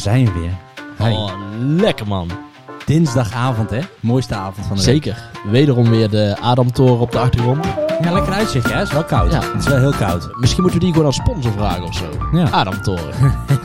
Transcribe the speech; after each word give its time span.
zijn 0.00 0.24
we 0.24 0.32
weer. 0.40 0.56
Oh, 1.08 1.32
lekker 1.58 2.06
man. 2.06 2.30
Dinsdagavond, 2.84 3.70
hè? 3.70 3.80
Mooiste 4.00 4.34
avond 4.34 4.66
van 4.66 4.76
de 4.76 4.84
week. 4.84 5.02
Zeker. 5.02 5.30
Wederom 5.50 5.90
weer 5.90 6.10
de 6.10 6.36
Adamtoren 6.40 6.98
op 6.98 7.12
de 7.12 7.18
achtergrond. 7.18 7.64
Ja, 8.02 8.12
lekker 8.12 8.32
uitzicht, 8.32 8.70
hè? 8.70 8.78
Het 8.78 8.86
is 8.86 8.92
wel 8.92 9.04
koud. 9.04 9.32
Ja. 9.32 9.40
Het 9.40 9.60
is 9.60 9.66
wel 9.66 9.78
heel 9.78 9.92
koud. 9.92 10.28
Misschien 10.40 10.62
moeten 10.62 10.78
we 10.80 10.84
die 10.84 10.94
gewoon 10.94 11.06
als 11.06 11.16
sponsor 11.16 11.52
vragen 11.52 11.82
of 11.82 11.94
zo. 11.94 12.04
Ja. 12.32 12.50
Adamtoren. 12.50 13.14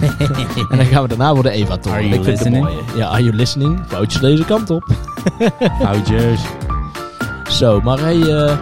en 0.70 0.78
dan 0.78 0.86
gaan 0.86 1.02
we 1.02 1.08
daarna 1.08 1.34
voor 1.34 1.44
de 1.44 1.52
Eva-toren. 1.52 1.98
Are 1.98 2.08
you 2.08 2.20
Ik 2.20 2.26
listening? 2.26 2.70
Ja, 2.96 3.08
are 3.08 3.24
you 3.24 3.36
listening? 3.36 3.80
Foutjes 3.88 4.22
deze 4.22 4.46
kant 4.46 4.70
op. 4.70 4.84
Foutjes. 5.82 6.42
Zo, 7.50 7.82
maar 7.82 8.00
hey, 8.00 8.22
eh 8.22 8.58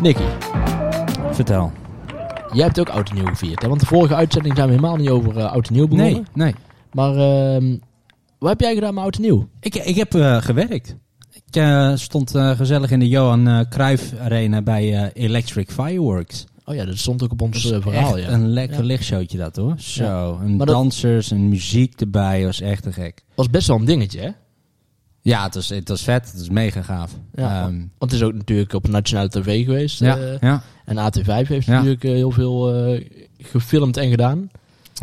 Nicky. 0.00 0.22
Vertel. 1.30 1.72
Jij 2.52 2.64
hebt 2.64 2.80
ook 2.80 2.88
Oud 2.88 3.08
en 3.08 3.14
Nieuw 3.14 3.26
gevierd, 3.26 3.62
hè? 3.62 3.68
Want 3.68 3.80
de 3.80 3.86
vorige 3.86 4.14
uitzending 4.14 4.56
zijn 4.56 4.68
we 4.68 4.74
helemaal 4.74 4.96
niet 4.96 5.08
over 5.08 5.38
eh, 5.38 5.52
Oud 5.52 5.68
en 5.68 5.74
Nieuw 5.74 5.88
begonnen. 5.88 6.12
Nee, 6.12 6.24
nee. 6.32 6.54
Maar 6.96 7.16
ehm, 7.16 7.76
wat 8.38 8.48
heb 8.50 8.60
jij 8.60 8.74
gedaan 8.74 8.94
met 8.94 9.02
Oud 9.02 9.16
en 9.16 9.22
Nieuw? 9.22 9.48
Ik, 9.60 9.74
ik 9.74 9.94
heb 9.96 10.14
eh, 10.14 10.42
gewerkt. 10.42 10.96
Ik 11.32 11.56
eh, 11.56 11.92
stond 11.94 12.34
eh, 12.34 12.50
gezellig 12.50 12.90
in 12.90 12.98
de 12.98 13.08
Johan 13.08 13.66
Cruijff 13.68 14.12
Arena 14.20 14.62
bij 14.62 15.12
Electric 15.12 15.70
Fireworks. 15.70 16.44
Oh 16.64 16.74
ja, 16.74 16.84
dat 16.84 16.96
stond 16.98 17.22
ook 17.22 17.32
op 17.32 17.42
ons 17.42 17.64
is 17.64 17.70
verhaal, 17.82 18.16
echt 18.16 18.26
ja. 18.26 18.32
een 18.32 18.48
lekker 18.48 18.78
Ja. 18.78 18.84
lichtshowtje 18.84 19.38
dat 19.38 19.56
hoor. 19.56 19.74
Zo, 19.78 20.38
en 20.42 20.56
Maar 20.56 20.66
dat- 20.66 20.74
dansers 20.76 21.30
en 21.30 21.48
muziek 21.48 22.00
erbij 22.00 22.44
was 22.44 22.60
echt 22.60 22.82
te 22.82 22.92
gek. 22.92 23.22
was 23.34 23.50
best 23.50 23.66
wel 23.66 23.76
een 23.76 23.84
dingetje, 23.84 24.20
hè? 24.20 24.30
Ja, 25.22 25.44
het 25.44 25.54
was, 25.54 25.68
het 25.68 25.88
was 25.88 26.02
vet. 26.02 26.26
Het 26.30 26.38
was 26.38 26.48
mega 26.48 26.82
gaaf. 26.82 27.12
Ja, 27.34 27.62
Ehm, 27.64 27.74
Want 27.98 28.10
het 28.10 28.12
is 28.12 28.22
ook 28.22 28.32
natuurlijk 28.34 28.72
op 28.72 28.88
nationale 28.88 29.28
tv 29.28 29.64
geweest. 29.64 29.98
ja, 30.00 30.18
ja. 30.40 30.62
en 30.84 30.96
AT5 30.98 31.48
heeft 31.48 31.66
Ja. 31.66 31.72
natuurlijk 31.72 32.02
heel 32.02 32.30
veel 32.30 32.98
gefilmd 33.38 33.96
en 33.96 34.10
gedaan. 34.10 34.50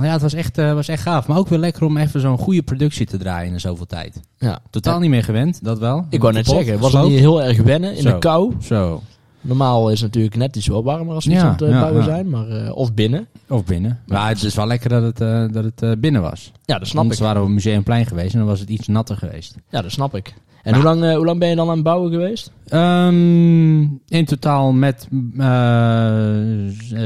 Ja, 0.02 0.12
het 0.12 0.22
was 0.22 0.34
echt, 0.34 0.58
eh, 0.58 0.74
was 0.74 0.88
echt 0.88 1.02
gaaf. 1.02 1.28
Maar 1.28 1.38
ook 1.38 1.48
weer 1.48 1.60
lekker 1.60 1.84
om 1.84 1.98
even 1.98 2.20
zo'n 2.22 2.38
goede 2.38 2.64
productie 2.64 3.06
te 3.06 3.18
draaien 3.18 3.54
in 3.54 3.60
zoveel 3.60 3.86
tijd. 3.86 4.20
Ja. 4.38 4.60
Totaal 4.70 5.00
niet 5.00 5.10
meer 5.10 5.24
gewend, 5.24 5.64
dat 5.64 5.80
wel. 5.80 6.06
Ik 6.10 6.22
wou 6.22 6.34
net 6.34 6.46
Kapot, 6.46 6.64
zeggen, 6.64 6.82
was 6.82 6.94
het 6.94 7.04
niet 7.04 7.20
heel 7.20 7.44
erg 7.44 7.62
wennen 7.62 7.96
in 7.96 8.02
Zo. 8.02 8.12
de 8.12 8.18
kou? 8.20 8.54
Zo. 8.62 9.02
Normaal 9.42 9.90
is 9.90 10.02
het 10.02 10.08
natuurlijk 10.10 10.36
net 10.36 10.56
iets 10.56 10.68
wel 10.68 10.84
warmer 10.84 11.16
als 11.16 11.26
we 11.26 11.32
Ja, 11.32 11.38
iets 11.38 11.46
aan 11.46 11.52
het 11.52 11.62
eh, 11.62 11.70
ja, 11.70 11.80
bouwen 11.80 12.04
zijn, 12.04 12.30
maar, 12.30 12.48
eh, 12.48 12.76
of 12.76 12.94
binnen. 12.94 13.28
Of 13.48 13.66
binnen. 13.66 14.00
Maar 14.08 14.28
het 14.28 14.44
is 14.44 14.56
wel 14.56 14.68
lekker 14.68 14.90
dat 14.90 15.04
het, 15.04 15.54
dat 15.54 15.64
het 15.76 16.02
binnen 16.02 16.22
was. 16.22 16.52
Ja, 16.66 16.80
dat 16.80 16.88
snap 16.88 17.02
Anders 17.02 17.20
ik. 17.20 17.26
waren 17.26 17.42
we 17.42 17.48
op 17.48 17.54
Museumplein 17.54 18.06
geweest 18.06 18.34
en 18.34 18.40
dan 18.40 18.48
was 18.48 18.60
het 18.60 18.70
iets 18.70 18.88
natter 18.88 19.18
geweest. 19.18 19.56
Ja, 19.70 19.82
dat 19.82 19.92
snap 19.92 20.16
ik. 20.16 20.34
En 20.64 20.74
hoe, 20.74 20.84
lang, 20.84 21.16
hoe 21.16 21.26
lang 21.26 21.40
ben 21.40 21.50
je 21.50 21.56
dan 21.56 21.68
aan 21.70 21.74
het 21.76 21.84
bouwen 21.84 22.12
geweest? 22.12 22.52
Ehm, 22.68 23.82
in 24.08 24.26
totaal 24.26 24.72
met 24.72 25.08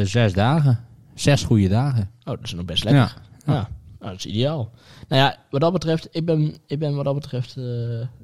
zes 0.03 0.33
dagen. 0.33 0.79
Zes 1.19 1.43
goede 1.43 1.67
dagen. 1.67 2.01
Oh, 2.19 2.25
dat 2.25 2.39
is 2.43 2.53
nog 2.53 2.65
best 2.65 2.83
lekker. 2.83 3.01
Ja. 3.45 3.53
Ja, 3.53 3.69
nou, 3.99 4.11
dat 4.11 4.25
is 4.25 4.25
ideaal. 4.25 4.71
Nou 5.07 5.21
ja, 5.21 5.37
wat 5.49 5.61
dat 5.61 5.73
betreft, 5.73 6.07
ik 6.11 6.25
ben, 6.25 6.55
ik 6.67 6.79
ben 6.79 6.95
wat 6.95 7.05
dat 7.05 7.13
betreft 7.13 7.57
eh, 7.57 7.63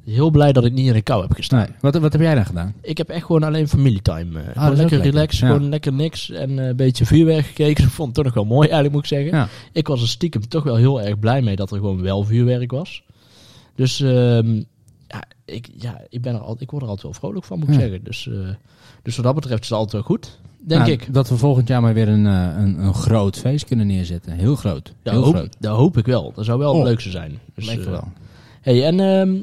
heel 0.05 0.29
blij 0.29 0.51
dat 0.53 0.65
ik 0.65 0.73
niet 0.73 0.87
in 0.87 0.93
de 0.93 1.01
kou 1.01 1.21
heb 1.21 1.31
gestaan. 1.31 1.59
Nee. 1.59 1.75
Wat, 1.79 1.95
wat 1.95 2.11
heb 2.11 2.21
jij 2.21 2.35
dan 2.35 2.45
gedaan? 2.45 2.73
Ik 2.81 2.97
heb 2.97 3.09
echt 3.09 3.25
gewoon 3.25 3.43
alleen 3.43 3.67
familietime. 3.67 4.41
is 4.41 4.77
lekker 4.77 5.01
relaxed, 5.01 5.39
Ja. 5.39 5.47
gewoon 5.47 5.69
lekker 5.69 5.93
niks. 5.93 6.29
En 6.29 6.59
eh, 6.59 6.67
een 6.67 6.75
beetje 6.75 7.05
vuurwerk 7.05 7.45
gekeken. 7.45 7.83
Ik 7.83 7.89
vond 7.89 8.07
het 8.07 8.15
toch 8.15 8.25
nog 8.25 8.33
wel 8.33 8.45
mooi, 8.55 8.67
eigenlijk 8.67 8.93
moet 8.93 9.03
ik 9.03 9.09
zeggen. 9.09 9.37
Ja. 9.37 9.47
Ik 9.71 9.87
was 9.87 10.01
er 10.01 10.07
stiekem 10.07 10.47
toch 10.47 10.63
wel 10.63 10.75
heel 10.75 11.01
erg 11.01 11.19
blij 11.19 11.41
mee 11.41 11.55
dat 11.55 11.71
er 11.71 11.77
gewoon 11.77 12.01
wel 12.01 12.23
vuurwerk 12.23 12.71
was. 12.71 13.03
Dus 13.75 13.99
ehm, 14.01 14.55
ja, 15.07 15.23
ik, 15.45 15.69
ja, 15.77 16.01
ik, 16.09 16.21
ben 16.21 16.33
er 16.33 16.39
al, 16.41 16.55
ik 16.59 16.71
word 16.71 16.83
er 16.83 16.89
altijd 16.89 17.07
wel 17.07 17.19
vrolijk 17.21 17.45
van, 17.45 17.59
moet 17.59 17.67
ik 17.67 17.73
Ja. 17.73 17.79
zeggen. 17.79 18.03
Dus, 18.03 18.29
dus 19.03 19.15
wat 19.15 19.25
dat 19.25 19.35
betreft 19.35 19.61
is 19.63 19.69
het 19.69 19.77
altijd 19.77 19.91
wel 19.93 20.01
goed, 20.17 20.39
denk 20.67 20.81
Nou, 20.81 20.91
ik. 20.93 21.13
Dat 21.13 21.29
we 21.29 21.37
volgend 21.37 21.67
jaar 21.67 21.81
maar 21.81 21.93
weer 21.93 22.07
een, 22.07 22.27
eh, 22.27 22.63
een, 22.63 22.79
een 22.79 22.93
groot 22.93 23.37
feest 23.37 23.65
kunnen 23.65 23.87
neerzetten. 23.87 24.31
Heel 24.33 24.55
groot. 24.55 24.93
Dat 25.03 25.13
Heel 25.13 25.23
hoop, 25.23 25.35
groot. 25.35 25.55
dat 25.59 25.75
hoop 25.77 25.97
ik 25.97 26.05
wel. 26.05 26.31
Dat 26.35 26.45
zou 26.45 26.59
wel 26.59 26.71
Oh. 26.71 26.77
het 26.79 26.87
leukste 26.87 27.09
zijn. 27.09 27.39
Dus, 27.55 27.65
Lekker 27.65 27.85
eh, 27.85 27.91
wel. 27.91 28.07
hey, 28.61 28.85
en 28.85 28.99
ehm, 28.99 29.35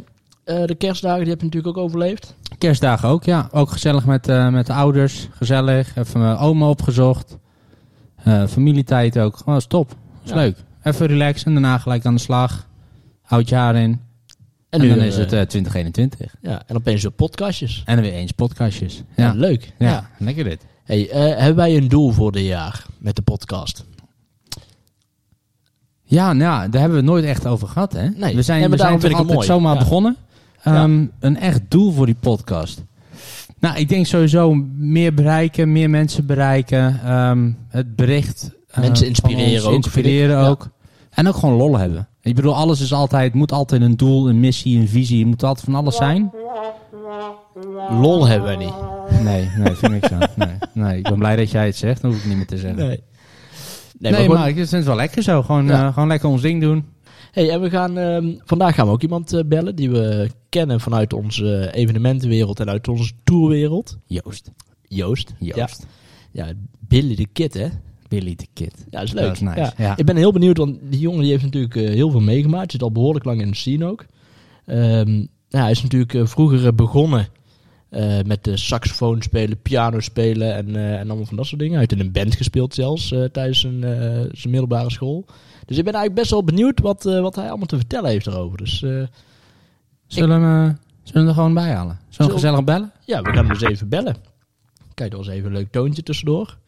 eh, 0.45 0.67
de 0.67 0.75
kerstdagen 0.75 1.21
die 1.21 1.29
heb 1.31 1.39
je 1.39 1.45
natuurlijk 1.47 1.77
ook 1.79 1.85
overleefd. 1.85 2.35
Kerstdagen 2.59 3.09
ook, 3.09 3.25
ja. 3.25 3.49
Ook 3.53 3.71
gezellig 3.71 4.07
met, 4.07 4.27
met 4.51 4.67
de 4.67 4.73
ouders. 4.73 5.29
Gezellig. 5.31 5.97
Even 5.97 6.21
mijn 6.21 6.37
oma 6.37 6.69
opgezocht. 6.69 7.39
Eh, 8.25 8.47
familietijd 8.47 9.19
ook. 9.19 9.37
Gewoon 9.37 9.57
is 9.59 9.67
top. 9.67 9.95
is 10.25 10.31
Ja. 10.31 10.37
leuk. 10.37 10.57
Even 10.83 11.07
relaxen 11.07 11.47
en 11.47 11.53
daarna 11.53 11.79
gelijk 11.79 12.05
aan 12.07 12.15
de 12.15 12.21
slag. 12.21 12.67
Oud 13.27 13.49
jaar 13.49 13.77
in. 13.77 14.01
En, 14.69 14.81
nu, 14.81 14.89
dan 14.89 14.99
is 14.99 15.17
het 15.17 15.33
eh 15.33 15.41
2021. 15.41 16.35
ja, 16.43 16.63
en 16.67 16.77
opeens 16.77 17.03
weer 17.03 17.11
podcastjes. 17.13 17.83
En 17.87 17.95
dan 17.97 18.05
weer 18.05 18.13
eens 18.15 18.33
podcastjes. 18.33 19.03
Ja, 19.17 19.25
Ja, 19.25 19.33
leuk. 19.33 19.73
ja. 19.79 19.89
Ja. 19.89 20.09
lekker 20.19 20.45
dit. 20.45 20.67
Hey, 20.91 21.11
eh, 21.11 21.21
hebben 21.37 21.57
wij 21.57 21.77
een 21.77 21.89
doel 21.89 22.11
voor 22.11 22.33
dit 22.33 22.45
jaar 22.45 22.87
met 22.99 23.17
de 23.17 23.23
podcast? 23.23 23.85
Ja, 26.03 26.33
nou, 26.33 26.63
ja, 26.63 26.69
daar 26.69 26.81
hebben 26.81 26.91
we 26.91 27.05
het 27.05 27.13
nooit 27.15 27.25
echt 27.25 27.47
over 27.47 27.69
gehad, 27.69 27.93
hè? 27.93 28.09
Nee. 28.09 28.35
we 28.35 28.43
zijn, 28.43 28.61
maar 28.61 28.71
we 28.71 28.77
zijn 28.77 29.01
vind 29.01 29.15
altijd 29.15 29.35
mooi. 29.35 29.47
zomaar 29.47 29.73
Ja. 29.75 29.79
begonnen. 29.79 30.17
Ja. 30.65 30.75
Ehm, 30.83 31.07
Een 31.21 31.37
echt 31.37 31.61
doel 31.69 31.93
voor 31.93 32.07
die 32.07 32.17
podcast. 32.21 32.85
Nou, 33.59 33.77
ik 33.79 33.89
denk 33.89 34.07
sowieso 34.07 34.55
meer 34.77 35.15
bereiken, 35.15 35.73
meer 35.73 35.91
mensen 35.91 36.27
bereiken. 36.27 37.01
ehm, 37.05 37.51
het 37.69 37.97
bericht. 37.97 38.51
eh, 38.71 38.79
Mensen 38.81 39.07
inspireren 39.07 39.67
ook, 39.69 39.75
Inspireren 39.75 40.47
ook. 40.49 40.69
En 41.11 41.29
ook 41.29 41.37
gewoon 41.37 41.57
lol 41.57 41.79
hebben. 41.79 42.09
Ik 42.23 42.35
bedoel, 42.35 42.55
alles 42.55 42.81
is 42.81 42.93
altijd, 42.93 43.35
moet 43.35 43.53
altijd 43.53 43.83
een 43.83 43.97
doel, 43.97 44.29
een 44.29 44.41
missie, 44.41 44.79
een 44.79 44.89
visie. 44.89 45.19
Het 45.19 45.27
moet 45.29 45.43
altijd 45.43 45.65
van 45.65 45.75
alles 45.75 45.97
zijn. 45.97 46.31
Lol 47.91 48.27
hebben 48.27 48.49
wij 48.49 48.57
niet. 48.67 48.75
Nee, 49.25 49.49
nee, 49.59 49.75
vind 49.75 49.93
ik 50.05 50.13
aan. 50.13 50.29
Nee, 50.37 50.57
nee, 50.73 50.97
ik 50.99 51.03
ben 51.03 51.19
blij 51.19 51.37
dat 51.37 51.51
jij 51.51 51.67
het 51.67 51.77
zegt. 51.77 52.03
Dan 52.03 52.11
hoef 52.11 52.21
ik 52.21 52.27
niet 52.27 52.37
meer 52.37 52.47
te 52.47 52.59
zeggen. 52.59 52.79
Nee, 52.79 52.89
Nee. 52.89 53.03
Nee, 53.99 54.11
maar, 54.13 54.21
maar, 54.21 54.37
gewoon- 54.37 54.49
ik 54.49 54.55
vind 54.55 54.71
het 54.71 54.85
wel 54.85 54.97
lekker 54.97 55.23
zo. 55.23 55.43
Gewoon, 55.43 55.67
Ja. 55.67 55.87
eh, 55.87 55.93
gewoon 55.93 56.09
lekker 56.09 56.29
ons 56.29 56.43
ding 56.43 56.61
doen. 56.61 56.85
hey, 57.33 57.51
en 57.51 57.61
we 57.61 57.71
gaan, 57.71 57.99
ehm, 57.99 58.33
vandaag 58.45 58.75
gaan 58.75 58.87
we 58.87 58.93
ook 58.93 59.03
iemand 59.03 59.33
eh, 59.33 59.45
bellen 59.47 59.77
die 59.77 59.91
we 59.91 60.31
kennen 60.49 60.81
vanuit 60.81 61.13
onze 61.13 61.57
eh, 61.57 61.81
evenementenwereld 61.83 62.61
en 62.61 62.69
uit 62.71 62.89
onze 62.89 63.13
tourwereld. 63.25 63.99
Joost. 64.07 64.51
Joost. 64.83 65.35
Joost. 65.39 65.87
Ja, 66.33 66.47
ja 66.47 66.53
Billy 66.79 67.15
de 67.15 67.27
Kid, 67.33 67.55
hè? 67.55 67.67
Billy 68.09 68.35
the 68.35 68.47
Kid. 68.53 68.75
Ja, 68.91 68.99
dat 68.99 69.03
is 69.03 69.13
leuk. 69.13 69.25
Dat 69.25 69.33
is 69.35 69.41
nice, 69.41 69.59
Ja. 69.61 69.73
ja. 69.77 69.97
Ik 69.97 70.05
ben 70.05 70.17
heel 70.17 70.33
benieuwd, 70.33 70.57
want 70.57 70.79
die 70.83 71.01
jongen 71.01 71.21
die 71.21 71.31
heeft 71.31 71.45
natuurlijk 71.45 71.75
heel 71.75 72.11
veel 72.11 72.21
meegemaakt. 72.21 72.73
Zit 72.73 72.83
al 72.83 72.93
behoorlijk 72.93 73.25
lang 73.25 73.41
in 73.41 73.49
de 73.51 73.57
scene 73.57 73.85
ook. 73.87 74.05
Ehm, 74.67 75.19
ja, 75.49 75.61
hij 75.61 75.71
is 75.71 75.83
natuurlijk 75.83 76.29
vroeger 76.29 76.75
begonnen 76.75 77.29
eh, 77.91 78.21
met 78.27 78.45
de 78.45 78.57
saxofoon 78.57 79.23
spelen, 79.23 79.61
piano 79.63 80.01
spelen 80.01 80.55
en, 80.55 80.77
eh, 80.77 80.93
en 80.99 81.07
allemaal 81.09 81.27
van 81.27 81.37
dat 81.37 81.47
soort 81.47 81.61
dingen. 81.61 81.79
Hij 81.79 81.87
heeft 81.89 82.01
in 82.01 82.07
een 82.07 82.13
band 82.13 82.35
gespeeld 82.35 82.75
zelfs 82.75 83.13
eh, 83.13 83.25
tijdens 83.25 83.61
zijn, 83.61 83.85
eh, 83.85 84.11
zijn 84.33 84.51
middelbare 84.51 84.91
school. 84.91 85.25
Dus 85.67 85.79
ik 85.79 85.85
ben 85.85 85.93
eigenlijk 85.95 86.15
best 86.15 86.31
wel 86.31 86.45
benieuwd 86.45 86.81
wat, 86.81 87.07
eh, 87.07 87.21
wat 87.21 87.35
hij 87.35 87.49
allemaal 87.49 87.67
te 87.67 87.77
vertellen 87.77 88.11
heeft 88.11 88.27
erover. 88.27 88.59
Dus 88.59 88.83
eh, 88.83 89.03
Zullen 90.07 90.29
we, 90.41 90.47
hem, 90.47 90.69
eh, 90.69 90.75
zullen 91.03 91.23
we 91.23 91.29
er 91.29 91.35
gewoon 91.35 91.55
bij 91.55 91.73
halen? 91.73 91.99
Zo'n 92.03 92.13
Zullen- 92.13 92.33
gezellig 92.33 92.65
bellen? 92.65 92.93
ja, 93.05 93.23
we 93.23 93.29
gaan 93.33 93.37
hem 93.45 93.51
eens 93.51 93.63
even 93.63 93.89
bellen. 93.89 94.17
Kijk, 94.95 95.11
dat 95.11 95.21
was 95.25 95.29
even 95.35 95.47
een 95.47 95.57
leuk 95.57 95.71
toontje 95.71 96.03
tussendoor. 96.03 96.59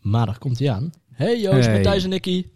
Maar 0.00 0.26
daar 0.26 0.38
komt 0.38 0.58
hij 0.58 0.70
aan. 0.70 0.90
Hey 1.12 1.40
Joost, 1.40 1.66
Hey. 1.66 1.74
Matthijs 1.74 2.04
en 2.04 2.10
Nicky. 2.10 2.46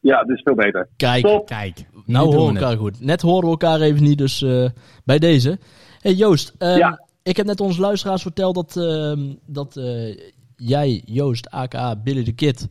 Ja, 0.00 0.22
dit 0.24 0.36
is 0.36 0.42
veel 0.42 0.54
beter. 0.54 0.88
Kijk, 0.96 1.24
Top. 1.24 1.46
Kijk. 1.46 1.86
Nou 2.06 2.26
horen 2.26 2.46
we 2.46 2.52
we 2.52 2.58
elkaar 2.58 2.76
goed. 2.76 3.00
Net 3.00 3.20
horen 3.22 3.44
we 3.44 3.50
elkaar 3.50 3.80
even 3.80 4.02
niet, 4.02 4.18
dus 4.18 4.42
eh, 4.42 4.68
bij 5.04 5.18
deze. 5.18 5.58
Hey 6.06 6.14
Joost, 6.14 6.54
ehm, 6.58 6.78
Ja. 6.78 7.00
ik 7.22 7.36
heb 7.36 7.46
net 7.46 7.60
onze 7.60 7.80
luisteraars 7.80 8.22
verteld 8.22 8.54
dat, 8.54 8.76
ehm, 8.76 9.34
dat 9.46 9.76
eh, 9.76 10.16
jij, 10.56 11.02
Joost, 11.04 11.50
aka 11.50 11.96
Billy 11.96 12.24
the 12.24 12.32
Kid, 12.34 12.68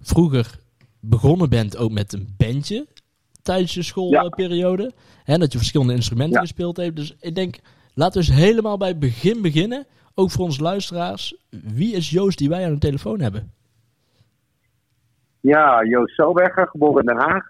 vroeger 0.00 0.58
begonnen 1.00 1.48
bent 1.50 1.76
ook 1.76 1.90
met 1.90 2.12
een 2.12 2.34
bandje 2.36 2.86
tijdens 3.42 3.74
je 3.74 3.82
schoolperiode. 3.82 4.92
En 5.24 5.40
dat 5.40 5.52
je 5.52 5.58
verschillende 5.58 5.92
instrumenten 5.94 6.34
Ja. 6.34 6.40
gespeeld 6.40 6.76
hebt. 6.76 6.96
Dus 6.96 7.16
ik 7.20 7.34
denk, 7.34 7.56
laten 7.94 8.20
we 8.22 8.26
eens 8.28 8.36
helemaal 8.38 8.76
bij 8.76 8.88
het 8.88 8.98
begin 8.98 9.42
beginnen. 9.42 9.86
Ook 10.14 10.30
voor 10.30 10.44
onze 10.44 10.62
luisteraars. 10.62 11.36
Wie 11.50 11.94
is 11.94 12.10
Joost 12.10 12.38
die 12.38 12.48
wij 12.48 12.64
aan 12.64 12.72
de 12.72 12.78
telefoon 12.78 13.20
hebben? 13.20 13.52
Ja, 15.40 15.84
Joost 15.84 16.14
Selberger, 16.14 16.66
geboren 16.68 17.00
in 17.00 17.06
Den 17.06 17.18
Haag. 17.28 17.44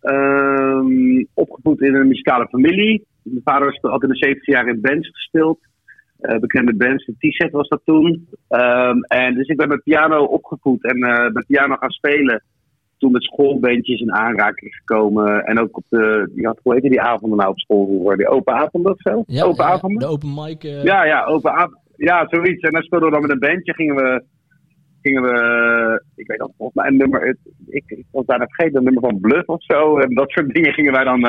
Ehm, 0.00 1.24
opgevoed 1.34 1.80
in 1.80 1.94
een 1.94 2.08
muzikale 2.08 2.48
familie. 2.48 3.06
Mijn 3.22 3.40
vader 3.44 3.66
was 3.80 3.90
had 3.92 4.02
in 4.02 4.08
de 4.08 4.16
70 4.16 4.46
jaar 4.46 4.66
in 4.68 4.80
bands 4.80 5.08
gespeeld. 5.08 5.58
Eh, 6.18 6.38
bekende 6.38 6.74
bands, 6.76 7.04
de 7.06 7.14
T-set 7.18 7.50
was 7.50 7.68
dat 7.68 7.80
toen. 7.84 8.28
Ehm, 8.48 8.98
en 9.00 9.34
dus 9.34 9.48
ik 9.48 9.56
ben 9.56 9.68
met 9.68 9.82
piano 9.82 10.24
opgevoed 10.24 10.84
en 10.84 11.02
eh, 11.02 11.32
met 11.32 11.46
piano 11.46 11.76
gaan 11.76 11.90
spelen. 11.90 12.42
Toen 12.98 13.12
met 13.12 13.22
schoolbandjes 13.22 14.00
in 14.00 14.12
aanraking 14.14 14.74
gekomen. 14.74 15.44
En 15.44 15.58
ook 15.60 15.76
op 15.76 15.84
de, 15.88 16.30
die 16.34 16.46
had, 16.46 16.60
hoe 16.62 16.72
heette 16.72 16.88
die 16.88 17.00
avonden 17.00 17.38
nou 17.38 17.50
op 17.50 17.58
school 17.58 17.86
vroeger? 17.86 18.16
Die 18.16 18.28
open 18.28 18.54
avonden 18.54 18.92
of 18.92 19.00
zo? 19.00 19.10
open 19.10 19.24
ja, 19.34 19.70
avonden? 19.70 19.98
de 19.98 20.06
open 20.06 20.34
mic. 20.34 20.64
eh, 20.64 20.82
Ja, 20.82 21.04
ja, 21.04 21.24
open 21.24 21.52
avond. 21.52 21.80
Ja, 21.96 22.26
zoiets. 22.28 22.60
En 22.62 22.72
dan 22.72 22.82
speelden 22.82 23.08
we 23.08 23.14
dan 23.14 23.22
met 23.22 23.30
een 23.30 23.48
bandje. 23.50 23.74
Gingen 23.74 23.94
we, 23.94 24.22
gingen 25.02 25.22
we 25.22 26.02
ik 26.16 26.26
weet 26.26 26.38
nog, 26.38 26.50
volgens 26.56 26.78
mij 26.82 26.90
een 26.90 26.96
nummer. 26.96 27.26
Ik, 27.68 27.82
ik 27.86 28.06
was 28.10 28.24
bijna 28.24 28.46
vergeten, 28.46 28.78
een 28.78 28.84
nummer 28.84 29.02
van 29.10 29.20
Bluff 29.20 29.48
of 29.48 29.64
zo. 29.64 29.98
En 29.98 30.14
dat 30.14 30.30
soort 30.30 30.54
dingen 30.54 30.72
gingen 30.72 30.92
wij 30.92 31.04
dan 31.04 31.20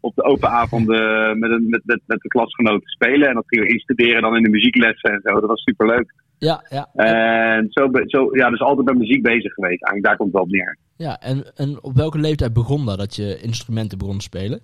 op 0.00 0.14
de 0.14 0.22
open 0.22 0.50
avonden 0.50 1.38
met, 1.38 1.50
een, 1.50 1.68
met, 1.68 1.80
met, 1.84 2.00
met 2.06 2.20
de 2.20 2.28
klasgenoten 2.28 2.88
spelen. 2.88 3.28
En 3.28 3.34
dat 3.34 3.44
gingen 3.46 3.66
we 3.66 3.72
instuderen 3.72 4.22
dan 4.22 4.36
in 4.36 4.42
de 4.42 4.48
muzieklessen 4.48 5.10
en 5.10 5.20
zo. 5.22 5.40
Dat 5.40 5.48
was 5.48 5.62
superleuk. 5.62 6.14
Ja, 6.38 6.64
ja. 6.68 6.88
En 6.94 7.66
zo, 7.70 7.90
zo, 8.06 8.28
ja, 8.36 8.50
dus 8.50 8.60
altijd 8.60 8.86
met 8.86 8.98
muziek 8.98 9.22
bezig 9.22 9.52
geweest. 9.52 9.84
Eigenlijk 9.84 10.04
daar 10.04 10.16
komt 10.16 10.32
het 10.32 10.36
wel 10.36 10.46
op 10.46 10.50
neer. 10.50 10.76
ja 10.96 11.18
en, 11.18 11.44
en 11.56 11.82
op 11.82 11.94
welke 11.94 12.18
leeftijd 12.18 12.52
begon 12.52 12.86
dat, 12.86 12.98
dat 12.98 13.16
je 13.16 13.40
instrumenten 13.42 13.98
begon 13.98 14.18
te 14.18 14.24
spelen? 14.24 14.60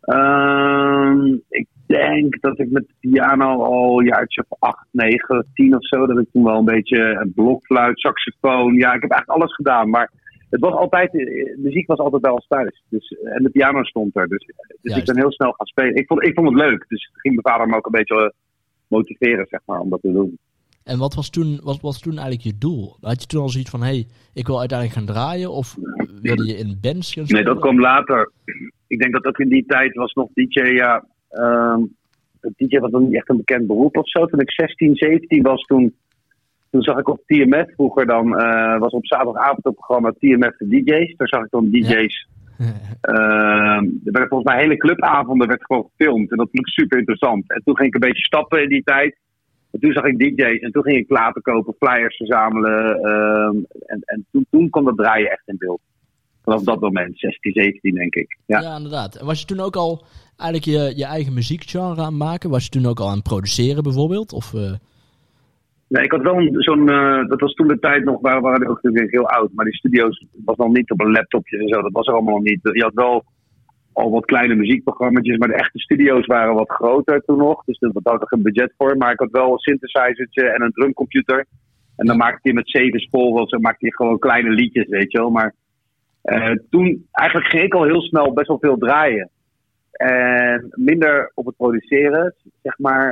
Ehm, 0.00 1.36
ik 1.48 1.66
denk 1.86 2.40
dat 2.40 2.58
ik 2.58 2.70
met 2.70 2.86
de 2.86 2.94
piano 3.10 3.62
al 3.62 3.98
een 3.98 4.06
jaartje 4.06 4.44
of 4.48 4.58
8, 4.58 4.86
9, 4.90 5.46
10 5.54 5.74
of 5.76 5.86
zo. 5.86 6.06
Dat 6.06 6.18
ik 6.18 6.28
toen 6.32 6.44
wel 6.44 6.58
een 6.58 6.64
beetje 6.64 7.18
een 7.20 7.32
blokfluit, 7.34 8.00
saxofoon. 8.00 8.74
Ja, 8.74 8.94
ik 8.94 9.02
heb 9.02 9.10
eigenlijk 9.10 9.40
alles 9.40 9.54
gedaan. 9.54 9.90
Maar 9.90 10.10
het 10.50 10.60
was 10.60 10.72
altijd, 10.72 11.14
eh, 11.14 11.56
muziek 11.56 11.86
was 11.86 11.98
altijd 11.98 12.22
bij 12.22 12.30
ons 12.30 12.46
thuis. 12.46 12.82
Dus, 12.88 13.08
en 13.08 13.42
de 13.42 13.50
piano 13.50 13.84
stond 13.84 14.16
er. 14.16 14.28
Dus, 14.28 14.50
dus 14.82 14.96
ik 14.96 15.04
ben 15.04 15.16
heel 15.16 15.32
snel 15.32 15.52
gaan 15.52 15.66
spelen. 15.66 15.94
Ik 15.94 16.06
vond, 16.06 16.26
ik 16.26 16.34
vond 16.34 16.48
het 16.48 16.58
leuk. 16.58 16.84
Dus 16.88 17.10
ging 17.12 17.34
mijn 17.34 17.54
vader 17.54 17.66
me 17.66 17.76
ook 17.76 17.86
een 17.86 17.92
beetje 17.92 18.24
eh, 18.24 18.30
motiveren, 18.88 19.46
zeg 19.46 19.60
maar, 19.64 19.80
om 19.80 19.90
dat 19.90 20.00
te 20.00 20.12
doen. 20.12 20.38
En 20.84 20.98
wat 20.98 21.14
was 21.14 21.30
toen, 21.30 21.60
wat 21.62 21.80
was 21.80 22.00
toen 22.00 22.12
eigenlijk 22.12 22.42
je 22.42 22.58
doel? 22.58 22.96
Had 23.00 23.20
je 23.20 23.26
toen 23.26 23.40
al 23.40 23.48
zoiets 23.48 23.70
van, 23.70 23.80
hé, 23.80 23.86
hey, 23.86 24.06
ik 24.34 24.46
wil 24.46 24.58
uiteindelijk 24.58 24.98
gaan 24.98 25.14
draaien? 25.14 25.50
Of 25.50 25.76
wilde 26.22 26.46
je 26.46 26.56
in 26.56 26.78
bands 26.80 27.12
gaan 27.12 27.24
Nee, 27.26 27.44
dat 27.44 27.58
kwam 27.58 27.80
later. 27.80 28.32
Ik 28.86 28.98
denk 28.98 29.12
dat 29.12 29.22
dat 29.22 29.40
in 29.40 29.48
die 29.48 29.64
tijd 29.66 29.94
was 29.94 30.12
nog 30.12 30.28
DJ, 30.34 30.60
ja. 30.60 31.04
ehm 31.28 31.82
DJ 32.56 32.78
was 32.78 32.90
nog 32.90 33.02
niet 33.02 33.14
echt 33.14 33.28
een 33.28 33.36
bekend 33.36 33.66
beroep 33.66 33.96
of 33.96 34.08
zo. 34.08 34.26
Toen 34.26 34.40
ik 34.40 34.50
16, 34.50 34.96
17 34.96 35.42
was, 35.42 35.62
toen, 35.62 35.94
toen 36.76 36.84
zag 36.84 36.98
ik 36.98 37.08
op 37.08 37.22
TMF 37.26 37.74
vroeger 37.74 38.06
dan, 38.06 38.38
eh, 38.38 38.78
was 38.78 38.92
op 38.92 39.06
zaterdagavond 39.06 39.64
het 39.64 39.74
programma 39.74 40.12
TMF 40.18 40.56
de 40.56 40.68
DJ's. 40.68 41.16
Daar 41.16 41.28
zag 41.28 41.44
ik 41.44 41.50
dan 41.50 41.70
DJ's. 41.70 42.28
ehm, 43.00 43.84
er 44.04 44.12
werden 44.12 44.28
volgens 44.28 44.52
mij 44.52 44.62
hele 44.62 44.76
clubavonden 44.76 45.48
werd 45.48 45.64
gewoon 45.64 45.88
gefilmd. 45.90 46.30
En 46.30 46.36
dat 46.36 46.48
vond 46.50 46.66
ik 46.66 46.72
super 46.72 46.98
interessant. 46.98 47.52
En 47.52 47.62
toen 47.64 47.76
ging 47.76 47.88
ik 47.88 47.94
een 47.94 48.08
beetje 48.08 48.24
stappen 48.24 48.62
in 48.62 48.68
die 48.68 48.82
tijd. 48.82 49.16
En 49.70 49.80
toen 49.80 49.92
zag 49.92 50.04
ik 50.04 50.18
DJ's 50.18 50.60
en 50.60 50.72
toen 50.72 50.82
ging 50.82 50.96
ik 50.96 51.06
platen 51.06 51.42
kopen, 51.42 51.74
flyers 51.78 52.16
verzamelen. 52.16 53.00
ehm, 53.00 53.56
en 53.86 54.00
en 54.04 54.26
toen, 54.32 54.46
toen 54.50 54.70
kwam 54.70 54.84
dat 54.84 54.96
draaien 54.96 55.30
echt 55.30 55.42
in 55.46 55.56
beeld. 55.58 55.80
Vanaf 56.42 56.62
dat 56.62 56.80
moment, 56.80 57.18
16, 57.18 57.52
17 57.52 57.94
denk 57.94 58.14
ik. 58.14 58.38
Ja. 58.46 58.60
Ja, 58.60 58.76
inderdaad. 58.76 59.16
En 59.16 59.26
was 59.26 59.40
je 59.40 59.46
toen 59.46 59.60
ook 59.60 59.76
al 59.76 60.04
eigenlijk 60.36 60.78
je, 60.78 60.96
je 60.96 61.04
eigen 61.04 61.34
muziekgenre 61.34 62.00
aan 62.00 62.06
het 62.06 62.14
maken? 62.14 62.50
Was 62.50 62.64
je 62.64 62.70
toen 62.70 62.86
ook 62.86 63.00
al 63.00 63.08
aan 63.08 63.14
het 63.14 63.22
produceren 63.22 63.82
bijvoorbeeld? 63.82 64.32
Of, 64.32 64.54
eh, 64.54 64.72
Nee, 65.88 66.04
ik 66.04 66.10
had 66.10 66.22
wel 66.22 66.48
zo'n, 66.52 66.88
eh, 66.88 67.28
dat 67.28 67.40
was 67.40 67.54
toen 67.54 67.68
de 67.68 67.78
tijd 67.78 68.04
nog, 68.04 68.20
waren, 68.20 68.42
waren 68.42 68.68
ook 68.68 68.82
natuurlijk 68.82 69.12
heel 69.12 69.28
oud, 69.28 69.52
maar 69.52 69.64
die 69.64 69.74
studio's 69.74 70.26
was 70.44 70.56
nog 70.56 70.72
niet 70.72 70.90
op 70.90 71.00
een 71.00 71.10
laptopje 71.10 71.58
en 71.58 71.68
zo, 71.68 71.82
dat 71.82 71.92
was 71.92 72.06
er 72.06 72.12
allemaal 72.12 72.34
nog 72.34 72.42
niet. 72.42 72.60
Je 72.62 72.82
had 72.82 72.94
wel 72.94 73.24
al 73.92 74.10
wat 74.10 74.24
kleine 74.24 74.54
muziekprogramma's, 74.54 75.36
maar 75.36 75.48
de 75.48 75.54
echte 75.54 75.78
studio's 75.78 76.26
waren 76.26 76.54
wat 76.54 76.70
groter 76.70 77.22
toen 77.24 77.38
nog, 77.38 77.64
dus 77.64 77.78
daar 77.78 77.90
had 78.02 78.22
ik 78.22 78.30
een 78.30 78.42
budget 78.42 78.74
voor. 78.78 78.96
Maar 78.96 79.12
ik 79.12 79.18
had 79.18 79.30
wel 79.30 79.52
een 79.52 79.58
synthesizertje 79.58 80.48
en 80.48 80.62
een 80.62 80.72
drumcomputer. 80.72 81.46
En 81.96 82.06
dan 82.06 82.16
maakte 82.16 82.40
hij 82.42 82.52
met 82.52 82.70
zeven 82.70 83.00
sporen, 83.00 83.48
zo 83.48 83.58
maakte 83.58 83.86
hij 83.86 83.90
gewoon 83.90 84.18
kleine 84.18 84.50
liedjes, 84.50 84.88
weet 84.88 85.12
je 85.12 85.18
wel. 85.18 85.30
Maar 85.30 85.54
eh, 86.22 86.52
toen, 86.70 87.06
eigenlijk 87.12 87.48
ging 87.48 87.62
ik 87.62 87.74
al 87.74 87.84
heel 87.84 88.00
snel 88.00 88.32
best 88.32 88.48
wel 88.48 88.58
veel 88.58 88.76
draaien. 88.76 89.30
En 89.96 90.68
minder 90.70 91.30
op 91.34 91.46
het 91.46 91.56
produceren, 91.56 92.34
zeg 92.62 92.78
maar, 92.78 93.08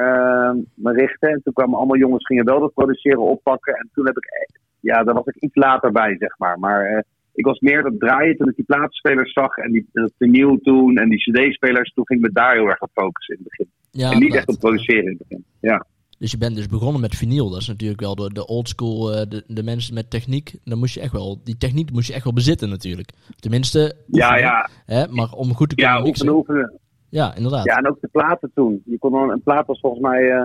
me 0.74 0.92
richten. 0.92 1.28
En 1.28 1.40
toen 1.42 1.52
kwamen 1.52 1.76
allemaal 1.78 1.96
jongens, 1.96 2.26
gingen 2.26 2.44
wel 2.44 2.60
dat 2.60 2.74
produceren 2.74 3.22
oppakken. 3.22 3.74
En 3.74 3.90
toen 3.92 4.06
heb 4.06 4.16
ik, 4.16 4.48
ja, 4.80 5.02
daar 5.02 5.14
was 5.14 5.26
ik 5.26 5.36
iets 5.36 5.54
later 5.54 5.92
bij, 5.92 6.16
zeg 6.18 6.38
maar. 6.38 6.58
Maar 6.58 6.84
eh, 6.86 7.02
ik 7.34 7.44
was 7.44 7.60
meer 7.60 7.82
dat 7.82 7.98
draaien 7.98 8.36
toen 8.36 8.48
ik 8.48 8.56
die 8.56 8.64
platenspelers 8.64 9.32
zag. 9.32 9.56
En 9.56 9.72
die 9.72 9.88
vinyl 10.18 10.58
toen 10.62 10.96
en 10.96 11.08
die 11.08 11.18
cd-spelers. 11.18 11.92
Toen 11.92 12.06
ging 12.06 12.20
ik 12.20 12.26
me 12.26 12.32
daar 12.32 12.54
heel 12.54 12.68
erg 12.68 12.80
op 12.80 12.90
focussen 12.92 13.36
in 13.36 13.40
het 13.44 13.48
begin. 13.50 13.72
ja, 13.90 14.10
en 14.10 14.18
niet 14.18 14.34
echt 14.34 14.48
op 14.48 14.58
produceren 14.58 15.02
in 15.02 15.08
het 15.08 15.18
begin. 15.18 15.44
Ja. 15.60 15.86
Dus 16.18 16.30
je 16.30 16.38
bent 16.38 16.56
dus 16.56 16.66
begonnen 16.66 17.00
met 17.00 17.14
vinyl. 17.14 17.50
Dat 17.50 17.60
is 17.60 17.68
natuurlijk 17.68 18.00
wel 18.00 18.14
de, 18.14 18.32
de 18.32 18.46
old 18.46 18.68
school, 18.68 19.12
eh, 19.12 19.26
de, 19.28 19.44
de 19.46 19.62
mensen 19.62 19.94
met 19.94 20.10
techniek. 20.10 20.54
Dan 20.64 20.78
moest 20.78 20.94
je 20.94 21.00
echt 21.00 21.12
wel, 21.12 21.40
die 21.44 21.56
techniek 21.56 21.92
moest 21.92 22.08
je 22.08 22.14
echt 22.14 22.24
wel 22.24 22.32
bezitten 22.32 22.68
natuurlijk. 22.68 23.10
Tenminste, 23.36 23.96
Ja, 24.06 24.28
oefenen, 24.28 24.38
ja, 24.38 24.68
Hè, 24.86 25.08
maar 25.08 25.32
om 25.32 25.54
goed 25.54 25.68
te 25.68 25.74
kunnen 25.74 25.94
ja, 25.94 26.04
oefenen, 26.06 26.34
oefenen. 26.34 26.78
Ja, 27.08 27.34
inderdaad. 27.34 27.64
Ja, 27.64 27.76
en 27.76 27.88
ook 27.88 28.00
de 28.00 28.08
platen 28.08 28.50
toen. 28.54 28.82
Je 28.84 28.98
kon 28.98 29.12
dan, 29.12 29.30
een 29.30 29.42
plaat 29.42 29.66
was 29.66 29.80
volgens 29.80 30.02
mij, 30.02 30.30
eh, 30.30 30.44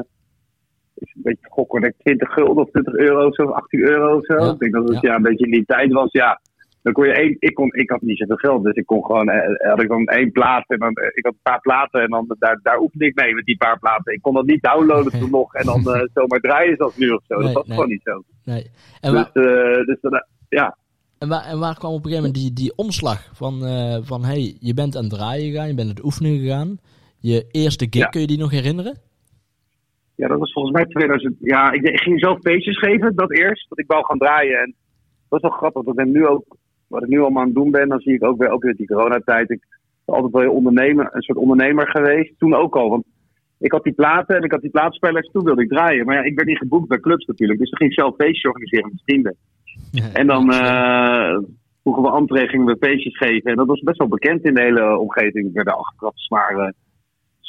is 0.96 1.14
een 1.16 1.22
beetje 1.22 1.48
gokken, 1.50 1.82
denk 1.82 1.94
ik 1.94 2.02
20 2.02 2.34
gulden 2.34 2.64
of 2.64 2.70
20 2.70 2.94
euro 2.94 3.28
of 3.28 3.36
zo, 3.36 3.44
of 3.44 3.52
18 3.52 3.80
euro 3.80 4.18
of 4.18 4.26
zo. 4.26 4.34
Ja, 4.34 4.52
Ik 4.52 4.60
denk 4.60 4.74
dat 4.74 4.90
het 4.90 5.02
ja. 5.02 5.10
ja. 5.10 5.16
een 5.16 5.22
beetje 5.22 5.46
in 5.46 5.52
die 5.52 5.66
tijd 5.66 5.92
was. 5.92 6.12
Ja, 6.12 6.42
dan 6.82 6.94
kon 6.94 7.06
je 7.06 7.14
één, 7.14 7.36
ik, 7.40 7.54
kon, 7.54 7.74
ik 7.74 7.90
had 7.90 8.02
niet 8.02 8.18
zoveel 8.18 8.36
geld, 8.36 8.64
dus 8.64 8.76
ik 8.76 8.86
kon 8.86 9.06
gewoon, 9.06 9.30
eh, 9.30 9.70
had 9.70 9.82
ik 9.82 9.88
dan 9.88 10.06
één 10.06 10.32
plaat 10.32 10.70
en 10.70 10.80
dan, 10.80 10.94
eh, 10.94 11.08
ik 11.14 11.26
had 11.26 11.34
een 11.34 11.40
paar 11.52 11.60
platen 11.62 12.02
en 12.02 12.10
dan 12.10 12.36
daar, 12.40 12.60
daar 12.64 12.80
oefende 12.80 13.06
ik 13.06 13.16
mee 13.16 13.34
met 13.34 13.46
die 13.46 13.58
paar 13.58 13.80
platen. 13.80 14.14
Ik 14.14 14.22
kon 14.22 14.34
dat 14.34 14.46
niet 14.46 14.62
downloaden 14.64 15.20
toen 15.20 15.32
nog 15.40 15.54
en 15.54 15.66
dan 15.66 15.94
eh, 15.94 16.02
zomaar 16.14 16.40
draaien 16.40 16.76
zoals 16.78 16.98
nu 16.98 17.10
of 17.10 17.24
zo. 17.28 17.36
Nee, 17.36 17.46
dat 17.46 17.54
was 17.54 17.66
nee. 17.66 17.76
gewoon 17.76 17.90
niet 17.92 18.02
zo. 18.04 18.24
Nee. 18.44 18.72
En, 19.02 19.12
Dus, 19.12 19.30
waar, 19.34 19.44
eh, 19.44 19.86
dus 19.86 19.98
dan, 20.02 20.24
ja. 20.50 20.78
en, 21.18 21.28
waar, 21.30 21.46
en 21.46 21.60
waar 21.60 21.78
kwam 21.78 21.94
op 21.94 22.06
een 22.06 22.12
gegeven 22.12 22.24
moment 22.24 22.44
die, 22.44 22.54
die 22.54 22.74
omslag 22.76 23.30
van, 23.34 23.66
eh, 23.66 23.98
van 24.02 24.24
hey, 24.24 24.58
je 24.60 24.74
bent 24.74 24.96
aan 24.96 25.04
het 25.04 25.14
draaien 25.14 25.52
gegaan, 25.52 25.68
je 25.68 25.76
bent 25.76 25.90
aan 25.90 25.96
het 25.96 26.06
oefenen 26.06 26.40
gegaan. 26.40 26.78
Je 27.22 27.48
eerste 27.52 27.88
gig, 27.90 28.02
Ja. 28.02 28.08
kun 28.08 28.22
je 28.22 28.28
die 28.28 28.38
nog 28.38 28.52
herinneren? 28.52 28.98
Ja, 30.16 30.28
dat 30.28 30.40
was 30.40 30.54
volgens 30.54 30.74
mij 30.76 30.86
2000. 30.86 31.36
Ja, 31.40 31.72
ik, 31.72 31.82
ik 31.82 32.00
ging 32.00 32.20
zelf 32.20 32.40
feestjes 32.42 32.80
geven, 32.80 33.16
dat 33.16 33.32
eerst. 33.32 33.70
Dat 33.70 33.80
ik 33.80 33.88
wou 33.88 34.06
gaan 34.06 34.18
draaien. 34.18 34.60
En 34.60 34.76
dat 35.30 35.44
is 35.44 35.50
wel 35.50 35.58
grappig. 35.58 35.84
Dat 35.84 36.00
ik 36.00 36.06
nu 36.06 36.28
ook, 36.28 36.58
wat 36.90 37.04
ik 37.04 37.10
nu 37.10 37.20
allemaal 37.20 37.42
aan 37.42 37.48
het 37.48 37.56
doen 37.56 37.72
ben, 37.72 37.90
dan 37.90 38.00
zie 38.00 38.14
ik 38.14 38.24
ook 38.24 38.38
weer, 38.38 38.50
ook 38.50 38.64
weer 38.64 38.76
die 38.76 38.88
coronatijd. 38.88 39.50
Ik 39.50 39.66
ben 40.06 40.16
altijd 40.16 40.34
wel 40.34 40.54
ondernemer, 40.54 41.10
een 41.12 41.22
soort 41.22 41.38
ondernemer 41.38 41.88
geweest. 41.88 42.34
Toen 42.38 42.54
ook 42.54 42.76
al. 42.76 42.90
Want 42.90 43.06
ik 43.60 43.72
had 43.72 43.84
die 43.84 43.94
platen 43.94 44.36
en 44.36 44.44
ik 44.44 44.52
had 44.52 44.62
die 44.62 44.70
plaatspelers. 44.70 45.32
Toen 45.32 45.44
wilde 45.44 45.62
ik 45.62 45.70
draaien. 45.70 46.06
Maar 46.06 46.16
ja, 46.16 46.24
ik 46.24 46.36
werd 46.36 46.48
niet 46.48 46.58
geboekt 46.58 46.88
bij 46.88 47.00
clubs 47.00 47.26
natuurlijk. 47.26 47.60
Dus 47.60 47.70
dan 47.70 47.80
ging 47.80 47.92
ik 47.92 48.00
zelf 48.00 48.16
feestjes 48.16 48.52
organiseren 48.52 48.90
met 48.92 49.02
vrienden. 49.06 49.36
En 50.14 50.28
dan 50.28 50.52
eh 50.52 51.38
vroegen 51.82 52.04
we 52.04 52.18
entree, 52.18 52.48
gingen 52.48 52.66
we 52.66 52.78
feestjes 52.80 53.18
geven. 53.18 53.52
En 53.52 53.58
dat 53.58 53.68
was 53.68 53.80
best 53.80 53.98
wel 53.98 54.08
bekend 54.08 54.44
in 54.44 54.54
de 54.54 54.62
hele 54.62 54.98
omgeving. 54.98 55.46
We 55.46 55.54
werden 55.54 55.78
achteraf 55.78 56.14
zwaar, 56.16 56.74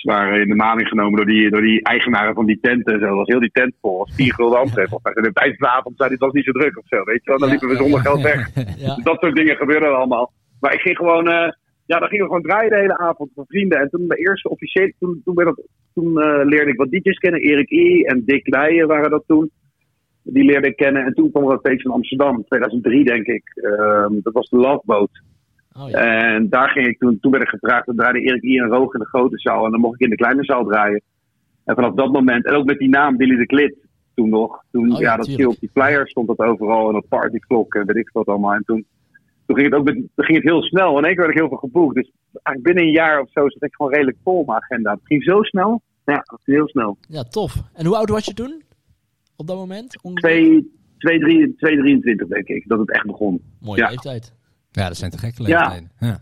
zwaar 0.01 0.41
in 0.41 0.49
de 0.49 0.55
maling 0.55 0.89
genomen 0.89 1.17
door 1.17 1.27
die, 1.27 1.51
door 1.51 1.61
die 1.61 1.83
eigenaren 1.83 2.35
van 2.35 2.47
die 2.47 2.59
tenten. 2.61 2.93
en 2.95 3.01
Zo. 3.01 3.07
Dat 3.07 3.17
was 3.17 3.29
heel 3.29 3.41
die 3.41 3.51
tent 3.53 3.75
vol. 3.81 3.99
Was 3.99 4.15
vier 4.15 4.35
gulden 4.35 4.71
mij. 4.75 4.87
En 5.13 5.33
tijdens 5.33 5.59
de 5.59 5.69
avond 5.69 5.97
zei 5.97 6.09
hij, 6.09 6.17
het 6.19 6.27
was 6.27 6.33
niet 6.33 6.45
zo 6.45 6.53
druk 6.53 6.79
of 6.79 6.87
zo. 6.87 7.05
Weet 7.05 7.25
je 7.25 7.31
wel? 7.31 7.39
Dan 7.39 7.49
liepen 7.49 7.69
we 7.69 7.77
zonder 7.77 8.01
geld 8.01 8.23
weg. 8.23 8.53
Dus 8.97 9.05
dat 9.05 9.21
soort 9.21 9.37
dingen 9.37 9.57
gebeurden 9.57 9.97
allemaal. 9.97 10.33
Maar 10.61 10.75
ik 10.75 10.81
ging 10.81 10.97
gewoon, 10.97 11.29
eh, 11.29 11.53
ja, 11.87 11.99
dan 11.99 12.09
gingen 12.09 12.25
we 12.25 12.31
gewoon 12.31 12.49
draaien 12.49 12.71
de 12.71 12.77
hele 12.77 12.99
avond 12.99 13.31
met 13.35 13.47
vrienden. 13.49 13.79
En 13.79 13.89
toen 13.89 14.09
de 14.09 14.17
eerste 14.17 14.49
officiële, 14.49 14.95
toen, 14.99 15.21
toen, 15.25 15.35
dat, 15.35 15.63
toen 15.95 16.21
eh, 16.21 16.41
leerde 16.45 16.71
ik 16.71 16.79
wat 16.79 16.91
DJ's 16.91 17.19
kennen. 17.19 17.41
Erik 17.41 17.71
I. 17.71 18.03
en 18.03 18.23
Dick 18.25 18.49
Leijen 18.49 18.87
waren 18.87 19.11
dat 19.11 19.25
toen. 19.27 19.51
Die 20.23 20.45
leerde 20.45 20.69
ik 20.69 20.77
kennen. 20.77 21.05
En 21.05 21.15
toen 21.15 21.31
kwam 21.31 21.45
er 21.45 21.53
een 21.53 21.59
feestje 21.63 21.89
in 21.89 21.95
Amsterdam, 21.95 22.45
2003 22.45 23.05
denk 23.05 23.27
ik. 23.27 23.43
Ehm, 23.55 24.21
dat 24.23 24.33
was 24.33 24.49
de 24.49 24.57
Love 24.57 24.83
Boat. 24.85 25.23
Oh, 25.83 25.89
ja. 25.91 25.99
En 25.99 26.49
daar 26.49 26.69
ging 26.69 26.87
ik 26.87 26.99
toen, 26.99 27.19
toen 27.21 27.31
werd 27.31 27.43
ik 27.43 27.49
gevraagd, 27.49 27.87
dan 27.87 27.97
draaide 27.97 28.21
Erik 28.21 28.43
I. 28.43 28.59
en 28.59 28.69
Roog 28.69 28.95
in 28.95 29.01
de 29.01 29.07
grote 29.07 29.39
zaal. 29.39 29.65
En 29.65 29.71
dan 29.71 29.81
mocht 29.81 29.95
ik 29.95 30.01
in 30.01 30.11
de 30.11 30.17
kleine 30.17 30.45
zaal 30.45 30.65
draaien. 30.65 31.03
En 31.65 31.75
vanaf 31.75 31.95
dat 31.95 32.13
moment, 32.13 32.47
en 32.47 32.55
ook 32.55 32.65
met 32.65 32.79
die 32.79 32.89
naam 32.89 33.17
Billy 33.17 33.37
de 33.37 33.47
Klit 33.47 33.77
toen 34.15 34.29
nog. 34.29 34.63
Toen, 34.71 34.93
Oh 34.93 35.01
ja, 35.01 35.11
ja, 35.11 35.17
dat 35.17 35.29
viel 35.29 35.49
op 35.51 35.61
die 35.61 35.71
flyer 35.73 36.09
stond 36.09 36.27
dat 36.27 36.39
overal. 36.39 36.89
En 36.89 36.97
op 36.97 37.07
partyklok 37.09 37.75
en 37.75 37.87
weet 37.87 37.97
ik 37.97 38.11
wat 38.13 38.27
allemaal. 38.27 38.53
En 38.53 38.63
toen, 38.65 38.85
toen 39.47 39.57
ging 39.57 39.69
het 39.71 39.79
ook 39.79 39.85
met, 39.85 39.95
toen 39.95 40.25
ging 40.25 40.39
het 40.39 40.47
heel 40.47 40.63
snel. 40.63 40.99
In 40.99 41.05
één 41.05 41.15
keer 41.15 41.23
werd 41.23 41.31
ik 41.31 41.39
heel 41.39 41.49
veel 41.49 41.57
geboekt. 41.59 41.95
Dus 41.95 42.11
eigenlijk 42.33 42.63
binnen 42.67 42.85
een 42.85 43.05
jaar 43.05 43.21
of 43.21 43.31
zo 43.31 43.49
zat 43.49 43.63
ik 43.63 43.75
gewoon 43.75 43.93
redelijk 43.93 44.17
vol 44.23 44.45
mijn 44.45 44.59
agenda. 44.63 44.91
Het 44.91 45.01
ging 45.05 45.23
zo 45.25 45.43
snel. 45.43 45.83
Ja, 46.05 46.15
dat 46.15 46.41
ging 46.45 46.57
heel 46.57 46.69
snel. 46.69 46.99
ja, 47.09 47.23
tof. 47.23 47.55
En 47.75 47.87
hoe 47.87 47.97
oud 47.97 48.09
was 48.09 48.25
je 48.25 48.35
toen? 48.35 48.63
Op 49.37 49.47
dat 49.47 49.57
moment? 49.57 50.03
Ongeveer? 50.03 50.31
2, 50.31 50.71
2, 50.99 51.19
3, 51.19 51.55
2, 51.57 51.77
23 51.79 52.29
denk 52.29 52.49
ik, 52.49 52.69
dat 52.69 52.79
het 52.79 52.91
echt 52.93 53.07
begon. 53.07 53.43
Mooie 53.61 53.81
Ja. 53.81 53.89
leeftijd. 53.89 54.35
Ja, 54.73 54.87
dat 54.87 54.97
zijn 54.97 55.11
te 55.11 55.19
gekke 55.19 55.43
Ja. 55.43 55.59
leeftijden. 55.59 55.91
Ja. 55.99 56.19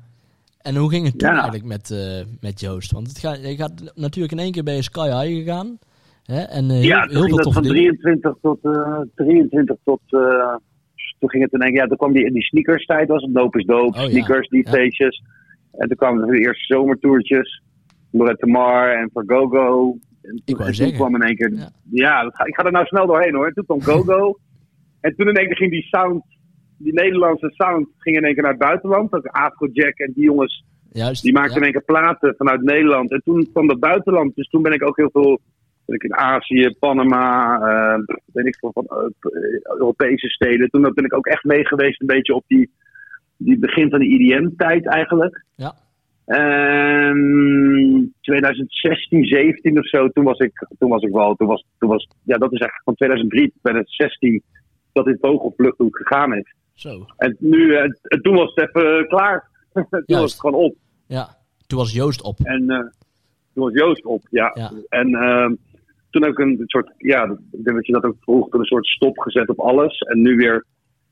En 0.59 0.77
hoe 0.77 0.91
ging 0.91 1.05
het 1.07 1.19
toen 1.19 1.29
Ja. 1.29 1.35
eigenlijk 1.35 1.65
met, 1.65 1.91
eh, 1.91 2.25
met 2.41 2.61
Joost? 2.61 2.93
Want 2.93 3.09
het 3.09 3.19
gaat, 3.19 3.39
je 3.47 3.57
gaat 3.57 3.93
natuurlijk 3.95 4.33
in 4.33 4.39
één 4.39 4.53
keer 4.53 4.63
bij 4.63 4.75
je 4.75 4.83
Sky 4.83 5.09
High 5.09 5.39
gegaan. 5.45 5.79
Hè? 6.25 6.41
En 6.41 6.65
eh, 6.65 6.71
heel, 6.77 6.83
ja, 6.83 7.03
toen 7.03 7.11
heel 7.11 7.23
ging 7.23 7.43
veel 7.43 7.53
van 7.53 7.63
dingen. 7.63 7.77
23 7.79 8.35
tot, 8.43 8.65
eh 8.65 9.01
23 9.15 9.77
tot, 9.85 10.01
eh, 10.07 10.55
toen 11.19 11.31
ging 11.31 11.43
het 11.45 11.53
in 11.53 11.61
één 11.61 11.73
keer, 11.73 11.81
ja, 11.83 11.87
toen 11.87 11.97
kwam 11.97 12.13
die, 12.13 12.33
die 12.33 12.43
sneakers 12.43 12.85
tijd, 12.85 13.09
was 13.09 13.23
het 13.23 13.35
dope 13.35 13.59
is 13.59 13.65
dope, 13.65 13.99
Oh, 13.99 14.03
ja. 14.05 14.09
sneakers, 14.11 14.49
die 14.49 14.65
Ja. 14.65 14.71
feestjes. 14.71 15.23
En 15.73 15.89
toen 15.89 15.97
kwamen 15.97 16.27
de 16.27 16.39
eerste 16.39 16.75
zomertoertjes, 16.75 17.63
Lorette 18.11 18.47
Mar 18.47 18.93
en 18.93 19.11
for 19.13 19.25
Go-Go. 19.27 19.97
En 20.23 20.35
Ik 20.37 20.43
toen, 20.45 20.57
wou 20.77 20.93
kwam 20.93 21.15
in 21.15 21.23
één 21.23 21.37
keer, 21.37 21.53
Ja. 21.55 21.71
ja, 21.91 22.23
dat 22.23 22.35
ga, 22.37 22.45
ik 22.45 22.55
ga 22.55 22.65
er 22.65 22.73
nou 22.73 22.87
snel 22.87 23.07
doorheen 23.07 23.35
hoor. 23.35 23.47
En 23.47 23.53
toen 23.55 23.65
kwam 23.65 23.83
Go-Go. 23.83 24.39
en 25.01 25.15
toen 25.17 25.29
in 25.29 25.35
één 25.35 25.47
keer 25.47 25.57
ging 25.57 25.71
die 25.71 25.83
sound, 25.83 26.23
die 26.79 26.93
Nederlandse 26.93 27.51
sound, 27.55 27.89
ging 27.99 28.17
in 28.17 28.25
één 28.25 28.35
keer 28.35 28.43
naar 28.43 28.53
het 28.53 28.61
buitenland. 28.61 29.11
Dat 29.11 29.29
Afrojack 29.29 29.99
en 29.99 30.13
die 30.15 30.25
jongens, 30.25 30.65
Juist. 30.93 31.23
die 31.23 31.33
maakten 31.33 31.53
ja. 31.53 31.57
in 31.57 31.63
één 31.63 31.73
keer 31.73 31.95
platen 31.95 32.35
vanuit 32.37 32.63
Nederland. 32.63 33.11
En 33.11 33.23
toen 33.25 33.49
kwam 33.53 33.67
dat 33.67 33.81
buitenland. 33.81 34.35
Dus 34.35 34.49
toen 34.49 34.63
ben 34.63 34.73
ik 34.73 34.87
ook 34.87 34.97
heel 34.97 35.11
veel 35.11 35.41
ben 35.89 35.97
ik 35.97 36.03
in 36.03 36.17
Azië, 36.17 36.75
Panama, 36.79 37.59
eh 37.61 38.17
weet 38.33 38.47
ik 38.47 38.57
veel 38.59 38.73
van 38.73 38.87
eh, 38.87 39.79
Europese 39.79 40.29
steden. 40.29 40.71
Toen 40.71 40.83
ben 40.83 41.05
ik 41.05 41.15
ook 41.15 41.27
echt 41.27 41.45
mee 41.45 41.67
geweest 41.67 42.01
een 42.01 42.07
beetje 42.07 42.35
op 42.35 42.45
die, 42.47 42.71
die 43.37 43.59
begin 43.59 43.91
van 43.91 43.99
de 43.99 44.07
IDM-tijd 44.07 44.87
eigenlijk. 44.87 45.45
Ja. 45.55 45.75
En 46.29 48.15
2016, 48.21 49.25
17 49.25 49.79
of 49.79 49.89
zo, 49.89 50.09
toen 50.09 50.25
was 50.25 50.39
ik, 50.39 50.67
toen 50.79 50.91
was 50.91 51.03
ik 51.03 51.13
wel, 51.13 51.35
toen 51.35 51.47
was, 51.47 51.65
toen 51.79 51.89
was, 51.89 52.09
ja, 52.25 52.37
dat 52.37 52.53
is 52.53 52.61
eigenlijk 52.61 52.85
van 52.85 52.95
2003 52.95 53.53
tot 53.53 53.63
2016 53.63 54.43
dat 54.93 55.05
dit 55.05 55.19
vogelvluchthoek 55.21 55.97
gegaan 55.97 56.35
is. 56.35 56.55
Zo. 56.79 57.07
En 57.17 57.37
nu, 57.39 57.77
en, 57.77 57.99
en 58.03 58.23
toen 58.23 58.35
was 58.35 58.55
het 58.55 58.69
even 58.69 59.07
klaar. 59.09 59.49
toen 59.91 60.03
was 60.07 60.33
het 60.33 60.41
gewoon 60.41 60.61
op. 60.61 60.77
Ja. 61.07 61.37
Toen 61.67 61.79
was 61.79 61.93
Joost 61.93 62.23
op. 62.23 62.41
En 62.43 62.71
eh, 62.71 62.79
toen 63.55 63.65
was 63.65 63.73
Joost 63.73 64.05
op, 64.05 64.23
ja. 64.31 64.51
Ja. 64.55 64.73
En 64.89 65.15
ehm, 65.15 65.55
toen 66.11 66.23
heb 66.23 66.31
ik 66.31 66.39
een 66.39 66.63
soort, 66.67 66.93
ja, 66.97 67.25
ik 67.51 67.65
denk 67.65 67.77
dat 67.77 67.87
je 67.87 67.93
dat 67.93 68.05
ook 68.05 68.17
vroeg, 68.21 68.49
toen 68.49 68.61
een 68.61 68.67
soort 68.67 68.87
stop 68.87 69.19
gezet 69.19 69.49
op 69.49 69.61
alles. 69.61 69.99
En 69.99 70.21
nu 70.21 70.37
weer, 70.37 70.65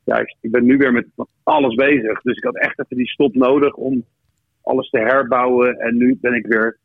ja, 0.05 0.19
ik, 0.19 0.37
ik 0.41 0.51
ben 0.51 0.65
nu 0.65 0.77
weer 0.77 0.93
met 0.93 1.07
alles 1.43 1.75
bezig. 1.75 2.23
Dus 2.23 2.37
ik 2.37 2.45
had 2.45 2.59
echt 2.59 2.79
even 2.79 2.97
die 2.97 3.09
stop 3.09 3.35
nodig 3.35 3.75
om 3.75 4.05
alles 4.63 4.91
te 4.91 4.99
herbouwen. 4.99 5.79
En 5.79 5.97
nu 5.97 6.19
ben 6.21 6.35
ik 6.35 6.47
weer, 6.47 6.79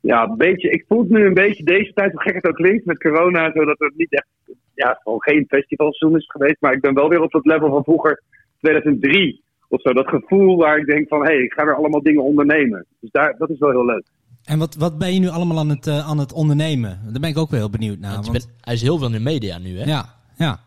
ja, 0.00 0.28
een 0.28 0.36
beetje, 0.36 0.70
ik 0.70 0.84
voel 0.88 1.00
het 1.00 1.10
nu 1.10 1.26
een 1.26 1.34
beetje 1.34 1.64
deze 1.64 1.92
tijd, 1.92 2.12
hoe 2.12 2.22
gek 2.22 2.34
het 2.34 2.46
ook 2.46 2.54
klinkt, 2.54 2.84
met 2.84 2.98
corona, 2.98 3.52
zodat 3.52 3.78
het 3.78 3.96
niet 3.96 4.12
echt, 4.12 4.28
ja, 4.74 4.98
gewoon 5.02 5.22
geen 5.22 5.44
festivalseizoen 5.48 6.18
is 6.20 6.30
geweest. 6.30 6.60
Maar 6.60 6.72
ik 6.72 6.80
ben 6.80 6.94
wel 6.94 7.08
weer 7.08 7.22
op 7.22 7.30
dat 7.32 7.44
level 7.46 7.68
van 7.70 7.84
vroeger, 7.84 8.22
2003 8.60 9.42
of 9.68 9.80
zo. 9.80 9.92
Dat 9.92 10.08
gevoel 10.08 10.56
waar 10.56 10.78
ik 10.78 10.86
denk 10.86 11.08
van, 11.08 11.20
hé, 11.20 11.34
hey, 11.34 11.42
ik 11.42 11.52
ga 11.52 11.64
weer 11.64 11.76
allemaal 11.76 12.02
dingen 12.02 12.22
ondernemen. 12.22 12.86
Dus 13.00 13.10
daar, 13.10 13.34
dat 13.38 13.50
is 13.50 13.58
wel 13.58 13.70
heel 13.70 13.84
leuk. 13.84 14.04
En 14.44 14.58
wat, 14.58 14.74
wat 14.74 14.98
ben 14.98 15.12
je 15.14 15.20
nu 15.20 15.28
allemaal 15.28 15.58
aan 15.58 15.68
het, 15.68 15.86
eh, 15.86 16.08
aan 16.08 16.18
het 16.18 16.32
ondernemen? 16.32 17.00
Daar 17.10 17.20
ben 17.20 17.30
ik 17.30 17.38
ook 17.38 17.50
wel 17.50 17.60
heel 17.60 17.70
benieuwd 17.70 17.98
naar. 17.98 18.12
Want 18.12 18.26
je 18.26 18.32
want- 18.32 18.44
bent- 18.44 18.64
hij 18.64 18.74
is 18.74 18.82
heel 18.82 18.98
veel 18.98 19.06
in 19.06 19.12
de 19.12 19.20
media 19.20 19.58
nu, 19.58 19.78
hè? 19.78 19.84
ja, 19.84 20.04
ja. 20.36 20.58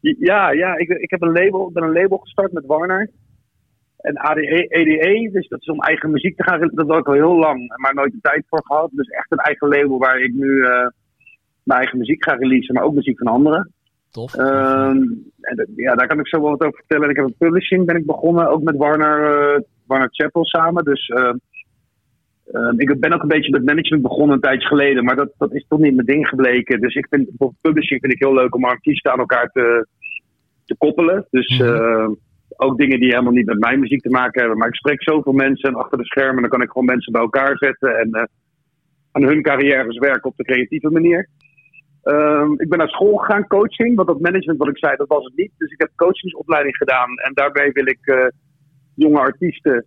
Ja, 0.00 0.50
ja 0.50 0.76
ik, 0.76 0.88
ik 0.88 1.10
heb 1.10 1.22
een 1.22 1.32
label, 1.32 1.68
ik 1.68 1.72
ben 1.74 1.82
een 1.82 1.92
label 1.92 2.18
gestart 2.18 2.52
met 2.52 2.66
Warner. 2.66 3.10
En 3.96 4.16
ADE, 4.16 4.66
EDE, 4.68 5.30
dus 5.32 5.48
dat 5.48 5.60
is 5.60 5.66
om 5.66 5.80
eigen 5.80 6.10
muziek 6.10 6.36
te 6.36 6.42
gaan. 6.42 6.70
Dat 6.74 6.86
wil 6.86 6.98
ik 6.98 7.06
al 7.06 7.12
heel 7.14 7.38
lang, 7.38 7.76
maar 7.76 7.94
nooit 7.94 8.12
de 8.12 8.18
tijd 8.20 8.44
voor 8.48 8.62
gehad. 8.64 8.90
Dus 8.92 9.08
echt 9.08 9.32
een 9.32 9.38
eigen 9.38 9.68
label 9.68 9.98
waar 9.98 10.20
ik 10.20 10.32
nu 10.34 10.64
eh, 10.64 10.86
mijn 11.66 11.80
eigen 11.80 11.98
muziek 11.98 12.24
ga 12.24 12.34
releasen, 12.34 12.74
maar 12.74 12.82
ook 12.84 12.94
muziek 12.94 13.18
van 13.18 13.32
anderen. 13.32 13.72
Tof. 14.10 14.34
Ehm, 14.34 15.02
en 15.40 15.72
ja, 15.76 15.94
daar 15.94 16.06
kan 16.06 16.18
ik 16.18 16.28
zo 16.28 16.40
wel 16.40 16.50
wat 16.50 16.60
over 16.62 16.78
vertellen. 16.78 17.10
Ik 17.10 17.16
heb 17.16 17.24
een 17.24 17.34
publishing 17.38 17.86
ben 17.86 17.96
ik 17.96 18.06
begonnen, 18.06 18.48
ook 18.48 18.62
met 18.62 18.76
Warner, 18.76 19.54
eh, 19.54 19.60
Warner 19.86 20.08
Chapel 20.10 20.44
samen. 20.44 20.84
Dus 20.84 21.08
eh, 21.08 21.32
ehm, 22.52 22.80
ik 22.80 23.00
ben 23.00 23.12
ook 23.12 23.22
een 23.22 23.28
beetje 23.28 23.50
met 23.50 23.64
management 23.64 24.02
begonnen 24.02 24.34
een 24.34 24.42
tijdje 24.42 24.68
geleden, 24.68 25.04
maar 25.04 25.16
dat, 25.16 25.32
dat 25.38 25.54
is 25.54 25.64
toch 25.68 25.78
niet 25.78 25.94
mijn 25.94 26.06
ding 26.06 26.28
gebleken. 26.28 26.80
Dus 26.80 26.94
ik 26.94 27.06
vind 27.10 27.30
publishing 27.60 28.00
vind 28.00 28.12
ik 28.12 28.18
heel 28.22 28.34
leuk 28.34 28.54
om 28.54 28.64
artiesten 28.64 29.12
aan 29.12 29.18
elkaar 29.18 29.50
te, 29.52 29.86
te 30.64 30.76
koppelen. 30.78 31.26
Dus 31.30 31.58
Mhm. 31.58 32.12
ook 32.56 32.78
dingen 32.78 33.00
die 33.00 33.08
helemaal 33.10 33.32
niet 33.32 33.46
met 33.46 33.58
mijn 33.58 33.80
muziek 33.80 34.00
te 34.02 34.10
maken 34.10 34.40
hebben. 34.40 34.58
Maar 34.58 34.68
ik 34.68 34.74
spreek 34.74 35.02
zoveel 35.02 35.32
mensen 35.32 35.74
achter 35.74 35.98
de 35.98 36.04
schermen, 36.04 36.40
dan 36.40 36.50
kan 36.50 36.62
ik 36.62 36.68
gewoon 36.70 36.86
mensen 36.86 37.12
bij 37.12 37.20
elkaar 37.22 37.56
zetten 37.56 37.98
en 37.98 38.10
eh, 38.10 38.24
aan 39.12 39.22
hun 39.22 39.42
carrières 39.42 39.98
werken 39.98 40.30
op 40.30 40.36
de 40.36 40.44
creatieve 40.44 40.90
manier. 40.90 41.28
Ehm, 42.12 42.52
ik 42.52 42.68
ben 42.68 42.78
naar 42.78 42.88
school 42.88 43.16
gegaan, 43.16 43.46
coaching. 43.46 43.96
Want 43.96 44.08
dat 44.08 44.20
management 44.20 44.58
wat 44.58 44.68
ik 44.68 44.78
zei, 44.78 44.96
dat 44.96 45.08
was 45.08 45.24
het 45.24 45.36
niet. 45.36 45.52
Dus 45.58 45.70
ik 45.72 45.80
heb 45.80 45.90
coachingsopleiding 45.96 46.76
gedaan. 46.76 47.16
En 47.18 47.34
daarbij 47.34 47.70
wil 47.72 47.86
ik 47.86 47.98
eh, 48.06 48.26
jonge 48.94 49.18
artiesten. 49.18 49.84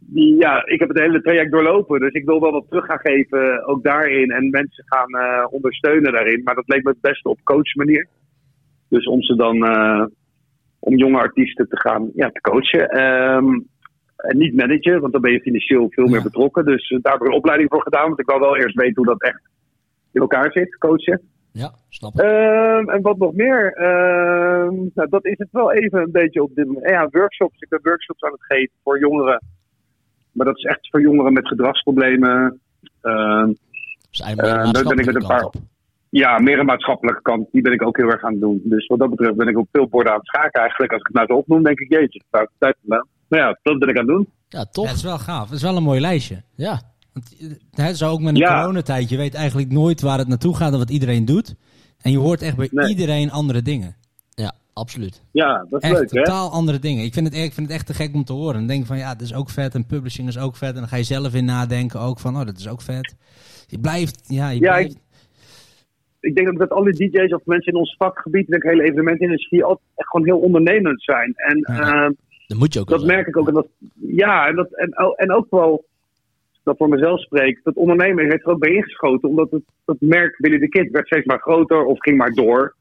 Die, 0.00 0.36
ja, 0.36 0.66
ik 0.66 0.78
heb 0.80 0.88
het 0.88 0.98
hele 0.98 1.22
traject 1.22 1.52
doorlopen. 1.52 2.00
Dus 2.00 2.12
ik 2.12 2.24
wil 2.24 2.40
wel 2.40 2.52
wat 2.52 2.64
terug 2.68 2.84
gaan 2.86 2.98
geven, 2.98 3.66
ook 3.66 3.82
daarin. 3.82 4.30
En 4.30 4.50
mensen 4.50 4.84
gaan 4.86 5.08
eh, 5.14 5.46
ondersteunen 5.50 6.12
daarin. 6.12 6.42
Maar 6.44 6.54
dat 6.54 6.68
leek 6.68 6.82
me 6.84 6.90
het 6.90 7.00
beste 7.00 7.28
op 7.28 7.38
coachmanier. 7.44 8.08
Dus 8.88 9.06
om 9.06 9.22
ze 9.22 9.36
dan, 9.36 9.64
eh, 9.66 10.04
om 10.78 10.96
jonge 10.96 11.18
artiesten 11.18 11.68
te 11.68 11.80
gaan 11.80 12.10
ja, 12.14 12.30
te 12.30 12.40
coachen. 12.40 12.88
Ehm, 12.88 13.60
en 14.16 14.38
niet 14.38 14.54
managen, 14.54 15.00
want 15.00 15.12
dan 15.12 15.22
ben 15.22 15.32
je 15.32 15.40
financieel 15.40 15.86
veel 15.90 16.06
meer 16.06 16.16
Ja. 16.16 16.22
betrokken. 16.22 16.64
Dus 16.64 16.90
eh, 16.90 16.98
daar 17.02 17.12
heb 17.12 17.22
ik 17.22 17.28
een 17.28 17.34
opleiding 17.38 17.70
voor 17.70 17.82
gedaan. 17.82 18.06
Want 18.06 18.20
ik 18.20 18.26
wil 18.30 18.40
wel 18.40 18.56
eerst 18.56 18.76
weten 18.76 18.96
hoe 18.96 19.06
dat 19.06 19.22
echt 19.22 19.42
in 20.12 20.20
elkaar 20.20 20.52
zit, 20.52 20.78
coachen. 20.78 21.20
Ja, 21.52 21.72
snap 21.88 22.14
ik. 22.14 22.20
Ehm, 22.20 22.88
en 22.90 23.02
wat 23.02 23.18
nog 23.18 23.32
meer? 23.32 23.72
Ehm, 23.72 24.74
nou, 24.94 25.08
dat 25.08 25.24
is 25.26 25.38
het 25.38 25.48
wel 25.50 25.72
even 25.72 26.00
een 26.02 26.10
beetje 26.12 26.42
op 26.42 26.54
dit 26.54 26.66
moment. 26.66 26.88
Ja, 26.90 27.08
workshops. 27.10 27.60
Ik 27.60 27.68
ben 27.68 27.80
workshops 27.82 28.22
aan 28.22 28.32
het 28.32 28.44
geven 28.44 28.72
voor 28.82 28.98
jongeren. 29.00 29.42
Maar 30.32 30.46
dat 30.46 30.56
is 30.56 30.64
echt 30.64 30.88
voor 30.90 31.00
jongeren 31.00 31.32
met 31.32 31.48
gedragsproblemen. 31.48 32.60
Ehm, 33.00 33.52
Dus 34.10 34.20
eigenlijk 34.20 34.54
meer 34.64 34.72
daar 34.72 34.82
ben 34.82 34.98
ik 34.98 35.06
met 35.06 35.14
een 35.14 35.26
paar- 35.28 35.44
op. 35.44 35.54
ja, 36.08 36.38
meer 36.38 36.58
een 36.58 36.66
maatschappelijke 36.66 37.22
kant. 37.22 37.48
Die 37.52 37.62
ben 37.62 37.72
ik 37.72 37.86
ook 37.86 37.96
heel 37.96 38.08
erg 38.10 38.22
aan 38.24 38.32
het 38.32 38.40
doen. 38.40 38.60
Dus 38.64 38.86
wat 38.86 38.98
dat 38.98 39.10
betreft 39.10 39.36
ben 39.36 39.48
ik 39.48 39.58
op 39.58 39.68
veel 39.72 39.88
borden 39.88 40.12
aan 40.12 40.18
het 40.18 40.26
schaken 40.26 40.60
eigenlijk. 40.60 40.92
Als 40.92 41.00
ik 41.00 41.06
het 41.06 41.16
nou 41.16 41.26
zo 41.26 41.34
opnoem, 41.36 41.62
denk 41.62 41.80
ik, 41.80 41.88
jeetje, 41.92 42.22
daar 42.30 42.42
is 42.42 42.48
de 42.48 42.54
tijd 42.58 42.76
vandaan. 42.80 43.06
Nou 43.28 43.42
ja, 43.42 43.58
dat 43.62 43.78
ben 43.78 43.88
ik 43.88 43.98
aan 43.98 44.06
het 44.06 44.14
doen. 44.16 44.26
Ja, 44.48 44.58
Ja, 44.58 44.64
tof. 44.64 44.86
het 44.86 44.96
is 44.96 45.02
wel 45.02 45.18
gaaf. 45.18 45.44
Het 45.44 45.56
is 45.56 45.62
wel 45.62 45.76
een 45.76 45.82
mooi 45.82 46.00
lijstje. 46.00 46.42
Ja, 46.54 46.80
Want, 47.12 47.36
eh, 47.40 47.46
hè, 47.84 47.94
zo 47.94 48.10
ook 48.10 48.20
met 48.20 48.34
een 48.34 48.40
Ja. 48.40 48.60
coronatijd. 48.60 49.08
Je 49.08 49.16
weet 49.16 49.34
eigenlijk 49.34 49.70
nooit 49.72 50.00
waar 50.00 50.18
het 50.18 50.28
naartoe 50.28 50.56
gaat 50.56 50.72
en 50.72 50.78
wat 50.78 50.90
iedereen 50.90 51.24
doet. 51.24 51.54
En 52.00 52.10
je 52.10 52.18
hoort 52.18 52.42
echt 52.42 52.56
bij 52.56 52.68
Nee. 52.70 52.88
iedereen 52.88 53.30
andere 53.30 53.62
dingen. 53.62 53.96
ja, 54.34 54.52
absoluut. 54.72 55.22
Ja, 55.32 55.66
dat 55.70 55.82
is 55.82 55.90
Echt 55.90 56.00
leuk, 56.00 56.10
hè? 56.10 56.16
totaal 56.24 56.50
andere 56.50 56.78
dingen. 56.78 57.04
Ik 57.04 57.12
vind, 57.12 57.26
het, 57.26 57.36
ik 57.36 57.52
vind 57.52 57.66
het 57.66 57.76
echt 57.76 57.86
te 57.86 57.94
gek 57.94 58.14
om 58.14 58.24
te 58.24 58.32
horen. 58.32 58.54
Dan 58.54 58.66
denk 58.66 58.86
van 58.86 58.98
ja, 58.98 59.12
dat 59.12 59.20
is 59.22 59.34
ook 59.34 59.50
vet. 59.50 59.74
En 59.74 59.86
publishing 59.86 60.28
is 60.28 60.38
ook 60.38 60.56
vet. 60.56 60.68
En 60.74 60.78
dan 60.80 60.88
ga 60.88 60.96
je 60.96 61.02
zelf 61.02 61.34
in 61.34 61.44
nadenken 61.44 62.00
ook 62.00 62.18
van 62.20 62.36
oh, 62.36 62.44
dat 62.46 62.58
is 62.58 62.68
ook 62.68 62.82
vet. 62.82 63.14
Je 63.66 63.78
blijft, 63.78 64.24
ja, 64.26 64.48
je 64.48 64.60
Ja, 64.60 64.70
blijft. 64.72 64.96
ik 66.20 66.34
denk 66.34 66.48
ook 66.48 66.58
dat 66.58 66.70
alle 66.70 66.92
DJ's 66.92 67.32
of 67.34 67.44
mensen 67.44 67.72
in 67.72 67.78
ons 67.78 67.94
vakgebied, 67.98 68.46
de 68.46 68.56
hele 68.68 68.82
evenementindustrie, 68.82 69.64
altijd 69.64 69.86
echt 69.94 70.08
gewoon 70.08 70.26
heel 70.26 70.38
ondernemend 70.38 71.02
zijn. 71.02 71.32
En 71.36 71.58
Ja. 71.76 72.04
ehm, 72.04 72.12
Dat 72.46 72.58
moet 72.58 72.72
je 72.72 72.80
ook 72.80 72.88
dat 72.88 73.00
zijn. 73.00 73.12
merk 73.12 73.26
ik 73.26 73.36
ook. 73.36 73.48
En 73.48 73.54
dat, 73.54 73.66
ja, 74.06 74.46
en, 74.48 74.56
dat, 74.56 74.68
en, 74.74 74.90
en 75.16 75.32
ook 75.32 75.46
wel, 75.50 75.84
dat 76.64 76.76
voor 76.76 76.88
mezelf 76.88 77.20
spreek, 77.20 77.60
dat 77.62 77.74
ondernemen 77.74 78.24
heeft 78.24 78.44
er 78.44 78.52
ook 78.52 78.58
bij 78.58 78.74
ingeschoten. 78.74 79.28
Omdat 79.28 79.50
het, 79.50 79.62
dat 79.84 79.96
merk 80.00 80.36
Billy 80.38 80.58
the 80.58 80.68
Kid 80.68 80.90
werd 80.90 81.06
steeds 81.06 81.26
maar 81.26 81.40
groter 81.40 81.84
of 81.84 81.98
ging 81.98 82.16
maar 82.16 82.32
door. 82.32 82.74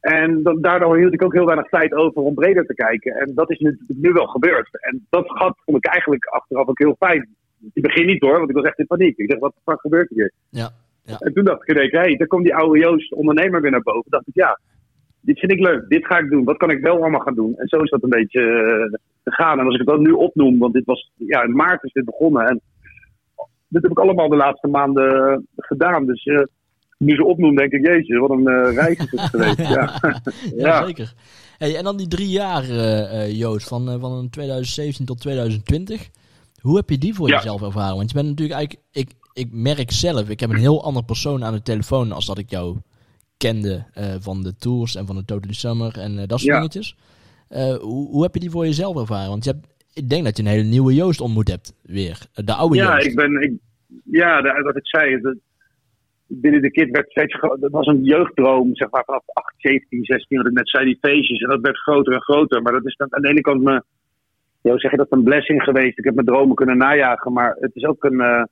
En 0.00 0.42
daardoor 0.60 0.96
hield 0.96 1.12
ik 1.12 1.24
ook 1.24 1.32
heel 1.32 1.46
weinig 1.46 1.68
tijd 1.68 1.92
over 1.92 2.22
om 2.22 2.34
breder 2.34 2.66
te 2.66 2.74
kijken. 2.74 3.12
En 3.14 3.34
dat 3.34 3.50
is 3.50 3.58
nu, 3.58 3.78
nu 3.86 4.12
wel 4.12 4.26
gebeurd. 4.26 4.68
En 4.80 5.06
dat 5.10 5.30
gat 5.30 5.56
vond 5.64 5.76
ik 5.76 5.86
eigenlijk 5.86 6.24
achteraf 6.24 6.66
ook 6.68 6.78
heel 6.78 6.96
fijn. 6.98 7.28
Ik 7.72 7.82
begin 7.82 8.06
niet 8.06 8.22
hoor, 8.22 8.38
want 8.38 8.48
ik 8.48 8.56
was 8.56 8.64
echt 8.64 8.78
in 8.78 8.86
paniek. 8.86 9.16
Ik 9.16 9.28
dacht, 9.28 9.40
wat 9.40 9.54
de 9.54 9.70
fuck 9.70 9.80
gebeurt 9.80 10.08
hier? 10.08 10.32
Ja, 10.48 10.70
ja. 11.02 11.18
En 11.18 11.32
toen 11.32 11.44
dacht 11.44 11.68
ik 11.68 11.76
hé, 11.76 11.98
hey, 11.98 12.16
dan 12.16 12.26
komt 12.26 12.44
die 12.44 12.54
oude 12.54 12.78
Joost, 12.78 13.12
ondernemer, 13.12 13.60
weer 13.60 13.70
naar 13.70 13.82
boven. 13.82 14.10
dacht 14.10 14.28
ik, 14.28 14.34
ja, 14.34 14.58
dit 15.20 15.38
vind 15.38 15.52
ik 15.52 15.60
leuk. 15.60 15.88
Dit 15.88 16.06
ga 16.06 16.18
ik 16.18 16.30
doen. 16.30 16.44
Wat 16.44 16.56
kan 16.56 16.70
ik 16.70 16.80
wel 16.80 16.96
allemaal 16.96 17.20
gaan 17.20 17.34
doen? 17.34 17.56
En 17.56 17.68
zo 17.68 17.82
is 17.82 17.90
dat 17.90 18.02
een 18.02 18.08
beetje 18.08 18.40
eh, 18.40 18.98
gegaan. 19.24 19.58
En 19.58 19.64
als 19.64 19.74
ik 19.74 19.80
het 19.80 19.88
dan 19.88 20.02
nu 20.02 20.10
opnoem, 20.10 20.58
want 20.58 20.72
dit 20.72 20.84
was, 20.84 21.12
ja, 21.16 21.42
in 21.42 21.56
maart 21.56 21.84
is 21.84 21.92
dit 21.92 22.04
begonnen. 22.04 22.46
En 22.46 22.60
dit 23.68 23.82
heb 23.82 23.90
ik 23.90 23.98
allemaal 23.98 24.28
de 24.28 24.36
laatste 24.36 24.68
maanden 24.68 25.46
gedaan. 25.56 26.06
Dus 26.06 26.24
eh, 26.24 26.42
nu 26.98 27.14
ze 27.14 27.24
opnoem, 27.24 27.56
denk 27.56 27.72
ik, 27.72 27.86
jeetje, 27.86 28.18
wat 28.18 28.30
een 28.30 28.46
eh, 28.46 28.74
reis 28.74 28.98
is 28.98 29.10
het 29.10 29.20
geweest. 29.34 29.58
Ja. 29.58 30.00
ja, 30.56 30.86
zeker. 30.86 31.12
Hey, 31.58 31.76
en 31.76 31.84
dan 31.84 31.96
die 31.96 32.08
drie 32.08 32.28
jaar, 32.28 32.62
eh, 32.62 33.22
eh, 33.22 33.36
Joost, 33.38 33.68
van, 33.68 33.90
eh, 33.90 34.00
van 34.00 34.28
2017 34.30 35.04
tot 35.06 35.20
2020. 35.20 36.08
Hoe 36.60 36.76
heb 36.76 36.90
je 36.90 36.98
die 36.98 37.14
voor 37.14 37.28
Ja. 37.28 37.34
jezelf 37.36 37.62
ervaren? 37.62 37.96
Want 37.96 38.08
je 38.10 38.14
bent 38.16 38.28
natuurlijk 38.28 38.58
eigenlijk... 38.58 38.86
Ik, 38.92 39.10
ik 39.32 39.48
merk 39.52 39.90
zelf, 39.90 40.28
ik 40.28 40.40
heb 40.40 40.50
een 40.50 40.56
heel 40.56 40.84
ander 40.84 41.04
persoon 41.04 41.44
aan 41.44 41.52
de 41.52 41.62
telefoon 41.62 42.12
als 42.12 42.26
dat 42.26 42.38
ik 42.38 42.50
jou 42.50 42.76
kende 43.36 43.84
eh, 43.92 44.14
van 44.20 44.42
de 44.42 44.56
tours 44.56 44.94
en 44.96 45.06
van 45.06 45.16
de 45.16 45.24
Totally 45.24 45.54
Summer 45.54 45.98
en 45.98 46.18
eh, 46.18 46.26
dat 46.26 46.38
soort 46.40 46.42
Ja. 46.42 46.54
dingetjes. 46.54 46.96
Eh, 47.48 47.74
hoe, 47.76 48.08
hoe 48.08 48.22
heb 48.22 48.34
je 48.34 48.40
die 48.40 48.50
voor 48.50 48.64
jezelf 48.64 48.96
ervaren? 48.96 49.28
Want 49.28 49.44
je 49.44 49.50
hebt, 49.50 49.66
ik 49.94 50.08
denk 50.10 50.24
dat 50.24 50.36
je 50.36 50.42
een 50.42 50.48
hele 50.48 50.62
nieuwe 50.68 50.94
Joost 50.94 51.20
ontmoet 51.20 51.48
hebt 51.48 51.74
weer. 51.82 52.18
De 52.34 52.52
oude 52.54 52.76
Ja, 52.76 52.92
Joost. 52.94 53.06
ik 53.06 53.14
ben. 53.14 53.42
Ik, 53.42 53.52
ja, 54.04 54.40
de- 54.42 54.60
wat 54.62 54.76
ik 54.76 54.86
zei. 54.86 55.20
Dat, 55.20 55.36
binnen 56.26 56.62
de 56.62 56.70
kid 56.70 56.90
werd 56.90 57.10
steeds 57.10 57.40
Dat 57.60 57.70
was 57.70 57.86
een 57.86 58.02
jeugddroom, 58.04 58.76
zeg 58.76 58.90
maar, 58.90 59.04
vanaf 59.04 59.22
8, 59.26 59.54
17, 59.58 60.04
16, 60.04 60.36
wat 60.38 60.46
ik 60.46 60.52
net 60.52 60.68
zei, 60.68 60.84
die 60.84 60.98
feestjes. 61.00 61.40
En 61.40 61.48
dat 61.48 61.60
werd 61.60 61.78
groter 61.78 62.12
en 62.14 62.22
groter. 62.22 62.62
Maar 62.62 62.72
dat 62.72 62.86
is 62.86 62.96
dan 62.96 63.14
aan 63.14 63.22
de 63.22 63.28
ene 63.28 63.40
kant 63.40 63.62
me. 63.62 63.82
Ja, 64.62 64.78
zeg 64.78 64.90
je 64.90 64.96
dat? 64.96 65.06
Een 65.12 65.22
blessing 65.22 65.62
geweest. 65.62 65.98
Ik 65.98 66.04
heb 66.04 66.14
mijn 66.14 66.26
dromen 66.26 66.54
kunnen 66.56 66.76
najagen. 66.76 67.32
Maar 67.32 67.56
het 67.60 67.74
is 67.74 67.84
ook 67.84 68.04
een. 68.04 68.20
eh, 68.20 68.42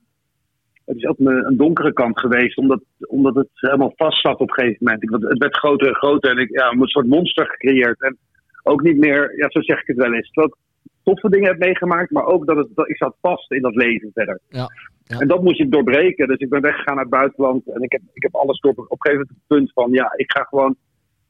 het 0.84 0.96
is 0.96 1.06
ook 1.06 1.18
een, 1.18 1.46
een 1.46 1.56
donkere 1.56 1.92
kant 1.92 2.20
geweest, 2.20 2.56
omdat, 2.58 2.82
omdat 2.98 3.34
het 3.34 3.48
helemaal 3.52 3.92
vast 3.96 4.20
zat 4.20 4.38
op 4.40 4.48
een 4.48 4.54
gegeven 4.54 4.76
moment. 4.80 5.02
Ik, 5.02 5.10
het 5.10 5.38
werd 5.38 5.56
groter 5.56 5.88
en 5.88 5.94
groter 5.94 6.30
en 6.30 6.38
ik 6.38 6.50
ja, 6.50 6.70
een 6.70 6.86
soort 6.86 7.06
monster 7.06 7.46
gecreëerd. 7.46 8.02
En 8.02 8.18
ook 8.62 8.82
niet 8.82 8.96
meer, 8.98 9.36
ja, 9.36 9.50
zo 9.50 9.60
zeg 9.60 9.80
ik 9.80 9.86
het 9.86 9.96
wel 9.96 10.12
eens. 10.14 10.30
Ik 10.32 10.56
toffe 11.04 11.28
dingen 11.28 11.48
heb 11.48 11.58
meegemaakt, 11.58 12.10
maar 12.10 12.24
ook 12.26 12.46
dat, 12.46 12.56
het, 12.56 12.68
dat 12.74 12.88
ik 12.88 12.96
zat 12.96 13.14
vast 13.20 13.50
in 13.52 13.62
dat 13.62 13.74
leven 13.74 14.10
verder. 14.14 14.40
Ja, 14.48 14.66
ja. 15.04 15.18
En 15.18 15.28
dat 15.28 15.42
moest 15.42 15.60
ik 15.60 15.70
doorbreken. 15.70 16.28
Dus 16.28 16.38
ik 16.38 16.48
ben 16.48 16.60
weggegaan 16.60 16.94
naar 16.94 17.04
het 17.04 17.12
buitenland 17.12 17.66
en 17.74 17.82
ik 17.82 17.92
heb, 17.92 18.00
ik 18.12 18.22
heb 18.22 18.34
alles 18.34 18.60
door. 18.60 18.70
Op 18.72 18.78
een 18.78 18.96
gegeven 18.98 19.12
moment 19.28 19.28
het 19.28 19.46
punt 19.46 19.72
van, 19.72 19.90
ja, 19.92 20.12
ik 20.16 20.32
ga 20.32 20.42
gewoon, 20.42 20.76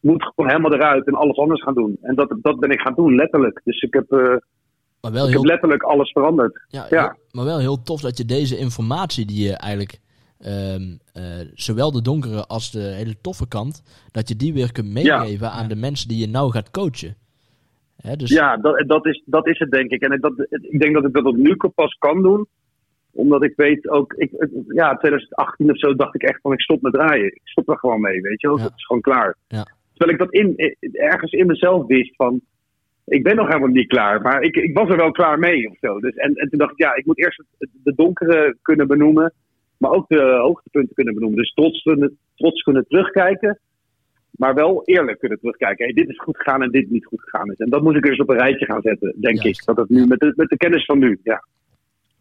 moet 0.00 0.22
gewoon 0.24 0.50
helemaal 0.50 0.72
eruit 0.74 1.06
en 1.06 1.14
alles 1.14 1.36
anders 1.36 1.62
gaan 1.62 1.74
doen. 1.74 1.96
En 2.02 2.14
dat, 2.14 2.36
dat 2.42 2.58
ben 2.60 2.70
ik 2.70 2.80
gaan 2.80 2.94
doen, 2.94 3.14
letterlijk. 3.14 3.60
Dus 3.64 3.80
ik 3.82 3.94
heb, 3.94 4.12
eh, 4.12 4.36
maar 5.00 5.12
wel 5.12 5.26
ik 5.28 5.32
heb 5.32 5.44
letterlijk 5.44 5.82
alles 5.82 6.10
veranderd. 6.12 6.64
Ja, 6.68 6.86
Ja. 6.90 7.00
heel- 7.02 7.18
maar 7.30 7.44
wel 7.44 7.58
heel 7.58 7.82
tof 7.82 8.00
dat 8.00 8.18
je 8.18 8.24
deze 8.24 8.58
informatie 8.58 9.26
die 9.26 9.44
je 9.48 9.52
eigenlijk, 9.56 9.98
ehm, 10.38 10.82
eh, 11.12 11.22
zowel 11.54 11.92
de 11.92 12.02
donkere 12.02 12.46
als 12.46 12.70
de 12.70 12.80
hele 12.80 13.20
toffe 13.20 13.48
kant, 13.48 13.82
dat 14.10 14.28
je 14.28 14.36
die 14.36 14.52
weer 14.52 14.72
kunt 14.72 14.92
meegeven 14.92 15.50
aan 15.50 15.68
de 15.68 15.76
mensen 15.76 16.08
die 16.08 16.18
je 16.18 16.28
nou 16.28 16.50
gaat 16.50 16.70
coachen. 16.70 17.16
Hè, 17.96 18.16
dus, 18.16 18.30
Ja, 18.30 18.56
dat, 18.56 18.84
dat, 18.86 19.06
is, 19.06 19.22
dat 19.24 19.46
is 19.46 19.58
het 19.58 19.70
denk 19.70 19.90
ik. 19.90 20.02
En 20.02 20.20
dat, 20.20 20.46
ik 20.50 20.80
denk 20.80 20.94
dat 20.94 21.04
ik 21.04 21.12
dat 21.12 21.34
nu 21.36 21.56
pas 21.74 21.96
kan 21.98 22.22
doen. 22.22 22.46
Omdat 23.12 23.42
ik 23.42 23.52
weet 23.56 23.88
ook, 23.88 24.12
ik, 24.12 24.30
ja, 24.68 24.96
2018 24.96 25.70
of 25.70 25.78
zo 25.78 25.94
dacht 25.94 26.14
ik 26.14 26.22
echt 26.22 26.40
van 26.40 26.52
ik 26.52 26.60
stop 26.60 26.82
met 26.82 26.92
draaien. 26.92 27.26
Ik 27.26 27.40
stop 27.44 27.68
er 27.68 27.78
gewoon 27.78 28.00
mee, 28.00 28.20
weet 28.20 28.40
je 28.40 28.46
wel. 28.48 28.56
Ja. 28.58 28.62
Het 28.62 28.72
is 28.76 28.86
gewoon 28.86 29.02
klaar. 29.02 29.36
Ja. 29.48 29.66
Terwijl 29.94 30.12
ik 30.12 30.18
dat 30.18 30.32
in, 30.32 30.76
ergens 30.92 31.32
in 31.32 31.46
mezelf 31.46 31.86
wist 31.86 32.16
van, 32.16 32.40
ik 33.04 33.22
ben 33.22 33.36
nog 33.36 33.46
helemaal 33.46 33.68
niet 33.68 33.88
klaar. 33.88 34.20
Maar 34.20 34.42
ik, 34.42 34.56
ik 34.56 34.76
was 34.76 34.88
er 34.88 34.96
wel 34.96 35.10
klaar 35.10 35.38
mee 35.38 35.70
of 35.70 35.76
zo. 35.80 36.00
Dus, 36.00 36.14
en, 36.14 36.34
en 36.34 36.48
toen 36.48 36.58
dacht 36.58 36.72
ik, 36.72 36.78
ja, 36.78 36.94
ik 36.94 37.06
moet 37.06 37.18
eerst 37.18 37.42
de 37.58 37.94
donkere 37.94 38.56
kunnen 38.62 38.86
benoemen. 38.86 39.32
Maar 39.78 39.90
ook 39.90 40.08
de 40.08 40.38
hoogtepunten 40.42 40.94
kunnen 40.94 41.14
benoemen. 41.14 41.38
Dus 41.38 41.52
trots, 41.52 41.82
kunnen- 41.82 42.18
trots 42.36 42.62
kunnen 42.62 42.84
terugkijken. 42.88 43.58
Maar 44.32 44.54
wel 44.54 44.82
eerlijk 44.84 45.18
kunnen 45.18 45.38
terugkijken. 45.38 45.84
Hey, 45.84 45.94
dit 45.94 46.08
is 46.08 46.18
goed 46.20 46.36
gegaan 46.36 46.62
en 46.62 46.70
dit 46.70 46.90
niet 46.90 47.04
goed 47.06 47.20
gegaan 47.22 47.50
is. 47.50 47.56
En 47.58 47.70
dat 47.70 47.82
moet 47.82 47.96
ik 47.96 48.02
dus 48.02 48.18
op 48.18 48.28
een 48.28 48.36
rijtje 48.38 48.64
gaan 48.64 48.80
zetten, 48.82 49.14
denk 49.20 49.42
Juist. 49.42 49.60
ik. 49.60 49.66
Dat 49.66 49.76
het 49.76 49.88
nu 49.88 50.06
met 50.06 50.18
de, 50.18 50.32
met 50.36 50.48
de 50.48 50.56
kennis 50.56 50.84
van 50.84 50.98
nu. 50.98 51.20
Ja, 51.22 51.44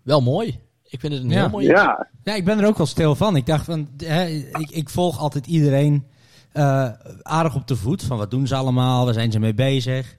Wel 0.03 0.21
mooi. 0.21 0.59
Ik 0.89 0.99
vind 0.99 1.13
het 1.13 1.23
een 1.23 1.29
Ja. 1.29 1.39
heel 1.39 1.49
mooi. 1.49 1.65
ja, 1.67 2.07
Ja, 2.23 2.35
ik 2.35 2.45
ben 2.45 2.59
er 2.59 2.67
ook 2.67 2.77
wel 2.77 2.85
stil 2.85 3.15
van. 3.15 3.35
Ik 3.35 3.45
dacht 3.45 3.65
van, 3.65 3.87
hè, 3.97 4.25
ik, 4.59 4.69
ik 4.71 4.89
volg 4.89 5.19
altijd 5.19 5.47
iedereen 5.47 6.03
eh, 6.51 6.89
aardig 7.21 7.55
op 7.55 7.67
de 7.67 7.75
voet. 7.75 8.03
Van 8.03 8.17
wat 8.17 8.31
doen 8.31 8.47
ze 8.47 8.55
allemaal, 8.55 9.05
waar 9.05 9.13
zijn 9.13 9.31
ze 9.31 9.39
mee 9.39 9.53
bezig. 9.53 10.15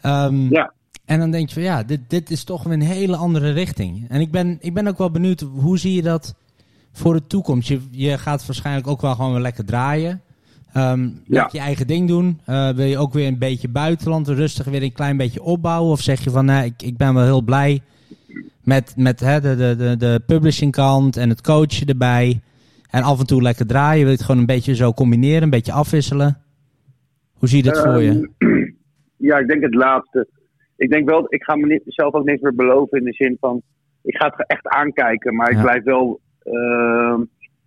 Ehm, 0.00 0.48
ja. 0.52 0.72
En 1.04 1.18
dan 1.18 1.30
denk 1.30 1.48
je 1.48 1.54
van 1.54 1.62
ja, 1.62 1.82
dit, 1.82 2.00
dit 2.10 2.30
is 2.30 2.44
toch 2.44 2.62
weer 2.62 2.72
een 2.72 2.80
hele 2.80 3.16
andere 3.16 3.50
richting. 3.52 4.06
En 4.08 4.20
ik 4.20 4.30
ben, 4.30 4.56
ik 4.60 4.74
ben 4.74 4.86
ook 4.86 4.98
wel 4.98 5.10
benieuwd, 5.10 5.40
hoe 5.40 5.78
zie 5.78 5.94
je 5.94 6.02
dat 6.02 6.34
voor 6.92 7.14
de 7.14 7.26
toekomst? 7.26 7.68
Je, 7.68 7.80
je 7.90 8.18
gaat 8.18 8.46
waarschijnlijk 8.46 8.86
ook 8.86 9.00
wel 9.00 9.14
gewoon 9.14 9.32
weer 9.32 9.40
lekker 9.40 9.64
draaien. 9.64 10.22
Ja. 10.80 11.08
Lekker 11.26 11.58
je 11.58 11.64
eigen 11.64 11.86
ding 11.86 12.08
doen. 12.08 12.40
Eh, 12.44 12.70
wil 12.70 12.86
je 12.86 12.98
ook 12.98 13.12
weer 13.12 13.26
een 13.26 13.38
beetje 13.38 13.68
buitenland 13.68 14.28
rustig 14.28 14.66
weer 14.66 14.82
een 14.82 14.92
klein 14.92 15.16
beetje 15.16 15.42
opbouwen? 15.42 15.92
Of 15.92 16.00
zeg 16.00 16.24
je 16.24 16.30
van 16.30 16.44
nee, 16.44 16.64
ik, 16.64 16.82
ik 16.82 16.96
ben 16.96 17.14
wel 17.14 17.24
heel 17.24 17.42
blij 17.42 17.80
met, 18.64 18.94
met 18.96 19.20
hè, 19.20 19.40
de, 19.40 19.56
de, 19.56 19.76
de, 19.76 19.96
de 19.96 20.20
publishing 20.26 20.72
kant 20.72 21.16
en 21.16 21.28
het 21.28 21.40
coachen 21.40 21.86
erbij. 21.86 22.40
En 22.90 23.02
af 23.02 23.20
en 23.20 23.26
toe 23.26 23.42
lekker 23.42 23.66
draaien. 23.66 23.98
Wil 24.00 24.08
je 24.10 24.16
het 24.16 24.24
gewoon 24.24 24.40
een 24.40 24.46
beetje 24.46 24.74
zo 24.74 24.92
combineren, 24.92 25.42
een 25.42 25.50
beetje 25.50 25.72
afwisselen? 25.72 26.38
Hoe 27.38 27.48
zie 27.48 27.64
je 27.64 27.70
dat 27.70 27.82
voor 27.82 28.02
je? 28.02 28.30
Ehm, 28.38 28.52
Ja, 29.16 29.38
ik 29.38 29.48
denk 29.48 29.62
het 29.62 29.74
laatste. 29.74 30.28
Ik 30.76 30.90
denk 30.90 31.08
wel, 31.08 31.26
ik 31.28 31.42
ga 31.44 31.56
me 31.56 31.66
niet, 31.66 31.82
zelf 31.84 32.14
ook 32.14 32.24
niks 32.24 32.40
meer 32.40 32.54
beloven 32.54 32.98
in 32.98 33.04
de 33.04 33.12
zin 33.12 33.36
van, 33.40 33.62
ik 34.02 34.16
ga 34.16 34.26
het 34.36 34.46
echt 34.48 34.68
aankijken, 34.68 35.34
maar 35.34 35.50
ik 35.50 35.60
blijf 35.60 35.82
wel. 35.84 36.20
ehm, 36.42 37.20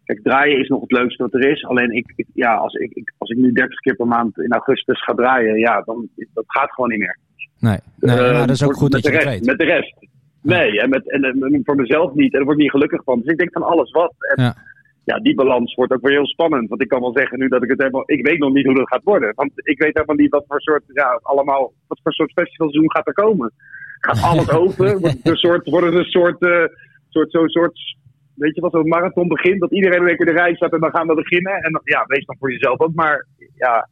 kijk, 0.07 0.19
draaien 0.23 0.59
is 0.59 0.67
nog 0.67 0.81
het 0.81 0.91
leukste 0.91 1.23
wat 1.23 1.33
er 1.33 1.49
is. 1.51 1.65
Alleen 1.65 1.91
ik, 1.91 2.13
ik- 2.15 2.27
ja, 2.33 2.55
als 2.55 2.73
ik, 2.73 2.91
ik- 2.93 3.13
als 3.17 3.29
ik 3.29 3.37
nu 3.37 3.51
30 3.51 3.79
keer 3.79 3.95
per 3.95 4.07
maand 4.07 4.37
in 4.39 4.51
augustus 4.51 5.03
ga 5.03 5.13
draaien, 5.13 5.57
ja, 5.59 5.81
dan 5.81 6.07
dat 6.33 6.43
gaat 6.47 6.71
gewoon 6.71 6.89
niet 6.89 6.99
meer. 6.99 7.17
Nee, 7.59 7.77
nee 7.99 8.15
Eh, 8.15 8.21
maar 8.31 8.47
dat 8.47 8.55
is 8.55 8.63
ook 8.63 8.73
goed 8.75 8.91
dat 8.91 9.03
je 9.03 9.09
rest, 9.11 9.25
weet. 9.25 9.45
Met 9.45 9.57
de 9.57 9.65
rest. 9.65 9.93
Nee, 10.41 10.81
en, 10.81 10.89
met, 10.89 11.11
en, 11.11 11.23
eh, 11.23 11.59
voor 11.63 11.75
mezelf 11.75 12.13
niet. 12.13 12.31
En 12.31 12.37
daar 12.37 12.43
word 12.43 12.55
ik 12.57 12.61
niet 12.61 12.71
gelukkig 12.71 13.03
van. 13.03 13.19
Dus 13.19 13.31
ik 13.31 13.37
denk 13.37 13.51
van 13.51 13.63
alles 13.63 13.91
wat. 13.91 14.13
En 14.35 14.43
Ja. 14.43 14.55
ja. 15.03 15.19
die 15.19 15.35
balans 15.35 15.73
wordt 15.75 15.91
ook 15.93 16.01
weer 16.01 16.11
heel 16.17 16.27
spannend. 16.27 16.69
Want 16.69 16.81
ik 16.81 16.87
kan 16.87 17.01
wel 17.01 17.11
zeggen 17.17 17.39
nu 17.39 17.47
dat 17.47 17.63
ik 17.63 17.69
het 17.69 17.79
helemaal... 17.79 18.03
Ik 18.11 18.25
weet 18.27 18.39
nog 18.39 18.53
niet 18.53 18.65
hoe 18.65 18.75
dat 18.75 18.87
gaat 18.87 19.03
worden. 19.03 19.31
Want 19.35 19.51
ik 19.55 19.79
weet 19.81 19.93
helemaal 19.93 20.15
niet 20.15 20.31
wat 20.31 20.45
voor 20.47 20.61
soort... 20.61 20.83
Ja, 20.93 21.19
allemaal... 21.21 21.73
Wat 21.87 21.99
voor 22.03 22.13
soort 22.13 22.31
festivalseizoen 22.31 22.91
gaat 22.91 23.07
er 23.07 23.13
komen. 23.13 23.51
Gaat 23.99 24.21
alles 24.31 24.49
open? 24.51 24.99
Wordt 24.99 25.17
het 25.17 25.27
een 25.27 25.35
soort... 25.35 25.69
Wordt 25.69 25.85
het 25.85 25.95
een 25.95 26.03
soort... 26.11 26.41
eh, 26.41 26.63
soort 27.09 27.31
Zo'n 27.31 27.49
soort... 27.49 27.95
Weet 28.37 28.55
je 28.55 28.61
wat, 28.61 28.71
zo'n 28.71 28.87
marathon 28.87 29.27
begint? 29.27 29.59
Dat 29.59 29.71
iedereen 29.71 29.99
een 29.99 30.05
week 30.05 30.19
in 30.19 30.25
de 30.25 30.31
rij 30.31 30.55
staat 30.55 30.73
en 30.73 30.79
dan 30.79 30.95
gaan 30.95 31.07
we 31.07 31.13
beginnen. 31.13 31.53
En 31.53 31.71
dan, 31.71 31.81
ja, 31.83 32.03
wees 32.07 32.25
dan 32.25 32.35
voor 32.39 32.51
jezelf 32.51 32.79
ook. 32.79 32.93
Maar 32.93 33.25
ja, 33.55 33.89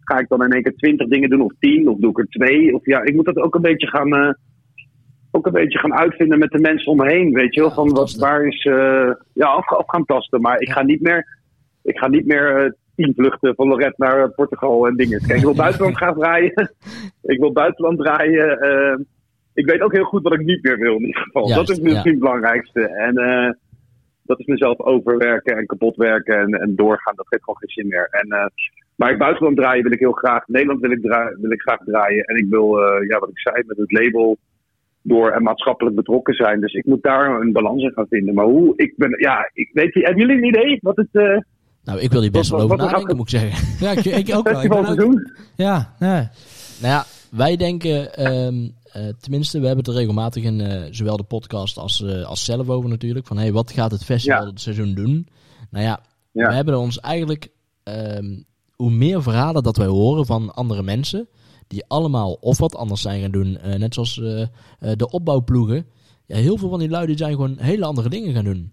ga 0.00 0.18
ik 0.18 0.28
dan 0.28 0.44
in 0.44 0.50
één 0.52 0.62
keer 0.62 0.74
twintig 0.76 1.08
dingen 1.08 1.30
doen 1.30 1.40
of 1.40 1.52
tien? 1.58 1.88
Of 1.88 1.98
doe 1.98 2.10
ik 2.10 2.18
er 2.18 2.26
twee? 2.26 2.74
Of 2.74 2.86
ja, 2.86 3.02
ik 3.02 3.14
moet 3.14 3.24
dat 3.24 3.36
ook 3.36 3.54
een 3.54 3.62
beetje 3.70 3.86
gaan... 3.86 4.14
eh, 4.16 4.32
ook 5.30 5.46
een 5.46 5.52
beetje 5.52 5.78
gaan 5.78 5.94
uitvinden 5.94 6.38
met 6.38 6.50
de 6.50 6.58
mensen 6.60 6.92
om 6.92 6.96
me 6.96 7.06
heen. 7.12 7.32
Weet 7.32 7.54
je 7.54 7.60
wel, 7.60 7.70
van 7.70 7.92
wat, 7.92 8.14
waar 8.14 8.46
is. 8.46 8.64
eh, 8.64 9.10
ja, 9.32 9.46
af, 9.46 9.64
gaan 9.86 10.04
tasten. 10.04 10.40
Maar 10.40 10.60
ik 10.60 10.70
ga 10.70 10.82
niet 10.82 11.00
meer. 11.00 11.38
Ik 11.82 11.98
ga 11.98 12.08
niet 12.08 12.26
meer 12.26 12.56
eh, 12.56 12.70
tien 12.96 13.12
vluchten 13.16 13.54
van 13.54 13.68
Lorette 13.68 14.04
naar 14.04 14.30
Portugal 14.30 14.86
en 14.86 14.96
dingen. 14.96 15.20
Kijk, 15.20 15.38
ik 15.38 15.44
wil 15.44 15.54
buitenland 15.54 15.96
gaan 15.96 16.14
draaien. 16.14 16.52
ik 17.32 17.38
wil 17.38 17.52
buitenland 17.52 17.98
draaien. 17.98 19.06
ik 19.54 19.66
weet 19.66 19.80
ook 19.80 19.92
heel 19.92 20.04
goed 20.04 20.22
wat 20.22 20.32
ik 20.32 20.44
niet 20.44 20.62
meer 20.62 20.78
wil 20.78 20.94
in 20.94 21.06
ieder 21.06 21.22
geval. 21.22 21.48
Juist, 21.48 21.66
dat 21.66 21.76
is 21.76 21.82
misschien 21.82 22.02
ja. 22.04 22.10
het 22.10 22.18
belangrijkste. 22.18 22.88
En 22.88 23.16
eh, 23.16 23.50
dat 24.26 24.40
is 24.40 24.46
mezelf 24.46 24.80
overwerken 24.80 25.56
en 25.56 25.66
kapot 25.66 25.96
werken 25.96 26.38
en, 26.38 26.50
en 26.60 26.74
doorgaan. 26.76 27.14
Dat 27.16 27.26
geeft 27.28 27.44
gewoon 27.44 27.58
geen 27.58 27.68
zin 27.70 27.86
meer. 27.88 28.08
En, 28.10 28.28
eh, 28.30 28.46
maar 28.96 29.10
ik 29.10 29.18
buitenland 29.18 29.56
draaien 29.56 29.82
wil 29.82 29.92
ik 29.92 29.98
heel 29.98 30.12
graag. 30.12 30.46
Nederland 30.46 30.80
wil 30.80 30.90
ik, 30.90 31.02
draaien, 31.02 31.38
wil 31.40 31.50
ik 31.50 31.60
graag 31.60 31.78
draaien. 31.84 32.24
En 32.24 32.36
ik 32.36 32.46
wil, 32.48 32.78
eh, 32.82 33.08
ja, 33.08 33.18
wat 33.18 33.28
ik 33.28 33.38
zei, 33.38 33.62
met 33.66 33.76
het 33.76 33.92
label 33.92 34.36
door 35.02 35.30
en 35.30 35.42
maatschappelijk 35.42 35.96
betrokken 35.96 36.34
zijn. 36.34 36.60
Dus 36.60 36.72
ik 36.72 36.84
moet 36.84 37.02
daar 37.02 37.40
een 37.40 37.52
balans 37.52 37.82
in 37.82 37.92
gaan 37.92 38.06
vinden. 38.08 38.34
Maar 38.34 38.44
hoe? 38.44 38.72
Ik 38.76 38.92
ben, 38.96 39.14
ja, 39.18 39.50
ik 39.52 39.70
weet 39.72 39.94
niet. 39.94 40.04
Hebben 40.04 40.26
jullie 40.26 40.42
een 40.42 40.48
idee 40.48 40.78
wat 40.82 40.96
het 40.96 41.08
uh, 41.12 41.38
Nou, 41.84 42.00
ik 42.00 42.10
wil 42.12 42.20
hier 42.22 42.30
best 42.30 42.50
Wat- 42.50 42.60
wel 42.60 42.70
over 42.70 42.84
nadenken, 42.84 43.16
moet 43.16 43.32
ik 43.32 43.38
zeggen. 43.40 43.76
Ja, 43.86 43.90
ik, 43.90 44.04
ik 44.28 44.36
ook 44.36 44.48
wel. 44.48 44.62
Ik 44.62 44.68
ben 44.68 45.04
ook- 45.04 45.30
ja, 45.56 45.92
nee. 45.98 46.28
Nou 46.82 46.92
ja, 46.94 47.04
wij 47.30 47.56
denken, 47.56 48.14
ehm, 48.14 48.54
eh, 48.96 49.08
tenminste, 49.20 49.60
we 49.60 49.66
hebben 49.66 49.84
het 49.84 49.94
er 49.94 50.00
regelmatig 50.00 50.42
in 50.42 50.60
eh, 50.60 50.82
zowel 50.90 51.16
de 51.16 51.22
podcast 51.22 51.78
als, 51.78 52.02
eh, 52.02 52.24
als 52.24 52.44
zelf 52.44 52.68
over 52.68 52.90
natuurlijk. 52.90 53.26
Van 53.26 53.38
hey, 53.38 53.52
wat 53.52 53.70
gaat 53.70 53.90
het 53.90 54.04
festival 54.04 54.44
dit 54.44 54.60
seizoen 54.60 54.94
doen? 54.94 55.28
Nou 55.70 55.84
ja, 55.84 56.00
we 56.32 56.52
hebben 56.54 56.78
ons 56.78 57.00
eigenlijk, 57.00 57.48
ehm, 57.82 58.40
hoe 58.72 58.90
meer 58.90 59.22
verhalen 59.22 59.62
dat 59.62 59.76
wij 59.76 59.86
horen 59.86 60.26
van 60.26 60.54
andere 60.54 60.82
mensen, 60.82 61.28
die 61.66 61.84
allemaal 61.86 62.32
of 62.32 62.58
wat 62.58 62.76
anders 62.76 63.00
zijn 63.00 63.20
gaan 63.20 63.30
doen, 63.30 63.58
net 63.78 63.94
zoals 63.94 64.14
de 64.14 65.10
opbouwploegen. 65.10 65.86
Ja, 66.26 66.36
heel 66.36 66.56
veel 66.56 66.68
van 66.68 66.78
die 66.78 66.88
lui 66.88 67.06
die 67.06 67.16
zijn 67.16 67.32
gewoon 67.32 67.56
hele 67.58 67.84
andere 67.84 68.08
dingen 68.08 68.34
gaan 68.34 68.44
doen. 68.44 68.72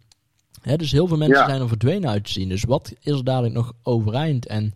Hè, 0.61 0.75
dus 0.75 0.91
heel 0.91 1.07
veel 1.07 1.17
mensen 1.17 1.39
Ja. 1.39 1.47
zijn 1.47 1.61
er 1.61 1.67
verdwenen 1.67 2.09
uit 2.09 2.25
te 2.25 2.31
zien. 2.31 2.49
Dus 2.49 2.63
wat 2.63 2.93
is 2.99 3.11
er 3.11 3.23
dadelijk 3.23 3.53
nog 3.53 3.73
overeind? 3.83 4.47
En 4.47 4.73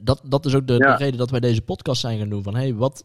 dat, 0.00 0.20
dat 0.24 0.46
is 0.46 0.54
ook 0.54 0.66
de, 0.66 0.72
Ja. 0.72 0.96
de 0.96 1.04
reden 1.04 1.18
dat 1.18 1.30
wij 1.30 1.40
deze 1.40 1.62
podcast 1.62 2.00
zijn 2.00 2.18
gaan 2.18 2.28
doen. 2.28 2.42
Van 2.42 2.54
hey, 2.54 2.74
wat, 2.74 3.04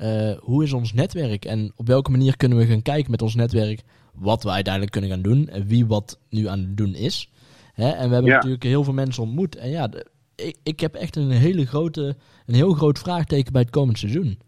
eh, 0.00 0.32
hoe 0.38 0.64
is 0.64 0.72
ons 0.72 0.92
netwerk? 0.92 1.44
En 1.44 1.72
op 1.76 1.86
welke 1.86 2.10
manier 2.10 2.36
kunnen 2.36 2.58
we 2.58 2.66
gaan 2.66 2.82
kijken 2.82 3.10
met 3.10 3.22
ons 3.22 3.34
netwerk 3.34 3.82
wat 4.14 4.42
we 4.42 4.50
uiteindelijk 4.50 4.92
kunnen 4.92 5.10
gaan 5.10 5.22
doen 5.22 5.48
en 5.48 5.66
wie 5.66 5.86
wat 5.86 6.18
nu 6.30 6.48
aan 6.48 6.58
het 6.58 6.76
doen 6.76 6.94
is. 6.94 7.30
Hè? 7.74 7.88
En 7.88 8.06
we 8.08 8.12
hebben 8.14 8.30
Ja. 8.30 8.34
natuurlijk 8.36 8.62
heel 8.62 8.84
veel 8.84 8.92
mensen 8.92 9.22
ontmoet. 9.22 9.56
En 9.56 9.70
ja, 9.70 9.88
de- 9.88 10.06
ik, 10.34 10.56
ik 10.62 10.80
heb 10.80 10.94
echt 10.94 11.16
een 11.16 11.30
hele 11.30 11.66
grote, 11.66 12.16
een 12.46 12.54
heel 12.54 12.72
groot 12.72 12.98
vraagteken 12.98 13.52
bij 13.52 13.62
het 13.62 13.70
komend 13.70 13.98
seizoen. 13.98 14.38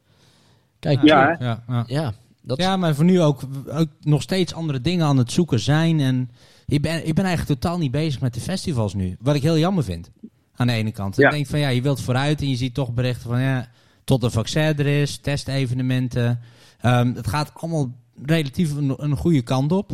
Kijk, 0.78 1.02
Ja, 1.02 1.28
ja? 1.28 1.36
Ja, 1.40 1.62
ja. 1.68 1.84
ja, 1.86 2.12
dat 2.42 2.58
ja, 2.60 2.76
maar 2.76 2.94
voor 2.94 3.04
nu 3.04 3.20
ook, 3.20 3.40
ook 3.68 3.88
nog 4.00 4.22
steeds 4.22 4.54
andere 4.54 4.80
dingen 4.80 5.06
aan 5.06 5.16
het 5.18 5.32
zoeken 5.32 5.60
zijn. 5.60 6.00
En 6.00 6.30
ik 6.66 6.82
ben, 6.82 7.06
ik 7.06 7.14
ben 7.14 7.24
eigenlijk 7.24 7.60
totaal 7.60 7.78
niet 7.78 7.90
bezig 7.90 8.20
met 8.20 8.34
de 8.34 8.40
festivals 8.40 8.94
nu. 8.94 9.16
Wat 9.20 9.34
ik 9.34 9.42
heel 9.42 9.58
jammer 9.58 9.84
vind. 9.84 10.10
Aan 10.54 10.66
de 10.66 10.72
ene 10.72 10.92
kant. 10.92 11.16
Ja. 11.16 11.26
Ik 11.26 11.32
denk 11.34 11.46
van 11.46 11.58
ja, 11.58 11.68
je 11.68 11.82
wilt 11.82 12.00
vooruit 12.00 12.40
en 12.40 12.48
je 12.48 12.56
ziet 12.56 12.74
toch 12.74 12.92
berichten 12.92 13.28
van 13.30 13.40
ja, 13.40 13.68
tot 14.04 14.22
een 14.22 14.30
vaccin 14.30 14.62
er 14.62 14.86
is, 14.86 15.16
testevenementen. 15.18 16.40
Ehm, 16.80 17.14
het 17.14 17.26
gaat 17.26 17.52
allemaal 17.54 17.90
relatief 18.24 18.76
een, 18.76 18.94
een 18.96 19.16
goede 19.16 19.42
kant 19.42 19.72
op. 19.72 19.90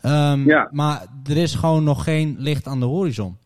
Ehm, 0.00 0.44
Ja. 0.48 0.68
Maar 0.72 1.06
er 1.28 1.36
is 1.36 1.54
gewoon 1.54 1.84
nog 1.84 2.04
geen 2.04 2.34
licht 2.38 2.66
aan 2.66 2.80
de 2.80 2.86
horizon. 2.86 3.36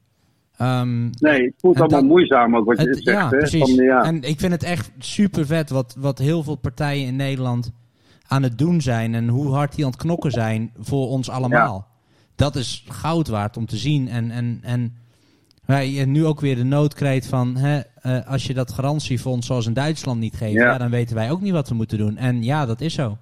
Ehm, 0.56 1.02
Nee, 1.10 1.42
het 1.44 1.54
voelt 1.58 1.80
allemaal 1.80 2.00
dat- 2.00 2.08
moeizaam 2.08 2.56
ook 2.56 2.66
wat 2.66 2.80
je 2.80 2.88
het- 2.88 3.02
zegt. 3.02 3.16
ja, 3.18 3.28
hè? 3.30 3.36
precies. 3.38 3.74
Van, 3.74 3.84
ja. 3.84 4.02
En 4.02 4.22
ik 4.22 4.40
vind 4.40 4.52
het 4.52 4.62
echt 4.62 4.90
super 4.98 5.46
vet 5.46 5.70
wat, 5.70 5.94
wat 5.98 6.18
heel 6.18 6.42
veel 6.42 6.54
partijen 6.56 7.06
in 7.06 7.16
Nederland 7.16 7.70
aan 8.26 8.42
het 8.42 8.58
doen 8.58 8.80
zijn. 8.80 9.14
En 9.14 9.28
hoe 9.28 9.52
hard 9.52 9.74
die 9.74 9.84
aan 9.84 9.90
het 9.90 10.00
knokken 10.00 10.30
zijn 10.30 10.72
voor 10.78 11.08
ons 11.08 11.30
allemaal. 11.30 11.86
Dat 12.36 12.56
is 12.56 12.84
goud 12.88 13.28
waard 13.28 13.56
om 13.56 13.66
te 13.66 13.76
zien. 13.76 14.08
En, 14.08 14.30
en, 14.30 14.58
en 14.62 14.94
wij 15.64 16.04
nu 16.04 16.26
ook 16.26 16.40
weer 16.40 16.56
de 16.56 16.64
noodkreet 16.64 17.26
van... 17.26 17.56
Hè, 17.56 17.80
eh, 18.04 18.26
als 18.32 18.46
je 18.46 18.54
dat 18.54 18.72
garantiefonds 18.72 19.46
zoals 19.46 19.66
in 19.66 19.72
Duitsland 19.72 20.20
niet 20.20 20.34
geeft... 20.34 20.52
Ja. 20.52 20.64
Ja. 20.64 20.78
dan 20.78 20.90
weten 20.90 21.16
wij 21.16 21.30
ook 21.30 21.40
niet 21.40 21.52
wat 21.52 21.68
we 21.68 21.74
moeten 21.74 21.98
doen. 21.98 22.16
En 22.16 22.42
ja, 22.42 22.66
dat 22.66 22.80
is 22.80 22.94
zo. 22.94 23.16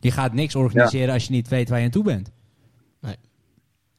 Je 0.00 0.10
gaat 0.10 0.32
niks 0.32 0.54
organiseren 0.54 1.14
als 1.14 1.26
je 1.26 1.32
niet 1.32 1.48
weet 1.48 1.68
waar 1.68 1.78
je 1.78 1.84
aan 1.84 1.90
toe 1.90 2.04
bent. 2.04 2.32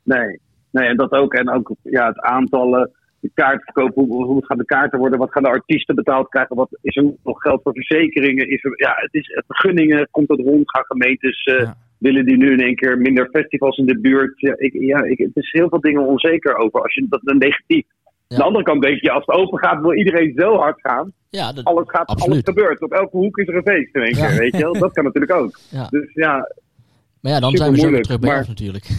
Nee. 0.03 0.39
nee, 0.71 0.87
en 0.87 0.97
dat 0.97 1.11
ook. 1.11 1.33
En 1.33 1.49
ook 1.49 1.71
ja, 1.81 2.07
het 2.07 2.19
aantallen, 2.19 2.91
de 3.19 3.31
kaartverkoop, 3.33 3.93
hoe, 3.95 4.25
hoe 4.25 4.45
gaan 4.45 4.57
de 4.57 4.65
kaarten 4.65 4.99
worden, 4.99 5.19
wat 5.19 5.31
gaan 5.31 5.43
de 5.43 5.49
artiesten 5.49 5.95
betaald 5.95 6.29
krijgen, 6.29 6.55
wat 6.55 6.77
is 6.81 6.95
er 6.95 7.03
nog 7.23 7.41
geld 7.41 7.61
voor 7.63 7.73
verzekeringen? 7.73 8.49
Is 8.49 8.63
er, 8.63 8.73
ja, 8.75 8.93
het 8.95 9.13
is 9.13 9.41
vergunningen, 9.47 10.07
komt 10.11 10.29
het 10.29 10.39
rond, 10.39 10.71
gaan 10.71 10.85
gemeentes, 10.85 11.43
eh, 11.43 11.59
Ja. 11.59 11.75
willen 11.97 12.25
die 12.25 12.37
nu 12.37 12.51
in 12.51 12.59
één 12.59 12.75
keer 12.75 12.97
minder 12.97 13.29
festivals 13.31 13.77
in 13.77 13.85
de 13.85 13.99
buurt? 13.99 14.39
Ja, 14.39 14.53
ik, 14.57 14.73
ja 14.73 15.03
ik, 15.03 15.17
het 15.17 15.35
is 15.35 15.51
heel 15.51 15.69
veel 15.69 15.81
dingen 15.81 16.05
onzeker 16.05 16.55
over, 16.55 16.81
als 16.81 16.93
je 16.93 17.05
dat 17.09 17.21
een 17.23 17.37
negatief. 17.37 17.85
Aan 18.33 18.39
de 18.39 18.43
andere 18.45 18.63
kant 18.63 18.81
denk 18.81 19.01
je, 19.01 19.11
als 19.11 19.25
het 19.25 19.35
open 19.35 19.59
gaat, 19.59 19.81
wil 19.81 19.93
iedereen 19.93 20.33
zo 20.35 20.55
hard 20.55 20.79
gaan. 20.81 21.11
ja, 21.29 21.53
dat, 21.53 21.63
Alles 21.65 21.83
gaat, 21.87 22.07
Absoluut. 22.07 22.31
alles 22.47 22.55
gebeurt. 22.57 22.81
Op 22.81 22.91
elke 22.91 23.17
hoek 23.17 23.37
is 23.37 23.47
er 23.47 23.55
een 23.55 23.61
feest 23.73 23.95
in 23.95 24.01
één 24.01 24.13
keer, 24.13 24.37
weet 24.39 24.55
je 24.57 24.61
wel? 24.63 24.73
Dat 24.73 24.93
kan 24.93 25.03
natuurlijk 25.03 25.33
ook. 25.33 25.59
ja. 25.69 25.87
Dus 25.89 26.13
ja, 26.13 26.51
Maar 27.21 27.31
ja, 27.31 27.39
dan 27.39 27.57
zijn 27.57 27.71
we 27.71 27.77
zo 27.79 27.99
terug 27.99 28.19
bij 28.19 28.29
maar- 28.29 28.37
ons 28.39 28.47
natuurlijk. 28.47 28.87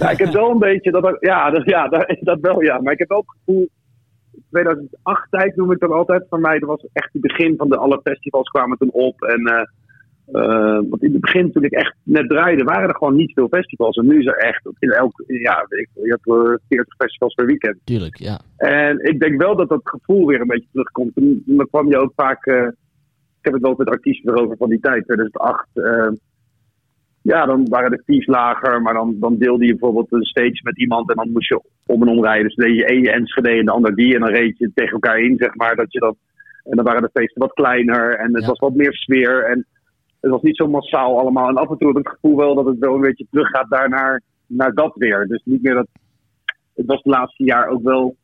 Ja, 0.00 0.10
ik 0.10 0.18
heb 0.18 0.32
wel 0.32 0.50
een 0.50 0.58
beetje 0.58 0.90
dat. 0.90 1.16
Ja, 1.20 1.50
dat, 1.50 1.64
ja 1.64 1.88
dat, 1.88 2.16
dat 2.20 2.40
wel 2.40 2.62
ja. 2.62 2.80
Maar 2.80 2.92
ik 2.92 2.98
heb 2.98 3.08
wel 3.08 3.18
het 3.26 3.36
gevoel. 3.44 3.68
2008 4.50 5.30
tijd 5.30 5.56
noem 5.56 5.72
ik 5.72 5.78
dat 5.80 5.90
altijd 5.90 6.26
voor 6.28 6.40
mij. 6.40 6.58
Dat 6.58 6.68
was 6.68 6.86
echt 6.92 7.12
het 7.12 7.22
begin 7.22 7.54
van 7.56 7.68
de 7.68 7.76
alle 7.76 8.00
festivals 8.04 8.48
kwamen 8.48 8.78
toen 8.78 8.90
op. 8.92 9.22
En, 9.22 9.46
eh, 9.46 9.62
eh, 10.32 10.80
want 10.88 11.02
in 11.02 11.12
het 11.12 11.20
begin, 11.20 11.52
toen 11.52 11.64
ik 11.64 11.72
echt 11.72 11.94
net 12.02 12.28
draaide, 12.28 12.64
waren 12.64 12.88
er 12.88 12.94
gewoon 12.96 13.16
niet 13.16 13.32
veel 13.32 13.48
festivals. 13.48 13.96
En 13.96 14.06
nu 14.06 14.18
is 14.18 14.26
er 14.26 14.36
echt, 14.36 14.68
in 14.78 14.90
elk, 14.90 15.22
ja, 15.26 15.66
ik, 15.68 15.88
je 15.94 16.08
hebt 16.10 16.26
uh, 16.26 16.54
40 16.68 16.94
festivals 16.96 17.34
per 17.34 17.46
weekend. 17.46 17.76
Tuurlijk, 17.84 18.16
ja. 18.16 18.40
En 18.56 18.98
ik 19.04 19.20
denk 19.20 19.40
wel 19.40 19.56
dat 19.56 19.68
dat 19.68 19.80
gevoel 19.84 20.26
weer 20.26 20.40
een 20.40 20.46
beetje 20.46 20.68
terugkomt. 20.72 21.16
En 21.16 21.42
dan 21.46 21.66
kwam 21.70 21.88
je 21.88 21.98
ook 21.98 22.12
vaak, 22.16 22.46
eh, 22.46 22.62
ik 23.38 23.44
heb 23.44 23.52
het 23.52 23.62
wel 23.62 23.74
met 23.76 23.88
artiesten 23.90 24.34
erover 24.34 24.56
van 24.56 24.68
die 24.68 24.80
tijd, 24.80 25.04
2008. 25.04 25.68
eh, 25.72 26.08
ja, 27.22 27.46
dan 27.46 27.68
waren 27.68 27.90
de 27.90 28.02
fees 28.04 28.26
lager, 28.26 28.82
maar 28.82 28.94
dan, 28.94 29.16
dan 29.20 29.36
deelde 29.38 29.64
je 29.66 29.70
bijvoorbeeld 29.70 30.12
een 30.12 30.24
stage 30.24 30.60
met 30.62 30.78
iemand 30.78 31.08
en 31.10 31.16
dan 31.16 31.30
moest 31.32 31.48
je 31.48 31.60
om 31.86 32.02
en 32.02 32.08
om 32.08 32.24
rijden. 32.24 32.44
Dus 32.44 32.54
deed 32.54 32.76
je 32.76 32.84
één 32.86 33.04
Enschede 33.12 33.48
en 33.50 33.64
de 33.64 33.70
ander 33.70 33.94
die 33.94 34.14
en 34.14 34.20
dan 34.20 34.30
reed 34.30 34.58
je 34.58 34.70
tegen 34.74 34.92
elkaar 34.92 35.18
in, 35.18 35.36
zeg 35.36 35.54
maar. 35.54 35.76
Dat 35.76 35.92
je 35.92 35.98
dan, 35.98 36.16
en 36.64 36.76
dan 36.76 36.84
waren 36.84 37.02
de 37.02 37.10
feesten 37.12 37.40
wat 37.42 37.52
kleiner 37.52 38.14
en 38.14 38.32
het 38.34 38.42
Ja. 38.42 38.48
was 38.48 38.58
wat 38.58 38.74
meer 38.74 38.92
sfeer 38.92 39.44
en 39.44 39.66
het 40.20 40.30
was 40.30 40.42
niet 40.42 40.56
zo 40.56 40.68
massaal 40.68 41.18
allemaal. 41.18 41.48
En 41.48 41.56
af 41.56 41.70
en 41.70 41.78
toe 41.78 41.88
had 41.88 41.98
ik 41.98 42.06
het 42.06 42.14
gevoel 42.14 42.36
wel 42.36 42.54
dat 42.54 42.66
het 42.66 42.78
wel 42.78 42.94
een 42.94 43.00
beetje 43.00 43.26
teruggaat 43.30 43.70
daar 43.70 43.88
naar, 43.88 44.22
naar 44.46 44.74
dat 44.74 44.92
weer. 44.94 45.26
Dus 45.26 45.42
niet 45.44 45.62
meer 45.62 45.74
dat, 45.74 45.88
het 46.74 46.86
was 46.86 47.02
de 47.02 47.10
laatste 47.10 47.44
jaar 47.44 47.68
ook 47.68 47.82
wel, 47.82 48.16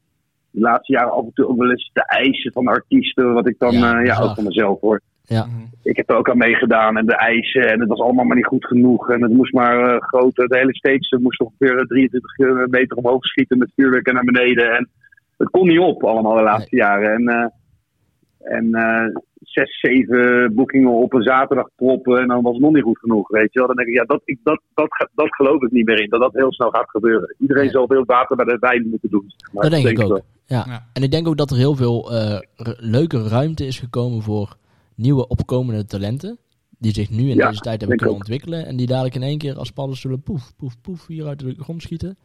de 0.50 0.60
laatste 0.60 0.92
jaren 0.92 1.12
af 1.12 1.24
en 1.24 1.32
toe 1.34 1.48
ook 1.48 1.58
wel 1.58 1.70
eens 1.70 1.90
de 1.92 2.06
eisen 2.06 2.52
van 2.52 2.66
artiesten, 2.66 3.32
wat 3.32 3.48
ik 3.48 3.58
dan, 3.58 3.72
Ja, 3.72 4.00
ja, 4.00 4.00
ja 4.00 4.20
ook 4.20 4.34
van 4.34 4.44
mezelf 4.44 4.80
hoor 4.80 5.00
Ja, 5.22 5.46
ik 5.82 5.96
heb 5.96 6.10
er 6.10 6.16
ook 6.16 6.30
aan 6.30 6.38
meegedaan 6.38 6.96
en 6.96 7.06
de 7.06 7.16
eisen 7.16 7.70
en 7.70 7.80
het 7.80 7.88
was 7.88 8.00
allemaal 8.00 8.24
maar 8.24 8.36
niet 8.36 8.46
goed 8.46 8.66
genoeg. 8.66 9.10
En 9.10 9.22
het 9.22 9.32
moest 9.32 9.52
maar 9.52 9.94
eh 9.94 10.00
groter, 10.00 10.48
de 10.48 10.58
hele 10.58 10.74
stage 10.74 11.18
moest 11.20 11.40
ongeveer 11.40 11.78
eh, 11.78 11.86
23 11.86 12.66
meter 12.66 12.96
omhoog 12.96 13.24
schieten 13.24 13.58
met 13.58 13.72
vuurwerk 13.76 14.06
en 14.06 14.14
naar 14.14 14.24
beneden. 14.24 14.76
En 14.76 14.88
het 15.36 15.50
kon 15.50 15.66
niet 15.66 15.78
op 15.78 16.04
allemaal 16.04 16.36
de 16.36 16.42
laatste 16.42 16.76
jaren. 16.76 17.14
En, 17.14 17.28
eh, 17.28 17.46
en 18.44 18.74
eh, 18.74 19.16
zes, 19.40 19.80
zeven 19.80 20.54
boekingen 20.54 20.90
op 20.90 21.12
een 21.12 21.22
zaterdag 21.22 21.68
proppen 21.76 22.20
en 22.20 22.28
dan 22.28 22.42
was 22.42 22.52
het 22.52 22.62
nog 22.62 22.72
niet 22.72 22.82
goed 22.82 22.98
genoeg, 22.98 23.28
weet 23.28 23.52
je 23.52 23.58
wel. 23.58 23.66
Dan 23.68 23.76
denk 23.76 23.88
ik, 23.88 23.94
ja, 23.94 24.04
dat, 24.04 24.22
ik, 24.24 24.38
dat, 24.42 24.60
dat, 24.74 25.08
dat 25.14 25.34
geloof 25.34 25.62
ik 25.62 25.70
niet 25.70 25.86
meer 25.86 26.00
in, 26.00 26.10
dat 26.10 26.20
dat 26.20 26.32
heel 26.32 26.52
snel 26.52 26.70
gaat 26.70 26.90
gebeuren. 26.90 27.34
Iedereen 27.38 27.70
zal 27.70 27.86
veel 27.86 28.04
water 28.04 28.36
bij 28.36 28.44
de 28.44 28.56
wijn 28.60 28.88
moeten 28.88 29.10
doen. 29.10 29.24
zeg 29.36 29.52
maar. 29.52 29.62
dat 29.62 29.72
denk 29.72 29.88
ik 29.88 30.02
ook. 30.02 30.08
wel. 30.08 30.24
Ja. 30.46 30.64
Ja. 30.66 30.86
En 30.92 31.02
ik 31.02 31.10
denk 31.10 31.28
ook 31.28 31.36
dat 31.36 31.50
er 31.50 31.56
heel 31.56 31.74
veel 31.74 32.12
eh, 32.12 32.38
leuke 32.78 33.28
ruimte 33.28 33.66
is 33.66 33.78
gekomen 33.78 34.22
voor 34.22 34.56
nieuwe 34.94 35.28
opkomende 35.28 35.84
talenten. 35.84 36.38
Die 36.78 36.94
zich 36.94 37.10
nu 37.10 37.30
in 37.30 37.36
Ja, 37.36 37.48
deze 37.48 37.60
tijd 37.60 37.80
hebben 37.80 37.96
kunnen 37.98 38.16
ontwikkelen. 38.16 38.66
En 38.66 38.76
die 38.76 38.86
dadelijk 38.86 39.14
in 39.14 39.22
één 39.22 39.38
keer 39.38 39.58
als 39.58 39.70
paddenstoelen 39.70 40.22
poef, 40.22 40.56
poef, 40.56 40.80
poef 40.80 41.06
hier 41.06 41.26
uit 41.26 41.38
de 41.38 41.54
grond 41.58 41.82
schieten. 41.82 42.16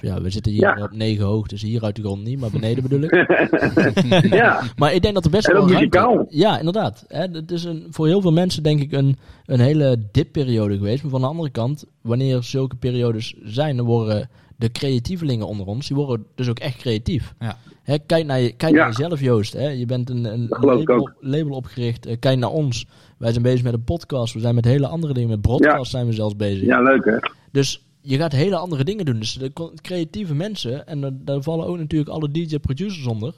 Ja, 0.00 0.20
we 0.20 0.30
zitten 0.30 0.52
hier 0.52 0.60
Ja. 0.60 0.82
op 0.84 0.92
negen 0.92 1.24
hoogtes, 1.24 1.62
hier 1.62 1.82
uit 1.82 1.96
de 1.96 2.02
grond 2.02 2.24
niet, 2.24 2.40
maar 2.40 2.50
beneden 2.50 2.82
bedoel 2.82 3.02
ik. 3.02 3.12
ja, 4.34 4.62
Maar 4.76 4.94
ik 4.94 5.02
denk 5.02 5.14
dat 5.14 5.24
er 5.24 5.30
best 5.30 5.46
En 5.48 5.52
wel 5.54 5.62
ook 5.62 5.70
ruimte- 5.70 5.98
muzikaal. 5.98 6.26
Ja, 6.28 6.58
inderdaad. 6.58 7.04
Hè, 7.08 7.20
Het 7.32 7.50
is 7.50 7.64
een, 7.64 7.86
voor 7.90 8.06
heel 8.06 8.20
veel 8.20 8.32
mensen 8.32 8.62
denk 8.62 8.80
ik 8.80 8.92
een, 8.92 9.16
een 9.46 9.60
hele 9.60 9.98
dipperiode 10.12 10.76
geweest. 10.76 11.02
Maar 11.02 11.10
van 11.10 11.20
de 11.20 11.26
andere 11.26 11.50
kant, 11.50 11.84
wanneer 12.02 12.42
zulke 12.42 12.76
periodes 12.76 13.34
zijn, 13.42 13.76
dan 13.76 13.86
worden 13.86 14.28
de 14.56 14.72
creatievelingen 14.72 15.46
onder 15.46 15.66
ons, 15.66 15.86
die 15.86 15.96
worden 15.96 16.26
dus 16.34 16.48
ook 16.48 16.58
echt 16.58 16.76
creatief. 16.76 17.34
Ja. 17.40 17.56
Hè, 17.82 17.98
kijk 18.06 18.26
naar, 18.26 18.40
je, 18.40 18.52
kijk 18.52 18.72
Ja. 18.74 18.78
naar 18.78 18.88
jezelf, 18.96 19.20
Joost. 19.20 19.52
Hè. 19.52 19.68
Je 19.68 19.86
bent 19.86 20.10
een, 20.10 20.24
een 20.24 20.46
label, 20.48 21.10
label 21.20 21.56
opgericht. 21.56 22.06
Eh, 22.06 22.16
kijk 22.18 22.38
naar 22.38 22.50
ons. 22.50 22.86
Wij 23.18 23.30
zijn 23.30 23.42
bezig 23.42 23.62
met 23.62 23.72
een 23.72 23.84
podcast. 23.84 24.34
We 24.34 24.40
zijn 24.40 24.54
met 24.54 24.64
hele 24.64 24.86
andere 24.86 25.12
dingen. 25.12 25.28
Met 25.28 25.40
broadcast 25.40 25.90
zijn 25.90 26.06
we 26.06 26.12
zelfs 26.12 26.36
bezig. 26.36 26.64
ja, 26.66 26.82
leuk 26.82 27.04
hè. 27.04 27.16
Dus 27.52 27.82
je 28.06 28.16
gaat 28.16 28.32
hele 28.32 28.56
andere 28.56 28.84
dingen 28.84 29.04
doen. 29.04 29.18
Dus 29.18 29.32
de 29.34 29.52
creatieve 29.82 30.34
mensen, 30.34 30.86
en 30.86 31.00
daar- 31.00 31.18
daar 31.24 31.42
vallen 31.42 31.66
ook 31.66 31.78
natuurlijk 31.78 32.10
alle 32.10 32.30
DJ-producers 32.30 33.06
onder. 33.06 33.34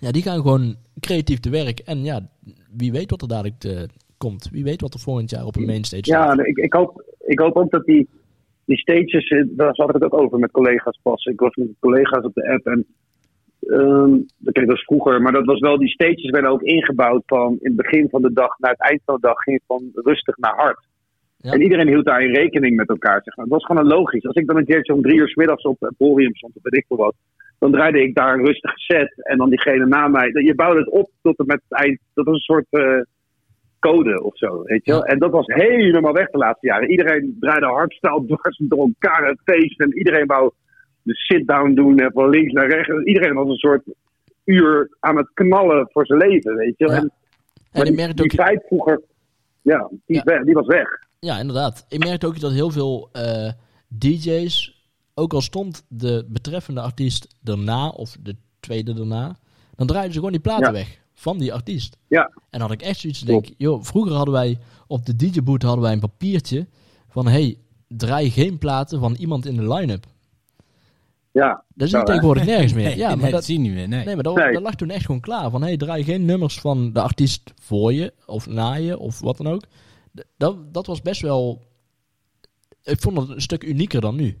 Ja, 0.00 0.10
die 0.10 0.22
gaan 0.22 0.40
gewoon 0.40 0.76
creatief 1.00 1.40
te 1.40 1.50
werk. 1.50 1.78
En 1.78 2.04
ja, 2.04 2.28
wie 2.76 2.92
weet 2.92 3.10
wat 3.10 3.22
er 3.22 3.28
dadelijk 3.28 3.64
eh, 3.64 3.82
komt. 4.18 4.48
Wie 4.52 4.64
weet 4.64 4.80
wat 4.80 4.94
er 4.94 5.00
volgend 5.00 5.30
jaar 5.30 5.44
op 5.44 5.56
een 5.56 5.66
mainstage 5.66 6.10
Ja, 6.10 6.22
staat. 6.32 6.46
ik, 6.46 6.56
ik, 6.56 6.72
hoop, 6.72 7.04
ik 7.26 7.38
hoop 7.38 7.56
ook 7.56 7.70
dat 7.70 7.84
die, 7.84 8.08
die 8.64 8.78
stages, 8.78 9.28
eh, 9.28 9.44
daar 9.48 9.74
zat 9.74 9.88
ik 9.88 9.94
het 9.94 10.02
ook 10.04 10.20
over 10.20 10.38
met 10.38 10.50
collega's 10.50 10.98
pas. 11.02 11.24
Ik 11.24 11.40
was 11.40 11.54
met 11.54 11.68
collega's 11.80 12.24
op 12.24 12.34
de 12.34 12.48
app 12.52 12.66
en 12.66 12.86
ehm 13.60 14.18
dat 14.38 14.68
als 14.68 14.84
vroeger, 14.84 15.22
maar 15.22 15.32
dat 15.32 15.44
was 15.44 15.60
wel, 15.60 15.78
die 15.78 15.88
stages 15.88 16.30
werden 16.30 16.50
ook 16.50 16.62
ingebouwd 16.62 17.22
van 17.26 17.52
in 17.52 17.58
het 17.72 17.76
begin 17.76 18.08
van 18.08 18.22
de 18.22 18.32
dag 18.32 18.58
naar 18.58 18.70
het 18.70 18.80
eind 18.80 19.00
van 19.04 19.14
de 19.14 19.20
dag 19.20 19.36
ging 19.42 19.56
het 19.56 19.66
van 19.66 19.90
rustig 20.04 20.36
naar 20.36 20.54
hard. 20.56 20.86
Ja. 21.42 21.52
En 21.52 21.62
iedereen 21.62 21.88
hield 21.88 22.04
daarin 22.04 22.34
rekening 22.34 22.76
met 22.76 22.88
elkaar. 22.88 23.20
Zeg 23.22 23.36
maar. 23.36 23.44
Het 23.44 23.54
was 23.54 23.64
gewoon 23.64 23.82
een 23.82 23.98
logisch. 23.98 24.26
Als 24.26 24.36
ik 24.36 24.46
dan 24.46 24.56
een 24.56 24.64
keertje 24.64 24.94
om 24.94 25.02
drie 25.02 25.18
uur 25.18 25.28
's 25.28 25.34
middags 25.34 25.62
op 25.62 25.80
het 25.80 25.96
podium 25.96 26.34
stond, 26.34 26.56
of 26.56 26.62
weet 26.62 26.76
ik 26.76 26.84
veel 26.88 26.96
wat, 26.96 27.14
dan 27.58 27.72
draaide 27.72 28.02
ik 28.02 28.14
daar 28.14 28.34
een 28.34 28.44
rustige 28.44 28.78
set. 28.78 29.12
En 29.16 29.38
dan 29.38 29.50
diegene 29.50 29.86
na 29.86 30.08
mij. 30.08 30.30
Je 30.32 30.54
bouwde 30.54 30.78
het 30.78 30.90
op 30.90 31.10
tot 31.22 31.38
en 31.38 31.46
met 31.46 31.62
het 31.68 31.78
eind. 31.78 31.98
Dat 32.14 32.24
was 32.24 32.34
een 32.34 32.40
soort 32.40 32.66
eh, 32.70 33.00
code 33.78 34.22
of 34.22 34.36
zo. 34.36 34.62
Weet 34.62 34.84
je 34.84 34.92
wel? 34.92 35.04
Ja. 35.04 35.12
En 35.12 35.18
dat 35.18 35.30
was 35.30 35.46
helemaal 35.46 36.12
weg 36.12 36.30
de 36.30 36.38
laatste 36.38 36.66
jaren. 36.66 36.90
Iedereen 36.90 37.36
draaide 37.40 37.66
hardstyle 37.66 38.24
dwars 38.26 38.60
door 38.62 38.78
elkaar 38.78 39.28
het 39.28 39.40
feest. 39.44 39.80
En 39.80 39.98
iedereen 39.98 40.26
wou 40.26 40.50
de 41.02 41.14
sit-down 41.14 41.74
doen 41.74 41.98
en 41.98 42.12
van 42.12 42.28
links 42.28 42.52
naar 42.52 42.68
rechts. 42.68 43.04
Iedereen 43.04 43.34
was 43.34 43.48
een 43.48 43.56
soort 43.56 43.82
uur 44.44 44.96
aan 45.00 45.16
het 45.16 45.30
knallen 45.34 45.88
voor 45.90 46.06
zijn 46.06 46.18
leven. 46.18 46.56
Weet 46.56 46.74
je? 46.76 46.88
Ja. 46.88 47.08
En, 47.72 47.84
die, 47.84 48.14
die 48.14 48.60
vroeger, 48.66 49.00
ja, 49.62 49.90
die, 50.06 50.20
weg, 50.24 50.44
die 50.44 50.54
was 50.54 50.66
weg. 50.66 50.88
Ja, 51.26 51.38
inderdaad. 51.38 51.84
Ik 51.88 52.04
merkte 52.04 52.26
ook 52.26 52.40
dat 52.40 52.52
heel 52.52 52.70
veel 52.70 53.08
eh, 53.12 53.52
DJ's, 53.88 54.80
ook 55.14 55.32
al 55.34 55.40
stond 55.40 55.84
de 55.88 56.26
betreffende 56.28 56.80
artiest 56.80 57.26
erna, 57.44 57.88
of 57.88 58.16
de 58.20 58.36
tweede 58.60 58.94
erna, 58.94 59.36
dan 59.76 59.86
draaiden 59.86 60.12
ze 60.12 60.18
gewoon 60.18 60.32
die 60.32 60.40
platen 60.42 60.66
Ja. 60.66 60.72
weg 60.72 61.00
van 61.14 61.38
die 61.38 61.52
artiest. 61.52 61.96
Ja. 62.08 62.22
En 62.24 62.58
dan 62.58 62.60
had 62.60 62.70
ik 62.70 62.82
echt 62.82 62.98
zoiets 63.00 63.18
te 63.18 63.24
denken, 63.24 63.54
joh, 63.58 63.82
vroeger 63.82 64.12
hadden 64.14 64.34
wij 64.34 64.58
op 64.86 65.06
de 65.06 65.16
DJ-boot 65.16 65.62
hadden 65.62 65.82
wij 65.82 65.92
een 65.92 66.00
papiertje 66.00 66.66
van, 67.08 67.26
hey, 67.28 67.56
draai 67.88 68.30
geen 68.30 68.58
platen 68.58 69.00
van 69.00 69.14
iemand 69.14 69.46
in 69.46 69.56
de 69.56 69.74
line-up. 69.74 70.06
Ja, 71.30 71.64
Dat 71.74 71.90
hè? 71.90 72.04
tegenwoordig 72.04 72.44
nergens 72.44 72.72
meer. 72.72 72.84
Nee, 72.88 72.96
Ja, 72.96 73.08
maar 73.08 73.18
dat 73.24 73.30
dat, 73.30 73.44
zie 73.44 73.54
je 73.54 73.60
niet 73.60 73.72
meer. 73.72 73.88
Nee. 73.88 74.04
nee, 74.04 74.14
maar 74.14 74.24
dat, 74.24 74.34
Nee. 74.34 74.52
dat 74.52 74.62
lag 74.62 74.74
toen 74.74 74.90
echt 74.90 75.04
gewoon 75.06 75.20
klaar. 75.20 75.50
Van, 75.50 75.62
hey, 75.62 75.76
draai 75.76 76.04
geen 76.04 76.24
nummers 76.24 76.60
van 76.60 76.92
de 76.92 77.00
artiest 77.00 77.52
voor 77.60 77.92
je, 77.92 78.12
of 78.26 78.46
na 78.46 78.74
je, 78.74 78.98
of 78.98 79.20
wat 79.20 79.36
dan 79.36 79.46
ook. 79.48 79.62
Dat, 80.36 80.74
dat 80.74 80.86
was 80.86 81.02
best 81.02 81.20
wel... 81.22 81.62
Ik 82.84 83.00
vond 83.00 83.18
het 83.18 83.28
een 83.28 83.40
stuk 83.40 83.64
unieker 83.64 84.00
dan 84.00 84.16
nu. 84.16 84.34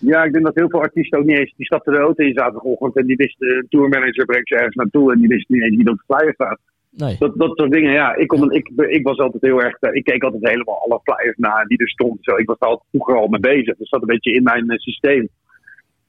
Ja, 0.00 0.24
ik 0.24 0.32
denk 0.32 0.44
dat 0.44 0.54
heel 0.54 0.68
veel 0.68 0.80
artiesten 0.80 1.18
ook 1.18 1.24
niet 1.24 1.38
eens. 1.38 1.54
Die 1.56 1.66
stapten 1.66 1.92
de 1.92 1.98
auto 1.98 2.24
in 2.24 2.32
zaterdagochtend 2.34 2.96
en 2.96 3.06
die 3.06 3.16
wisten. 3.16 3.48
Een 3.56 3.66
tourmanager 3.68 4.24
brengt 4.24 4.48
ze 4.48 4.54
ergens 4.54 4.74
naartoe 4.74 5.12
en 5.12 5.18
die 5.18 5.28
wist 5.28 5.48
niet 5.48 5.62
eens 5.62 5.76
wie 5.76 5.90
op 5.90 5.96
de 5.96 6.14
flyer 6.14 6.32
staat. 6.34 6.60
Nee. 6.90 7.16
Dat, 7.18 7.38
dat 7.38 7.56
soort 7.58 7.72
dingen, 7.72 7.92
ja. 7.92 8.14
Ik, 8.16 8.28
kon, 8.28 8.52
ik, 8.52 8.68
ik 8.76 9.02
was 9.06 9.18
altijd 9.18 9.42
heel 9.42 9.62
erg. 9.62 9.76
eh, 9.80 9.94
Ik 9.94 10.04
keek 10.04 10.22
altijd 10.22 10.48
helemaal 10.48 10.82
alle 10.84 11.00
flyers 11.02 11.36
na 11.36 11.64
die 11.64 11.78
er 11.78 11.88
stond. 11.88 12.18
Zo. 12.20 12.36
Ik 12.36 12.46
was 12.46 12.58
daar 12.58 12.68
altijd 12.68 12.88
vroeger 12.90 13.16
al 13.16 13.28
mee 13.28 13.40
bezig. 13.40 13.76
Dat 13.76 13.88
zat 13.88 14.00
een 14.00 14.06
beetje 14.14 14.32
in 14.32 14.42
mijn 14.42 14.70
eh, 14.70 14.78
systeem. 14.78 15.28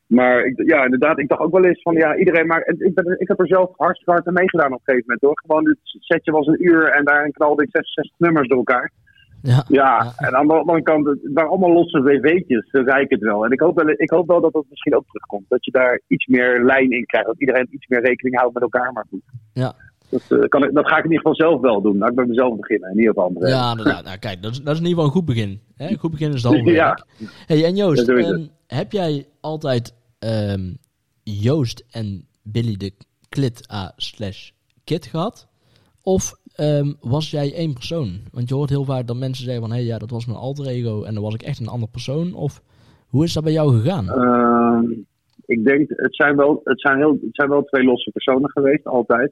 Maar 0.10 0.46
ik, 0.46 0.62
ja, 0.66 0.84
inderdaad, 0.84 1.20
ik 1.20 1.28
dacht 1.28 1.42
ook 1.42 1.52
wel 1.52 1.66
eens 1.66 1.82
van 1.82 1.96
ja, 1.96 2.16
iedereen 2.16 2.50
en 2.50 2.76
Ik, 2.80 2.94
ben, 2.94 3.20
ik 3.20 3.28
heb 3.28 3.40
er 3.40 3.48
zelf 3.48 3.70
hartstikke 3.78 4.12
hard 4.12 4.28
aan 4.28 4.34
meegedaan 4.34 4.74
op 4.74 4.80
een 4.80 4.84
gegeven 4.84 5.04
moment 5.06 5.22
hoor. 5.22 5.42
Gewoon, 5.46 5.68
het 5.68 5.78
setje 5.84 6.32
was 6.32 6.48
een 6.48 6.66
uur 6.68 6.88
en 6.92 7.06
daarin 7.06 7.32
knalde 7.32 7.64
ik 7.64 7.70
66 7.72 8.20
nummers 8.20 8.48
door 8.48 8.58
elkaar. 8.58 8.92
Ja. 9.42 9.64
Ja, 9.68 10.14
en 10.18 10.36
aan 10.36 10.48
de 10.48 10.54
andere 10.54 10.82
kant, 10.82 11.06
het 11.06 11.20
waren 11.34 11.50
allemaal 11.50 11.72
losse 11.74 12.02
wv'tjes, 12.02 12.70
zo 12.70 12.84
zei 12.84 13.04
ik 13.04 13.10
het 13.10 13.20
wel. 13.20 13.46
En 13.46 13.52
ik 13.52 13.60
hoop 13.60 13.76
wel, 13.76 13.90
ik 13.90 14.10
hoop 14.10 14.28
wel 14.28 14.42
dat 14.42 14.54
dat 14.54 14.66
misschien 14.70 14.96
ook 14.96 15.06
terugkomt. 15.08 15.46
Dat 15.48 15.66
je 15.66 15.72
daar 15.72 16.02
iets 16.08 16.26
meer 16.26 16.64
lijn 16.66 16.92
in 16.92 17.06
krijgt. 17.06 17.28
Dat 17.28 17.40
iedereen 17.40 17.68
iets 17.72 17.88
meer 17.88 18.02
rekening 18.02 18.38
houdt 18.38 18.54
met 18.54 18.64
elkaar. 18.64 18.94
Maar 18.94 19.06
goed, 19.10 19.22
Ja. 19.54 19.74
dat, 20.10 20.26
eh, 20.30 20.48
kan 20.48 20.64
ik, 20.64 20.74
dat 20.74 20.88
ga 20.88 20.98
ik 20.98 21.04
in 21.04 21.12
ieder 21.12 21.28
geval 21.28 21.36
zelf 21.50 21.62
wel 21.62 21.82
doen. 21.82 21.98
Laat 21.98 22.10
ik 22.10 22.16
bij 22.16 22.26
mezelf 22.26 22.56
beginnen 22.56 22.90
en 22.90 22.96
niet 22.98 23.10
op 23.10 23.18
anderen. 23.18 23.50
Ja, 23.50 23.72
inderdaad. 23.72 24.04
Nou, 24.04 24.18
kijk, 24.18 24.42
dat 24.42 24.52
is, 24.52 24.62
dat 24.62 24.74
is 24.74 24.80
in 24.80 24.88
ieder 24.88 24.90
geval 24.90 25.06
een 25.06 25.12
goed 25.12 25.26
begin. 25.26 25.60
Hè? 25.76 25.90
Een 25.90 25.98
goed 25.98 26.12
begin 26.12 26.34
is 26.34 26.44
halve 26.50 26.72
Ja. 26.72 26.98
Hey, 27.46 27.66
en 27.66 27.76
Joost, 27.76 28.10
ehm, 28.10 28.46
heb 28.68 28.92
jij 28.92 29.26
altijd 29.42 29.98
ehm, 30.20 30.74
Joost 31.24 31.86
en 31.92 32.28
Billy 32.44 32.78
de 32.78 32.92
Klit 33.30 33.72
A 33.72 33.94
slash 33.96 34.50
Kit 34.84 35.06
gehad? 35.06 35.48
Of 36.04 36.34
ehm, 36.56 36.94
was 37.02 37.32
jij 37.32 37.54
één 37.54 37.74
persoon? 37.74 38.20
Want 38.32 38.50
je 38.50 38.56
hoort 38.56 38.70
heel 38.70 38.84
vaak 38.86 39.08
dat 39.08 39.16
mensen 39.18 39.44
zeggen 39.44 39.62
van... 39.62 39.72
hé, 39.72 39.78
hey, 39.78 39.86
ja, 39.86 39.98
dat 39.98 40.10
was 40.10 40.26
mijn 40.26 40.38
alter 40.38 40.68
ego 40.68 41.04
en 41.04 41.14
dan 41.14 41.24
was 41.24 41.34
ik 41.34 41.42
echt 41.42 41.60
een 41.60 41.68
ander 41.68 41.90
persoon. 41.90 42.34
Of 42.34 42.62
hoe 43.08 43.24
is 43.24 43.34
dat 43.34 43.44
bij 43.44 43.54
jou 43.54 43.80
gegaan? 43.80 44.10
Ehm, 44.10 44.92
ik 45.46 45.64
denk, 45.64 45.90
het 45.90 46.16
zijn, 46.16 46.36
wel, 46.36 46.62
het, 46.64 46.82
zijn 46.82 46.98
heel, 46.98 47.12
het 47.12 47.36
zijn 47.36 47.50
wel 47.50 47.64
twee 47.64 47.84
losse 47.84 48.12
personen 48.12 48.50
geweest, 48.50 48.86
altijd. 48.86 49.32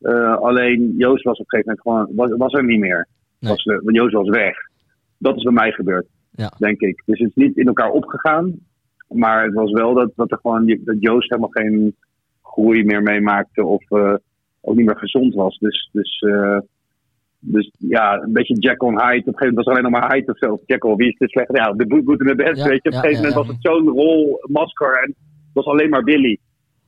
Eh, 0.00 0.36
alleen 0.36 0.94
Joost 0.96 1.24
was 1.24 1.38
op 1.38 1.52
een 1.52 1.60
gegeven 1.60 1.76
moment 1.84 2.08
gewoon, 2.14 2.28
was, 2.28 2.38
was 2.38 2.52
er 2.52 2.64
niet 2.64 2.80
meer. 2.80 3.08
Nee. 3.38 3.50
Was, 3.50 3.64
want 3.64 3.96
Joost 3.96 4.14
was 4.14 4.28
weg. 4.28 4.56
Dat 5.18 5.36
is 5.36 5.42
bij 5.42 5.52
mij 5.52 5.72
gebeurd, 5.72 6.06
Ja. 6.30 6.52
denk 6.58 6.80
ik. 6.80 7.02
Dus 7.06 7.18
het 7.18 7.28
is 7.28 7.34
niet 7.34 7.56
in 7.56 7.66
elkaar 7.66 7.90
opgegaan. 7.90 8.54
Maar 9.08 9.44
het 9.44 9.54
was 9.54 9.70
wel 9.72 9.94
dat, 9.94 10.10
dat, 10.16 10.30
er 10.30 10.38
gewoon, 10.42 10.66
dat 10.84 10.96
Joost 11.00 11.28
helemaal 11.30 11.50
geen 11.52 11.96
groei 12.42 12.84
meer 12.84 13.02
meemaakte. 13.02 13.64
Of 13.64 13.90
eh, 13.90 14.14
ook 14.60 14.76
niet 14.76 14.86
meer 14.86 14.98
gezond 14.98 15.34
was. 15.34 15.58
Dus, 15.58 15.88
dus, 15.92 16.18
eh, 16.18 16.58
dus 17.38 17.70
ja, 17.78 18.14
een 18.22 18.32
beetje 18.32 18.54
Jack 18.58 18.82
on 18.82 19.00
Hyde. 19.00 19.04
Op 19.20 19.26
een 19.26 19.38
gegeven 19.38 19.46
moment 19.46 19.56
was 19.56 19.66
er 19.66 19.70
alleen 19.72 19.90
nog 19.90 20.00
maar 20.00 20.12
Hyde 20.12 20.32
of 20.32 20.38
zo. 20.38 20.52
Of 20.86 20.96
wie 20.96 21.08
is 21.08 21.18
de 21.18 21.28
slechte? 21.28 21.56
Ja, 21.56 21.72
de 21.72 21.86
boet 21.86 22.04
boet 22.04 22.20
in 22.20 22.36
de. 22.36 22.42
Ja, 22.42 22.64
weet 22.68 22.82
je. 22.82 22.88
Op 22.88 22.94
een 22.94 23.00
gegeven 23.00 23.16
moment 23.16 23.34
was 23.34 23.46
het 23.46 23.56
zo'n 23.60 23.88
rol, 23.88 24.38
masker. 24.42 25.02
En 25.02 25.08
het 25.08 25.52
was 25.52 25.64
alleen 25.66 25.90
maar 25.90 26.02
Billy. 26.02 26.38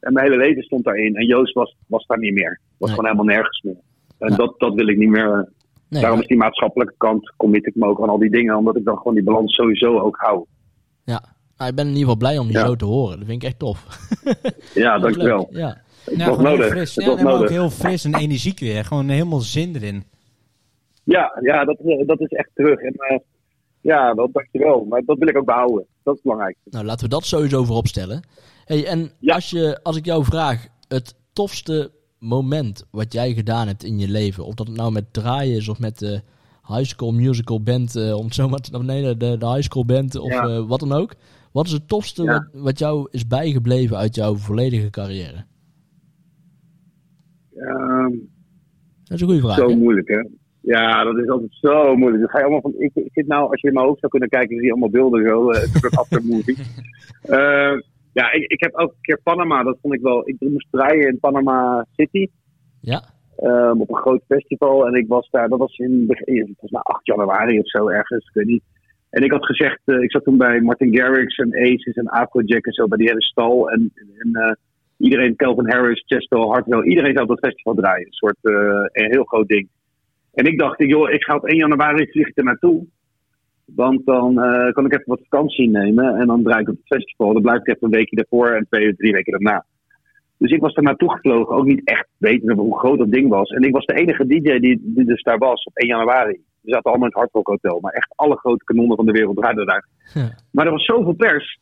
En 0.00 0.12
mijn 0.12 0.26
hele 0.30 0.38
leven 0.38 0.62
stond 0.62 0.84
daarin. 0.84 1.14
En 1.16 1.26
Joost 1.26 1.54
was, 1.54 1.76
was 1.86 2.06
daar 2.06 2.18
niet 2.18 2.34
meer. 2.34 2.60
Was 2.78 2.88
Nee. 2.88 2.98
gewoon 2.98 3.10
helemaal 3.10 3.34
nergens 3.34 3.62
meer. 3.62 3.76
En 4.18 4.36
dat, 4.36 4.54
dat 4.58 4.74
wil 4.74 4.88
ik 4.88 4.96
niet 4.98 5.08
meer. 5.08 5.32
eh, 5.32 5.40
Nee, 5.88 6.00
Daarom 6.02 6.20
is 6.20 6.26
die 6.26 6.36
maatschappelijke 6.36 6.94
kant, 6.96 7.32
commit 7.36 7.66
ik 7.66 7.74
me 7.74 7.86
ook 7.86 8.02
aan 8.02 8.08
al 8.08 8.18
die 8.18 8.30
dingen. 8.30 8.56
Omdat 8.56 8.76
ik 8.76 8.84
dan 8.84 8.96
gewoon 8.96 9.14
die 9.14 9.22
balans 9.24 9.54
sowieso 9.54 9.98
ook 9.98 10.16
hou. 10.16 10.44
ja. 11.04 11.22
Nou, 11.60 11.72
ik 11.72 11.76
ben 11.76 11.86
in 11.86 11.92
ieder 11.96 12.02
geval 12.10 12.16
blij 12.16 12.38
om 12.38 12.46
je 12.46 12.52
Ja. 12.52 12.66
zo 12.66 12.76
te 12.76 12.84
horen. 12.84 13.18
Dat 13.18 13.26
vind 13.28 13.42
ik 13.42 13.48
echt 13.48 13.58
tof. 13.58 13.86
Ja, 14.74 14.98
dankjewel. 14.98 15.48
Ja. 15.50 15.80
Het 16.04 16.16
Ja, 16.16 16.36
nodig. 16.36 16.66
fris. 16.68 16.94
Ja, 16.94 17.16
en 17.16 17.26
ook 17.26 17.48
heel 17.48 17.70
fris 17.70 18.04
en 18.04 18.14
energiek 18.14 18.58
weer. 18.58 18.84
Gewoon 18.84 19.08
helemaal 19.08 19.40
zin 19.40 19.74
erin. 19.74 20.04
Ja, 21.04 21.38
ja 21.42 21.64
dat, 21.64 21.78
eh, 21.78 22.06
dat 22.06 22.20
is 22.20 22.28
echt 22.28 22.50
terug. 22.54 22.80
En 22.80 22.92
eh, 22.94 23.18
ja, 23.80 24.14
dat 24.14 24.28
dankjewel. 24.32 24.84
Maar 24.88 25.02
dat 25.04 25.18
wil 25.18 25.28
ik 25.28 25.36
ook 25.36 25.44
behouden. 25.44 25.86
Dat 26.02 26.14
is 26.14 26.22
belangrijk. 26.22 26.56
Nou, 26.64 26.84
laten 26.84 27.04
we 27.04 27.10
dat 27.10 27.24
sowieso 27.24 27.64
voorop 27.64 27.86
stellen. 27.86 28.22
Hey, 28.64 28.86
en 28.86 29.10
Ja. 29.18 29.34
als, 29.34 29.50
je, 29.50 29.80
als 29.82 29.96
ik 29.96 30.04
jou 30.04 30.24
vraag, 30.24 30.66
het 30.88 31.14
tofste 31.32 31.90
moment 32.18 32.84
wat 32.90 33.12
jij 33.12 33.32
gedaan 33.34 33.66
hebt 33.66 33.84
in 33.84 33.98
je 33.98 34.08
leven, 34.08 34.44
of 34.44 34.54
dat 34.54 34.66
het 34.66 34.76
nou 34.76 34.92
met 34.92 35.12
draaien 35.12 35.56
is 35.56 35.68
of 35.68 35.78
met 35.78 35.98
de 35.98 36.20
high 36.66 36.84
school 36.84 37.12
musical 37.12 37.62
band, 37.62 37.96
eh, 37.96 38.14
om 38.16 38.24
het 38.24 38.34
zo 38.34 38.48
maar 38.48 38.58
te 38.60 38.82
nee, 38.82 39.16
de, 39.16 39.36
de 39.36 39.46
high 39.48 39.62
school 39.62 39.84
band 39.84 40.16
of 40.18 40.28
Ja. 40.32 40.42
eh, 40.48 40.66
wat 40.66 40.80
dan 40.80 40.92
ook. 40.92 41.14
Wat 41.52 41.66
is 41.66 41.72
het 41.72 41.88
tofste 41.88 42.22
Ja. 42.22 42.32
wat, 42.32 42.62
wat 42.62 42.78
jou 42.78 43.08
is 43.10 43.26
bijgebleven 43.26 43.96
uit 43.96 44.14
jouw 44.14 44.34
volledige 44.34 44.90
carrière? 44.90 45.44
Ehm, 47.56 48.10
Dat 49.04 49.18
is 49.18 49.20
een 49.20 49.26
goede 49.26 49.40
vraag. 49.42 49.56
zo 49.56 49.68
hè? 49.68 49.76
moeilijk, 49.76 50.08
hè? 50.08 50.22
Ja, 50.60 51.04
dat 51.04 51.16
is 51.18 51.28
altijd 51.28 51.54
zo 51.60 51.96
moeilijk. 51.96 52.22
Dan 52.22 52.30
ga 52.30 52.38
je 52.38 52.44
allemaal 52.44 52.60
van, 52.60 52.74
ik, 52.78 52.90
ik 52.94 53.10
zit 53.12 53.26
nou, 53.26 53.50
als 53.50 53.60
je 53.60 53.68
in 53.68 53.74
mijn 53.74 53.86
hoofd 53.86 53.98
zou 54.00 54.10
kunnen 54.10 54.28
kijken, 54.28 54.56
zie 54.56 54.64
je 54.64 54.70
allemaal 54.70 54.90
beelden 54.90 55.26
zo. 55.28 55.48
Het 55.50 55.74
is 55.74 55.82
een 55.82 55.90
aftermovie. 55.90 56.56
Eh 57.22 57.78
ja, 58.12 58.32
ik, 58.32 58.50
ik 58.50 58.60
heb 58.60 58.72
elke 58.74 58.94
keer 59.00 59.20
Panama, 59.22 59.62
dat 59.62 59.78
vond 59.82 59.94
ik 59.94 60.00
wel. 60.00 60.28
Ik 60.28 60.36
moest 60.40 60.66
draaien 60.70 61.08
in 61.08 61.18
Panama 61.18 61.86
City. 61.96 62.26
Ja, 62.80 63.02
ehm, 63.36 63.80
op 63.80 63.88
een 63.90 63.96
groot 63.96 64.22
festival. 64.28 64.86
En 64.86 64.94
ik 64.94 65.08
was 65.08 65.28
daar, 65.30 65.48
dat 65.48 65.58
was 65.58 65.78
in 65.78 66.06
begin, 66.06 66.44
volgens 66.44 66.70
mij 66.70 66.80
8 66.82 67.06
januari 67.06 67.58
of 67.58 67.68
zo 67.68 67.88
ergens, 67.88 68.26
ik 68.28 68.34
weet 68.34 68.46
niet. 68.46 68.62
En 69.10 69.22
ik 69.22 69.30
had 69.30 69.46
gezegd, 69.46 69.80
eh, 69.84 70.02
ik 70.02 70.10
zat 70.10 70.24
toen 70.24 70.36
bij 70.36 70.60
Martin 70.60 70.96
Garrix 70.96 71.36
en 71.36 71.54
Aces 71.54 71.94
en 71.94 72.06
Afrojack 72.06 72.66
en 72.66 72.72
zo, 72.72 72.88
bij 72.88 72.98
die 72.98 73.08
hele 73.08 73.22
stal. 73.22 73.70
En, 73.70 73.92
en 74.18 74.32
eh, 74.32 74.52
iedereen, 74.96 75.36
Calvin 75.36 75.70
Harris, 75.70 76.04
Chesto, 76.06 76.50
Hartwell, 76.50 76.82
iedereen 76.82 77.12
zou 77.12 77.22
op 77.22 77.28
dat 77.28 77.50
festival 77.50 77.74
draaien. 77.74 78.06
Een 78.06 78.12
soort, 78.12 78.36
eh, 78.42 79.04
een 79.04 79.10
heel 79.10 79.24
groot 79.24 79.48
ding. 79.48 79.68
En 80.34 80.44
ik 80.44 80.58
dacht, 80.58 80.78
joh, 80.78 81.10
ik 81.10 81.24
ga 81.24 81.34
op 81.34 81.44
1 81.44 81.56
januari 81.56 82.10
vlieg 82.10 82.28
ik 82.28 82.38
er 82.38 82.44
naartoe. 82.44 82.86
Want 83.74 84.06
dan 84.06 84.34
kan 84.72 84.84
ik 84.84 84.92
even 84.92 85.04
wat 85.04 85.26
vakantie 85.28 85.68
nemen 85.68 86.16
en 86.16 86.26
dan 86.26 86.42
draai 86.42 86.60
ik 86.60 86.68
op 86.68 86.76
het 86.76 86.98
festival. 86.98 87.32
Dan 87.32 87.42
blijf 87.42 87.60
ik 87.60 87.68
even 87.68 87.82
een 87.82 87.90
weekje 87.90 88.16
daarvoor 88.16 88.48
en 88.48 88.66
twee, 88.70 88.96
drie 88.96 89.12
weken 89.12 89.32
daarna. 89.32 89.64
Dus 90.38 90.50
ik 90.50 90.60
was 90.60 90.74
er 90.74 90.82
naartoe 90.82 91.10
gevlogen, 91.10 91.56
ook 91.56 91.64
niet 91.64 91.84
echt 91.84 92.06
weten 92.16 92.56
hoe 92.56 92.78
groot 92.78 92.98
dat 92.98 93.12
ding 93.12 93.28
was. 93.28 93.50
En 93.50 93.62
ik 93.62 93.72
was 93.72 93.86
de 93.86 93.94
enige 93.94 94.26
DJ 94.26 94.58
die, 94.58 94.80
die 94.82 95.04
dus 95.04 95.22
daar 95.22 95.38
was 95.38 95.64
op 95.64 95.76
1 95.76 95.88
januari. 95.88 96.40
We 96.60 96.70
zaten 96.70 96.90
allemaal 96.90 97.08
in 97.08 97.12
het 97.14 97.22
Hardrock 97.22 97.46
Hotel, 97.46 97.80
maar 97.80 97.92
echt 97.92 98.12
alle 98.16 98.36
grote 98.36 98.64
kanonnen 98.64 98.96
van 98.96 99.06
de 99.06 99.12
wereld 99.12 99.36
draaiden 99.36 99.66
daar. 99.66 99.86
Ja. 100.14 100.34
Maar 100.52 100.64
er 100.66 100.72
was 100.72 100.84
zoveel 100.84 101.12
pers, 101.12 101.58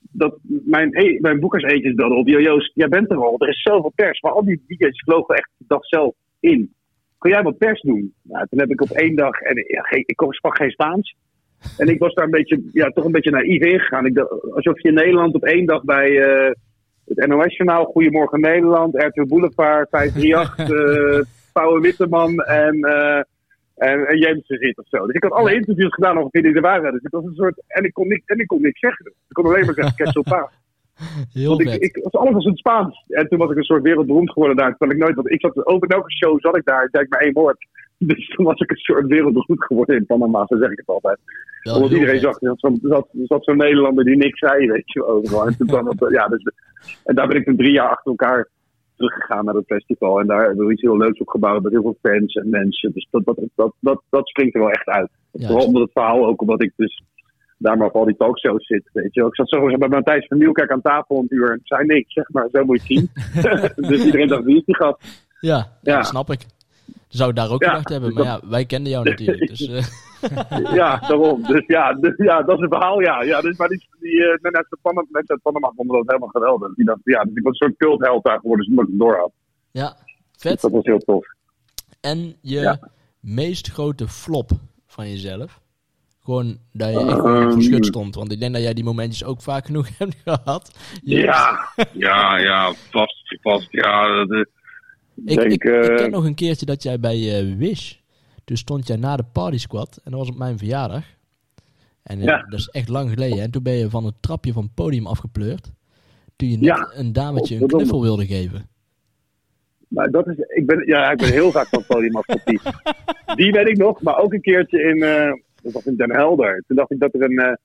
dat 0.00 0.38
mijn, 0.44 0.88
e- 0.92 1.18
mijn 1.20 1.40
boekerseetjes 1.40 1.94
belden 1.94 2.18
op. 2.18 2.28
Yo, 2.28 2.40
Joost, 2.40 2.70
jij 2.74 2.88
bent 2.88 3.10
er 3.10 3.16
al, 3.16 3.34
er 3.38 3.48
is 3.48 3.62
zoveel 3.62 3.92
pers. 3.94 4.20
Maar 4.20 4.32
al 4.32 4.44
die 4.44 4.64
DJ's 4.66 5.02
vlogen 5.04 5.34
echt 5.36 5.50
de 5.56 5.64
dag 5.68 5.84
zelf 5.86 6.14
in. 6.40 6.74
Kun 7.18 7.30
jij 7.30 7.42
wat 7.42 7.58
pers 7.58 7.80
doen? 7.80 8.14
Nou, 8.22 8.46
toen 8.50 8.58
heb 8.58 8.70
ik 8.70 8.80
op 8.80 8.90
één 8.90 9.16
dag, 9.16 9.40
en 9.40 9.64
ja, 9.68 9.82
geen- 9.82 10.04
ik 10.06 10.24
sprak 10.28 10.56
geen 10.56 10.70
Spaans. 10.70 11.16
En 11.78 11.88
ik 11.88 11.98
was 11.98 12.14
daar 12.14 12.24
een 12.24 12.30
beetje, 12.30 12.62
ja, 12.72 12.88
toch 12.88 13.04
een 13.04 13.12
beetje 13.12 13.30
naïef 13.30 13.60
ingegaan. 13.62 14.06
Ik 14.06 14.14
dacht, 14.14 14.30
alsof 14.54 14.82
je 14.82 14.88
in 14.88 14.94
Nederland 14.94 15.34
op 15.34 15.44
één 15.44 15.66
dag 15.66 15.82
bij 15.84 16.20
eh, 16.22 16.50
het 17.06 17.26
NOS-journaal, 17.26 17.84
Goedemorgen 17.84 18.40
Nederland, 18.40 18.94
RTL 18.94 19.26
Boulevard, 19.26 19.88
538, 19.90 20.58
eh 20.70 21.20
Pauwe 21.52 21.80
Witteman 21.80 22.38
en, 22.38 22.74
eh 22.82 23.20
en, 23.76 24.06
en 24.06 24.18
Jensen 24.18 24.58
zit 24.58 24.78
of 24.78 24.88
zo. 24.88 25.06
Dus 25.06 25.14
ik 25.14 25.22
had 25.22 25.32
alle 25.32 25.54
interviews 25.54 25.94
gedaan 25.94 26.18
ongeveer 26.18 26.42
die 26.42 26.54
er 26.54 26.60
waren. 26.60 26.92
Dus 26.92 27.02
ik 27.02 27.10
was 27.10 27.24
een 27.24 27.34
soort, 27.34 27.62
en 27.66 27.84
ik 27.84 27.92
kon 27.92 28.08
niks, 28.08 28.26
en 28.26 28.38
ik 28.38 28.46
kon 28.46 28.62
niks 28.62 28.80
zeggen. 28.80 29.06
Ik 29.06 29.34
kon 29.34 29.44
alleen 29.44 29.64
maar 29.64 29.74
zeggen, 29.74 29.94
Kesselpa. 29.94 30.50
heel 31.32 31.48
Want 31.48 31.60
ik, 31.60 31.74
ik, 31.74 32.00
was 32.02 32.12
alles 32.12 32.32
was 32.32 32.44
in 32.44 32.50
het 32.50 32.58
Spaans. 32.58 33.04
En 33.08 33.28
toen 33.28 33.38
was 33.38 33.50
ik 33.50 33.56
een 33.56 33.62
soort 33.62 33.82
wereldberoemd 33.82 34.30
geworden 34.30 34.56
daar. 34.56 34.76
Terwijl 34.76 34.90
ik 34.90 35.04
nooit, 35.04 35.14
want 35.14 35.30
ik 35.30 35.40
zat 35.40 35.66
over 35.66 35.88
elke 35.88 36.12
show 36.12 36.40
zat 36.40 36.56
ik 36.56 36.64
daar, 36.64 36.84
ik 36.84 36.92
deed 36.92 37.10
maar 37.10 37.20
één 37.20 37.32
woord. 37.32 37.56
Dus 37.98 38.28
toen 38.28 38.44
was 38.44 38.60
ik 38.60 38.70
een 38.70 38.76
soort 38.76 39.06
wereldberoemd 39.06 39.64
geworden 39.64 39.96
in 39.96 40.06
Panama, 40.06 40.44
zo 40.46 40.56
zeg 40.56 40.70
ik 40.70 40.78
het 40.78 40.86
altijd. 40.86 41.18
Wel 41.62 41.74
Omdat 41.74 41.90
heel 41.90 41.98
iedereen 41.98 42.20
vet. 42.20 42.32
zag, 42.32 42.42
er 42.42 42.48
zat 42.48 42.60
zo'n 42.60 42.78
zat, 42.82 43.08
er 43.12 43.26
zat 43.26 43.44
zo'n 43.44 43.56
Nederlander 43.56 44.04
die 44.04 44.16
niks 44.16 44.38
zei, 44.38 44.66
weet 44.66 44.92
je, 44.92 45.06
overal. 45.06 45.46
En, 45.46 45.56
toen 45.56 45.86
het, 45.88 46.10
ja, 46.10 46.28
dus, 46.28 46.42
en 47.04 47.14
daar 47.14 47.28
ben 47.28 47.36
ik 47.36 47.44
toen 47.44 47.56
drie 47.56 47.72
jaar 47.72 47.88
achter 47.88 48.10
elkaar 48.10 48.48
teruggegaan 49.02 49.44
naar 49.44 49.54
het 49.54 49.66
festival. 49.66 50.20
En 50.20 50.26
daar 50.26 50.46
hebben 50.46 50.66
we 50.66 50.72
iets 50.72 50.82
heel 50.82 50.96
leuks 50.96 51.20
opgebouwd 51.20 51.62
met 51.62 51.72
heel 51.72 51.82
veel 51.82 51.98
fans 52.02 52.34
en 52.34 52.48
mensen. 52.48 52.92
Dus 52.92 53.08
dat, 53.10 53.24
dat, 53.24 53.40
dat, 53.54 53.72
dat, 53.80 54.02
dat 54.10 54.28
springt 54.28 54.54
er 54.54 54.60
wel 54.60 54.70
echt 54.70 54.86
uit. 54.86 55.10
Ja, 55.32 55.46
Vooral 55.46 55.66
omdat 55.66 55.82
het 55.82 55.92
verhaal 55.92 56.26
ook, 56.26 56.40
omdat 56.40 56.62
ik 56.62 56.72
dus 56.76 57.02
daar 57.58 57.76
maar 57.76 57.86
op 57.86 57.94
al 57.94 58.04
die 58.04 58.16
talkshows 58.16 58.66
zit, 58.66 58.90
weet 58.92 59.14
je 59.14 59.20
wel. 59.20 59.28
Ik 59.28 59.34
zat 59.34 59.48
zo 59.48 59.76
bij 59.76 59.88
Matthijs 59.88 60.26
van 60.26 60.38
Nieuwkerk 60.38 60.70
aan 60.70 60.82
tafel 60.82 61.18
een 61.18 61.26
uur 61.28 61.50
en 61.50 61.60
zei 61.62 61.84
niks, 61.84 62.12
zeg 62.12 62.30
maar, 62.30 62.48
zo 62.52 62.64
moet 62.64 62.86
je 62.86 62.94
het 62.94 63.10
zien. 63.34 63.86
dus 63.88 64.04
iedereen 64.04 64.28
dacht, 64.28 64.44
wie 64.44 64.56
is 64.56 64.64
die 64.64 64.76
gast? 64.76 65.28
Ja. 65.40 65.66
Ja. 65.82 65.96
dat 65.96 66.06
snap 66.06 66.30
ik. 66.30 66.40
Zou 67.08 67.30
ik 67.30 67.36
daar 67.36 67.50
ook 67.50 67.62
Ja, 67.62 67.68
gedacht 67.68 67.88
hebben. 67.88 68.14
Maar 68.14 68.24
ja, 68.24 68.40
wij 68.48 68.64
kenden 68.66 68.92
jou 68.92 69.04
natuurlijk. 69.04 69.48
Dus, 69.48 69.68
eh, 69.68 69.84
ja, 70.80 70.96
daarom. 70.98 71.42
Dus 71.42 71.64
ja, 71.66 71.92
dus, 71.94 72.14
ja, 72.16 72.42
dat 72.42 72.54
is 72.56 72.60
het 72.62 72.72
verhaal, 72.74 73.00
ja. 73.00 73.22
ja 73.22 73.40
dus, 73.40 73.56
maar 73.56 73.68
die, 73.68 73.86
die 74.00 74.12
uh, 74.14 74.28
uit 74.52 74.66
Panama, 74.82 75.06
uit 75.12 75.42
Panama 75.42 75.72
vonden 75.76 75.96
dat 75.96 76.06
helemaal 76.06 76.28
geweldig. 76.28 76.74
Die 76.74 76.84
dachten, 76.84 77.12
ja, 77.12 77.22
dus 77.24 77.34
ik 77.34 77.42
was 77.42 77.52
een 77.60 77.66
soort 77.68 77.76
cultheld 77.78 78.24
daar 78.24 78.38
geworden, 78.40 78.66
dus 78.66 78.68
omdat 78.68 78.84
ik 78.84 78.90
het 78.90 79.00
door 79.00 79.16
had. 79.16 79.32
ja, 79.70 79.96
Dus 80.32 80.42
vet. 80.42 80.60
dat 80.60 80.70
was 80.70 80.84
heel 80.84 80.98
tof. 80.98 81.26
En 82.00 82.36
je 82.40 82.60
Ja. 82.60 82.78
meest 83.20 83.68
grote 83.70 84.08
flop 84.08 84.50
van 84.86 85.08
jezelf? 85.10 85.60
Gewoon 86.24 86.58
dat 86.72 86.88
je 86.88 86.98
echt 86.98 87.08
Ehm. 87.08 87.16
gewoon 87.20 87.52
voor 87.52 87.62
schut 87.62 87.86
stond. 87.86 88.14
Want 88.14 88.32
ik 88.32 88.40
denk 88.40 88.52
dat 88.52 88.62
jij 88.62 88.74
die 88.74 88.84
momentjes 88.84 89.24
ook 89.24 89.42
vaak 89.42 89.66
genoeg 89.66 89.88
hebt 89.98 90.16
gehad. 90.24 90.78
Je- 91.02 91.16
Ja, 91.18 91.68
ja, 91.92 92.38
ja, 92.38 92.72
vast, 92.90 93.38
vast, 93.42 93.66
ja. 93.70 94.24
De, 94.24 94.48
Ik, 95.16 95.26
denk, 95.26 95.40
ik, 95.40 95.52
ik 95.52 95.64
eh, 95.64 95.96
ken 95.96 96.10
nog 96.10 96.24
een 96.24 96.34
keertje 96.34 96.66
dat 96.66 96.82
jij 96.82 97.00
bij 97.00 97.38
eh, 97.38 97.56
Wish. 97.56 97.94
Toen 98.44 98.56
stond 98.56 98.86
jij 98.86 98.96
na 98.96 99.16
de 99.16 99.24
party 99.32 99.58
squad. 99.58 100.00
En 100.04 100.10
dat 100.10 100.20
was 100.20 100.28
op 100.30 100.36
mijn 100.36 100.58
verjaardag. 100.58 101.04
En 102.02 102.18
eh, 102.18 102.24
Ja. 102.24 102.46
dat 102.48 102.58
is 102.58 102.68
echt 102.68 102.88
lang 102.88 103.10
geleden. 103.10 103.40
En 103.42 103.50
toen 103.50 103.62
ben 103.62 103.72
je 103.72 103.90
van 103.90 104.04
het 104.04 104.14
trapje 104.20 104.52
van 104.52 104.62
het 104.62 104.74
podium 104.74 105.06
afgepleurd. 105.06 105.72
Toen 106.36 106.48
je 106.48 106.56
net 106.56 106.64
Ja. 106.64 106.90
een 106.94 107.12
dametje 107.12 107.56
een 107.56 107.66
knuffel 107.66 108.02
wilde 108.02 108.26
geven. 108.26 108.68
Maar 109.88 110.10
dat 110.10 110.26
is, 110.26 110.36
ik 110.38 110.66
ben, 110.66 110.86
ja, 110.86 111.10
ik 111.10 111.18
ben 111.18 111.32
heel 111.32 111.50
vaak 111.50 111.66
van 111.66 111.78
het 111.78 111.88
podium 111.88 112.16
afgetiefd. 112.16 112.70
Die 113.36 113.52
weet 113.52 113.68
ik 113.68 113.76
nog, 113.76 114.02
maar 114.02 114.18
ook 114.18 114.32
een 114.32 114.40
keertje 114.40 114.82
in, 114.82 114.98
dat 115.62 115.72
was 115.72 115.86
in 115.86 115.96
Den 115.96 116.12
Helder. 116.14 116.62
Toen 116.66 116.76
dacht 116.76 116.90
ik 116.90 117.00
dat 117.00 117.14
er 117.14 117.22
een, 117.22 117.58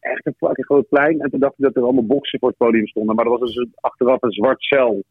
echt 0.00 0.26
een 0.26 0.34
fucking 0.36 0.66
groot 0.66 0.88
plein. 0.88 1.20
En 1.20 1.30
toen 1.30 1.40
dacht 1.40 1.54
ik 1.58 1.64
dat 1.64 1.76
er 1.76 1.82
allemaal 1.82 2.06
boksen 2.06 2.38
voor 2.38 2.48
het 2.48 2.58
podium 2.58 2.86
stonden. 2.86 3.14
Maar 3.14 3.24
er 3.24 3.38
was 3.38 3.54
dus 3.54 3.66
achteraf 3.74 4.22
een 4.22 4.32
zwart 4.32 4.62
cel. 4.62 5.02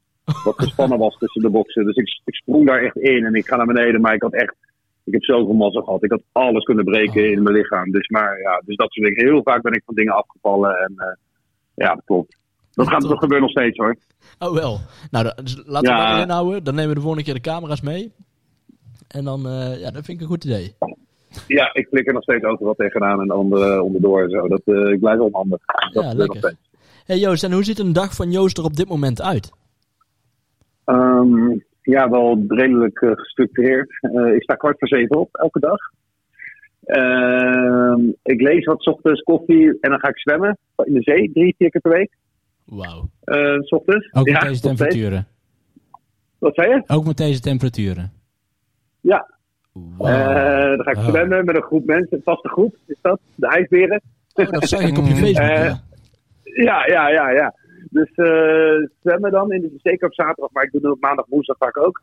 Wat 0.44 0.56
gespannen 0.58 0.98
was 0.98 1.18
tussen 1.18 1.42
de 1.42 1.50
boksen. 1.50 1.86
Dus 1.86 1.96
ik, 1.96 2.22
ik 2.26 2.36
sprong 2.36 2.68
daar 2.68 2.84
echt 2.84 2.98
in 2.98 3.26
en 3.26 3.34
ik 3.34 3.48
ga 3.48 3.56
naar 3.56 3.66
beneden. 3.66 4.02
Maar 4.02 4.14
ik 4.14 4.22
had 4.22 4.34
echt, 4.34 4.56
ik 5.04 5.14
heb 5.14 5.24
zoveel 5.24 5.54
massa 5.54 5.82
gehad. 5.82 6.04
Ik 6.04 6.12
had 6.12 6.22
alles 6.32 6.64
kunnen 6.64 6.86
breken 6.86 7.24
Oh. 7.24 7.30
in 7.32 7.44
mijn 7.44 7.56
lichaam. 7.56 7.92
Dus, 7.92 8.08
maar, 8.08 8.40
ja, 8.40 8.62
dus 8.66 8.76
dat 8.76 8.92
soort 8.92 9.08
dingen. 9.08 9.26
Heel 9.26 9.44
vaak 9.44 9.62
ben 9.62 9.74
ik 9.74 9.82
van 9.86 9.96
dingen 9.96 10.14
afgevallen. 10.16 10.76
En 10.78 10.94
eh, 10.98 11.16
ja, 11.76 11.94
dat 11.94 12.04
klopt. 12.06 12.38
Dat, 12.74 12.88
gaat, 12.88 13.02
dat 13.02 13.18
gebeurt 13.18 13.42
nog 13.42 13.50
steeds 13.52 13.78
hoor. 13.78 13.96
Oh 14.40 14.54
wel. 14.54 14.80
Nou, 15.12 15.24
dan- 15.26 15.46
dus 15.46 15.62
laten 15.66 15.92
we 15.94 15.98
Ja. 15.98 16.14
dat 16.16 16.24
inhouden. 16.24 16.64
Dan 16.64 16.74
nemen 16.76 16.90
we 16.90 16.96
de 16.96 17.02
volgende 17.02 17.26
keer 17.26 17.34
de 17.34 17.40
camera's 17.50 17.82
mee. 17.82 18.12
En 19.08 19.24
dan, 19.24 19.48
eh, 19.48 19.80
ja, 19.80 19.92
dat 19.92 20.06
vind 20.06 20.08
ik 20.18 20.22
een 20.22 20.28
goed 20.28 20.44
idee. 20.44 20.76
Ja, 21.48 21.74
ik 21.74 21.88
klik 21.90 22.08
er 22.08 22.14
nog 22.14 22.24
steeds 22.24 22.44
overal 22.44 22.74
tegenaan 22.74 23.22
en 23.22 23.32
onder, 23.32 23.82
onderdoor 23.82 24.24
en 24.24 24.30
zo. 24.30 24.48
Dat, 24.48 24.62
eh, 24.66 24.92
ik 24.92 25.00
blijf 25.00 25.20
onhandig. 25.20 25.60
Dat 25.94 26.04
Ja, 26.04 26.14
nog 26.14 26.14
lekker. 26.34 26.56
Hey 27.06 27.18
Joost, 27.18 27.44
en 27.44 27.52
hoe 27.52 27.64
ziet 27.64 27.80
een 27.80 27.94
dag 27.94 28.16
van 28.16 28.32
Joost 28.32 28.58
er 28.58 28.64
op 28.64 28.76
dit 28.76 28.88
moment 28.90 29.22
uit? 29.22 29.52
Ehm, 30.88 31.58
ja, 31.82 32.10
wel 32.10 32.44
redelijk 32.48 33.02
eh, 33.02 33.12
gestructureerd. 33.14 33.90
Eh, 34.02 34.34
ik 34.36 34.44
sta 34.44 34.56
kwart 34.56 34.80
voor 34.80 34.88
zeven 34.88 35.20
op, 35.20 35.36
elke 35.36 35.60
dag. 35.60 35.78
Ehm, 36.86 38.02
ik 38.24 38.42
lees 38.42 38.66
wat 38.66 38.82
's 38.82 38.88
ochtends, 38.88 39.22
koffie 39.22 39.78
en 39.82 39.90
dan 39.90 40.00
ga 40.00 40.08
ik 40.08 40.20
zwemmen 40.20 40.58
in 40.84 40.94
de 40.94 41.02
zee, 41.02 41.32
drie, 41.34 41.56
vier 41.58 41.70
keer 41.70 41.82
per 41.82 41.92
week. 41.92 42.16
Wauw. 42.66 43.10
eh, 43.24 43.60
's 43.62 43.70
ochtends. 43.72 44.14
Ook 44.14 44.26
met 44.26 44.34
Ja, 44.42 44.48
deze 44.50 44.62
temperaturen. 44.62 45.28
Wat 46.40 46.56
zei 46.56 46.70
je? 46.70 46.84
Ook 46.88 47.06
met 47.06 47.18
deze 47.18 47.40
temperaturen. 47.40 48.12
Ja, 49.02 49.36
Wow. 49.74 50.08
dan 50.76 50.84
ga 50.84 50.92
ik 50.92 50.98
Oh. 50.98 51.08
zwemmen 51.08 51.46
met 51.46 51.56
een 51.56 51.62
groep 51.64 51.86
mensen, 51.86 52.18
een 52.18 52.24
vaste 52.24 52.50
groep 52.50 52.76
is 52.86 52.98
dat, 53.02 53.20
de 53.36 53.48
ijsberen. 53.48 54.02
Oh, 54.34 54.50
dat 54.50 54.68
zag 54.68 54.82
ik 54.82 54.98
op 54.98 55.06
je 55.06 55.16
Facebook. 55.24 55.48
Ja. 55.48 55.80
Ja, 56.44 56.86
ja, 56.88 57.10
ja, 57.10 57.30
ja. 57.32 57.54
Dus 57.98 58.12
eh, 58.16 58.88
zwemmen 59.02 59.32
dan, 59.32 59.52
in 59.52 59.62
de, 59.62 59.72
zeker 59.84 60.08
op 60.08 60.14
zaterdag, 60.14 60.52
maar 60.52 60.64
ik 60.64 60.72
doe 60.72 60.82
het 60.82 60.92
op 60.92 61.02
maandag, 61.02 61.26
woensdag 61.30 61.58
vaak 61.58 61.78
ook. 61.78 62.02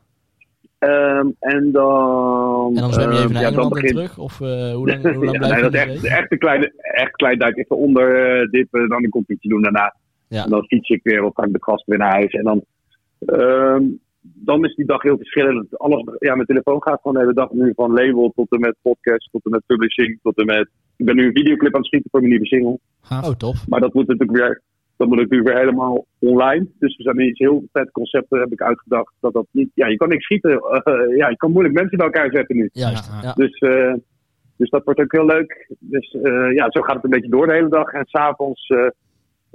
Ehm, 0.79 1.27
en 1.39 1.71
dan. 1.71 2.71
En 2.75 2.81
dan 2.81 2.93
zwem 2.93 3.11
je 3.11 3.17
even 3.17 3.23
ehm, 3.23 3.33
naar 3.33 3.41
ja, 3.41 3.47
Engeland 3.47 3.75
terug? 3.75 4.17
Of 4.17 4.41
eh, 4.41 4.73
hoe 4.73 4.87
lang, 4.87 5.01
hoe 5.13 5.25
lang 5.25 5.31
ja, 5.37 5.37
blijf 5.37 5.53
nee, 5.53 5.63
je 5.63 5.69
dat 5.69 5.73
echt, 5.73 6.03
echt 6.03 6.31
een 6.31 6.37
kleine, 6.37 6.71
echt 6.75 7.11
klein 7.11 7.39
duik 7.39 7.57
even 7.57 7.77
onder 7.77 8.39
eh, 8.39 8.49
dippen, 8.49 8.89
dan 8.89 9.03
een 9.03 9.09
competitie 9.09 9.49
doen 9.49 9.61
daarna. 9.61 9.95
Ja. 10.27 10.43
En 10.43 10.49
dan 10.49 10.65
fiets 10.65 10.89
ik 10.89 11.03
weer 11.03 11.23
of 11.23 11.33
ga 11.33 11.43
ik 11.43 11.53
de 11.53 11.63
gast 11.63 11.85
weer 11.85 11.97
naar 11.97 12.11
huis. 12.11 12.31
En 12.31 12.43
dan, 12.43 12.65
ehm, 13.25 13.83
dan 14.21 14.65
is 14.65 14.75
die 14.75 14.85
dag 14.85 15.01
heel 15.01 15.17
verschillend. 15.17 15.77
Alles, 15.77 16.03
ja, 16.19 16.35
mijn 16.35 16.47
telefoon 16.47 16.83
gaat 16.83 17.01
gewoon 17.01 17.13
de 17.13 17.19
hele 17.19 17.33
dag 17.33 17.51
nu 17.51 17.73
van 17.75 17.93
label 17.93 18.31
tot 18.35 18.51
en 18.51 18.59
met 18.59 18.75
podcast, 18.81 19.31
tot 19.31 19.45
en 19.45 19.51
met 19.51 19.65
publishing, 19.65 20.19
tot 20.21 20.37
en 20.37 20.45
met... 20.45 20.69
Ik 20.97 21.05
ben 21.05 21.15
nu 21.15 21.25
een 21.25 21.37
videoclip 21.37 21.73
aan 21.73 21.79
het 21.79 21.87
schieten 21.87 22.09
voor 22.09 22.19
mijn 22.19 22.31
nieuwe 22.31 22.47
single. 22.47 22.79
Oh, 23.09 23.35
tof. 23.37 23.67
Maar 23.67 23.79
dat 23.79 23.93
moet 23.93 24.07
natuurlijk 24.07 24.37
weer, 24.37 24.61
dat 24.97 25.07
moet 25.07 25.17
natuurlijk 25.17 25.49
weer 25.49 25.59
helemaal 25.59 26.05
online. 26.19 26.67
Dus 26.79 26.97
we 26.97 27.03
zijn 27.03 27.19
iets 27.19 27.39
heel 27.39 27.63
vet 27.71 27.91
concepten 27.91 28.39
heb 28.39 28.51
ik 28.51 28.61
uitgedacht. 28.61 29.13
Dat 29.19 29.33
dat 29.33 29.47
niet, 29.51 29.69
ja, 29.73 29.87
je 29.87 29.95
kan 29.95 30.09
niks 30.09 30.23
schieten. 30.23 30.51
eh, 30.59 31.17
ja, 31.17 31.29
je 31.29 31.37
kan 31.37 31.51
moeilijk 31.51 31.75
mensen 31.75 31.97
bij 31.97 32.05
elkaar 32.05 32.31
zetten 32.31 32.55
nu. 32.55 32.69
Juist. 32.71 33.11
Ja, 33.11 33.19
Ja, 33.21 33.33
Dus, 33.33 33.57
eh, 33.57 33.93
dus 34.57 34.69
dat 34.69 34.83
wordt 34.83 34.99
ook 34.99 35.11
heel 35.11 35.25
leuk. 35.25 35.71
Dus 35.79 36.17
eh, 36.23 36.51
ja, 36.53 36.65
zo 36.71 36.81
gaat 36.81 36.95
het 36.95 37.03
een 37.03 37.09
beetje 37.09 37.29
door 37.29 37.47
de 37.47 37.53
hele 37.53 37.69
dag. 37.69 37.91
En 37.91 38.05
s'avonds, 38.05 38.67
eh 38.67 38.87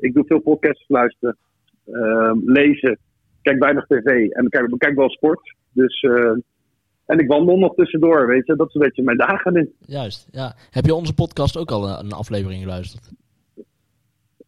ik 0.00 0.14
doe 0.14 0.24
veel 0.26 0.40
podcasts 0.40 0.84
luisteren, 0.88 1.36
ehm, 1.86 2.38
lezen, 2.44 2.98
kijk 3.42 3.58
weinig 3.58 3.86
tv 3.86 4.06
en 4.06 4.44
ik 4.44 4.50
kijk, 4.50 4.68
ik 4.68 4.78
kijk 4.78 4.96
wel 4.96 5.10
sport. 5.10 5.54
Dus, 5.72 6.00
eh, 6.00 6.32
en 7.06 7.18
ik 7.18 7.28
wandel 7.28 7.58
nog 7.58 7.74
tussendoor, 7.74 8.26
weet 8.26 8.46
je. 8.46 8.56
Dat 8.56 8.68
is 8.68 8.74
een 8.74 8.80
beetje 8.80 9.02
mijn 9.02 9.16
dagen 9.16 9.52
nu. 9.52 9.72
Juist. 9.80 10.28
Ja. 10.30 10.54
Heb 10.70 10.84
je 10.84 10.94
onze 10.94 11.14
podcast 11.14 11.56
ook 11.56 11.70
al 11.70 11.88
een 11.88 12.12
aflevering 12.12 12.62
geluisterd? 12.62 13.12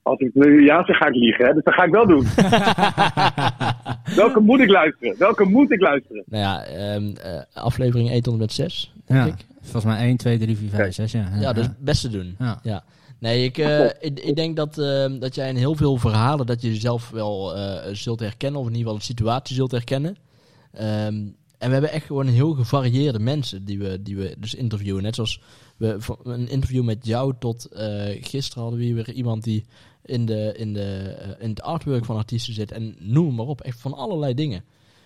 Als 0.03 0.19
ik 0.21 0.31
nu 0.35 0.65
ja 0.65 0.85
zeg, 0.85 0.97
ga 0.97 1.07
ik 1.07 1.15
liegen. 1.15 1.47
Hè? 1.47 1.53
Dus 1.55 1.65
dat 1.65 1.75
ga 1.75 1.85
ik 1.85 1.91
wel 1.91 2.07
doen. 2.07 2.27
Welke 4.23 4.41
moet 4.41 4.61
ik 4.61 4.69
luisteren? 4.71 5.19
Welke 5.19 5.45
moet 5.45 5.71
ik 5.73 5.81
luisteren? 5.81 6.23
Nou 6.27 6.43
ja, 6.43 6.65
ehm, 6.65 7.15
eh, 7.17 7.41
aflevering 7.53 8.11
1 8.11 8.23
tot 8.23 8.33
en 8.33 8.39
met 8.39 8.53
6, 8.53 8.93
denk 9.07 9.21
Ja, 9.21 9.27
ik. 9.27 9.47
volgens 9.61 9.85
mij 9.85 10.07
1, 10.07 10.17
2, 10.17 10.39
3, 10.39 10.57
4, 10.57 10.69
5, 10.69 10.95
6. 10.95 11.13
Ja, 11.13 11.29
Ja, 11.41 11.53
dus 11.53 11.67
best 11.79 12.01
te 12.01 12.09
doen. 12.09 12.35
Ja. 12.39 12.59
Ja. 12.63 12.85
Nee, 13.19 13.45
ik, 13.45 13.59
eh, 13.59 13.85
ik, 13.85 14.21
ik 14.21 14.37
denk 14.37 14.57
dat, 14.57 14.79
ehm, 14.79 15.19
dat 15.19 15.35
jij 15.35 15.49
in 15.49 15.57
heel 15.57 15.75
veel 15.75 15.97
verhalen 15.97 16.47
dat 16.47 16.63
je 16.63 16.69
jezelf 16.73 17.11
wel 17.11 17.57
eh, 17.57 17.95
zult 17.95 18.21
herkennen, 18.21 18.61
of 18.61 18.67
in 18.67 18.73
ieder 18.73 18.83
geval 18.87 18.99
een 19.01 19.07
situatie 19.15 19.55
zult 19.57 19.71
herkennen. 19.71 20.17
Ehm, 20.73 21.15
en 21.59 21.69
we 21.69 21.73
hebben 21.73 21.93
echt 21.93 22.07
gewoon 22.07 22.27
heel 22.27 22.53
gevarieerde 22.53 23.19
mensen 23.19 23.65
die 23.65 23.79
we, 23.79 24.03
die 24.03 24.17
we 24.17 24.37
dus 24.39 24.55
interviewen. 24.55 25.03
Net 25.03 25.15
zoals 25.15 25.41
we 25.77 25.99
een 26.25 26.49
interview 26.49 26.85
met 26.85 27.07
jou 27.07 27.33
tot 27.39 27.65
eh, 27.65 27.87
gisteren 28.21 28.63
hadden 28.63 28.81
we 28.81 28.87
hier 28.87 28.95
weer 28.95 29.11
iemand 29.13 29.45
die 29.45 29.65
in, 30.05 30.27
de, 30.27 30.55
in, 30.57 30.73
de, 30.73 31.17
eh, 31.19 31.45
in 31.45 31.51
het 31.51 31.63
artwork 31.63 32.05
van 32.05 32.17
artiesten 32.17 32.55
zit. 32.55 32.73
En 32.73 32.97
noem 32.99 33.35
maar 33.35 33.47
op, 33.47 33.61
echt 33.61 33.81
van 33.81 33.95
allerlei 33.95 34.35
dingen. 34.35 34.65